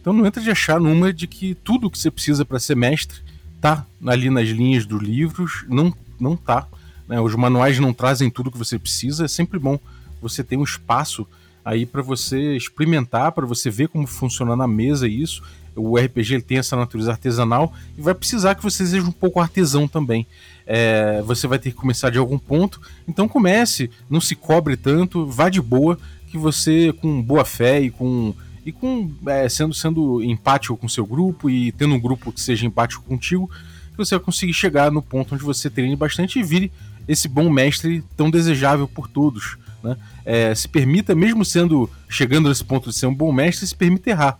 Então 0.00 0.12
não 0.12 0.24
entra 0.24 0.42
de 0.42 0.50
achar 0.50 0.80
numa 0.80 1.12
de 1.12 1.26
que 1.26 1.54
tudo 1.54 1.90
que 1.90 1.98
você 1.98 2.10
precisa 2.10 2.44
para 2.44 2.58
ser 2.58 2.76
mestre 2.76 3.20
tá 3.60 3.86
ali 4.06 4.30
nas 4.30 4.48
linhas 4.48 4.86
dos 4.86 5.02
livros, 5.02 5.64
não 5.68 5.92
não 6.18 6.36
tá. 6.36 6.66
Né? 7.08 7.20
Os 7.20 7.34
manuais 7.34 7.78
não 7.78 7.92
trazem 7.92 8.30
tudo 8.30 8.50
que 8.50 8.58
você 8.58 8.78
precisa, 8.78 9.24
é 9.24 9.28
sempre 9.28 9.58
bom 9.58 9.78
você 10.20 10.42
ter 10.42 10.56
um 10.56 10.64
espaço 10.64 11.26
aí 11.64 11.84
para 11.84 12.02
você 12.02 12.56
experimentar, 12.56 13.32
para 13.32 13.44
você 13.44 13.70
ver 13.70 13.88
como 13.88 14.06
funciona 14.06 14.54
na 14.56 14.66
mesa 14.66 15.08
isso. 15.08 15.42
O 15.76 15.98
RPG 15.98 16.34
ele 16.34 16.42
tem 16.42 16.58
essa 16.58 16.74
natureza 16.74 17.10
artesanal 17.10 17.72
e 17.96 18.00
vai 18.00 18.14
precisar 18.14 18.54
que 18.54 18.62
você 18.62 18.86
seja 18.86 19.06
um 19.06 19.12
pouco 19.12 19.40
artesão 19.40 19.86
também 19.86 20.26
é, 20.66 21.22
você 21.22 21.46
vai 21.46 21.58
ter 21.58 21.70
que 21.70 21.76
começar 21.76 22.10
de 22.10 22.18
algum 22.18 22.38
ponto. 22.38 22.80
Então 23.06 23.28
comece, 23.28 23.90
não 24.10 24.20
se 24.20 24.34
cobre 24.34 24.76
tanto, 24.76 25.24
vá 25.24 25.48
de 25.48 25.62
boa, 25.62 25.96
que 26.26 26.36
você, 26.36 26.92
com 27.00 27.22
boa 27.22 27.44
fé 27.44 27.80
e 27.80 27.90
com. 27.90 28.34
E 28.64 28.72
com 28.72 29.12
é, 29.28 29.48
sendo, 29.48 29.72
sendo 29.72 30.20
empático 30.24 30.76
com 30.76 30.88
seu 30.88 31.06
grupo 31.06 31.48
e 31.48 31.70
tendo 31.70 31.94
um 31.94 32.00
grupo 32.00 32.32
que 32.32 32.40
seja 32.40 32.66
empático 32.66 33.04
contigo, 33.04 33.48
você 33.96 34.16
vai 34.16 34.24
conseguir 34.24 34.52
chegar 34.52 34.90
no 34.90 35.00
ponto 35.00 35.36
onde 35.36 35.44
você 35.44 35.70
treine 35.70 35.94
bastante 35.94 36.40
e 36.40 36.42
vire 36.42 36.72
esse 37.06 37.28
bom 37.28 37.48
mestre 37.48 38.02
tão 38.16 38.28
desejável 38.28 38.88
por 38.88 39.06
todos. 39.06 39.56
Né? 39.84 39.96
É, 40.24 40.52
se 40.52 40.66
permita, 40.66 41.14
mesmo 41.14 41.44
sendo 41.44 41.88
chegando 42.08 42.48
nesse 42.48 42.64
ponto 42.64 42.90
de 42.90 42.96
ser 42.96 43.06
um 43.06 43.14
bom 43.14 43.30
mestre, 43.30 43.64
se 43.68 43.74
permita 43.76 44.10
errar. 44.10 44.36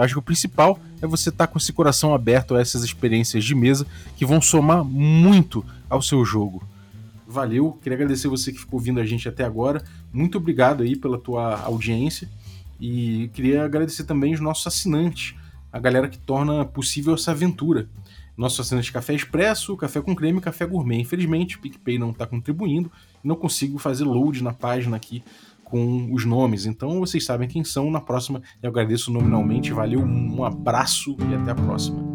Eu 0.00 0.04
acho 0.04 0.14
que 0.14 0.18
o 0.18 0.22
principal 0.22 0.80
é 1.02 1.06
você 1.06 1.28
estar 1.28 1.46
tá 1.46 1.52
com 1.52 1.58
esse 1.58 1.74
coração 1.74 2.14
aberto 2.14 2.54
a 2.54 2.60
essas 2.60 2.82
experiências 2.82 3.44
de 3.44 3.54
mesa 3.54 3.86
que 4.16 4.24
vão 4.24 4.40
somar 4.40 4.82
muito 4.82 5.62
ao 5.90 6.00
seu 6.00 6.24
jogo. 6.24 6.66
Valeu, 7.28 7.78
queria 7.82 7.96
agradecer 7.96 8.26
você 8.26 8.50
que 8.50 8.58
ficou 8.58 8.78
ouvindo 8.80 8.98
a 8.98 9.04
gente 9.04 9.28
até 9.28 9.44
agora. 9.44 9.84
Muito 10.10 10.38
obrigado 10.38 10.82
aí 10.82 10.96
pela 10.96 11.18
tua 11.18 11.60
audiência 11.60 12.30
e 12.80 13.28
queria 13.34 13.62
agradecer 13.62 14.04
também 14.04 14.32
os 14.32 14.40
nossos 14.40 14.66
assinantes, 14.66 15.34
a 15.70 15.78
galera 15.78 16.08
que 16.08 16.16
torna 16.16 16.64
possível 16.64 17.12
essa 17.12 17.32
aventura. 17.32 17.86
Nosso 18.34 18.62
assinante 18.62 18.90
Café 18.90 19.12
Expresso, 19.12 19.76
Café 19.76 20.00
com 20.00 20.16
Creme, 20.16 20.40
Café 20.40 20.64
Gourmet. 20.64 20.98
Infelizmente, 20.98 21.58
o 21.58 21.60
PicPay 21.60 21.98
não 21.98 22.08
está 22.08 22.26
contribuindo, 22.26 22.90
não 23.22 23.36
consigo 23.36 23.78
fazer 23.78 24.04
load 24.04 24.42
na 24.42 24.54
página 24.54 24.96
aqui 24.96 25.22
com 25.70 26.12
os 26.12 26.24
nomes. 26.24 26.66
Então 26.66 26.98
vocês 26.98 27.24
sabem 27.24 27.48
quem 27.48 27.64
são. 27.64 27.90
Na 27.90 28.00
próxima 28.00 28.42
eu 28.62 28.68
agradeço 28.68 29.12
nominalmente. 29.12 29.72
Valeu, 29.72 30.00
um 30.00 30.44
abraço 30.44 31.16
e 31.30 31.34
até 31.34 31.52
a 31.52 31.54
próxima. 31.54 32.09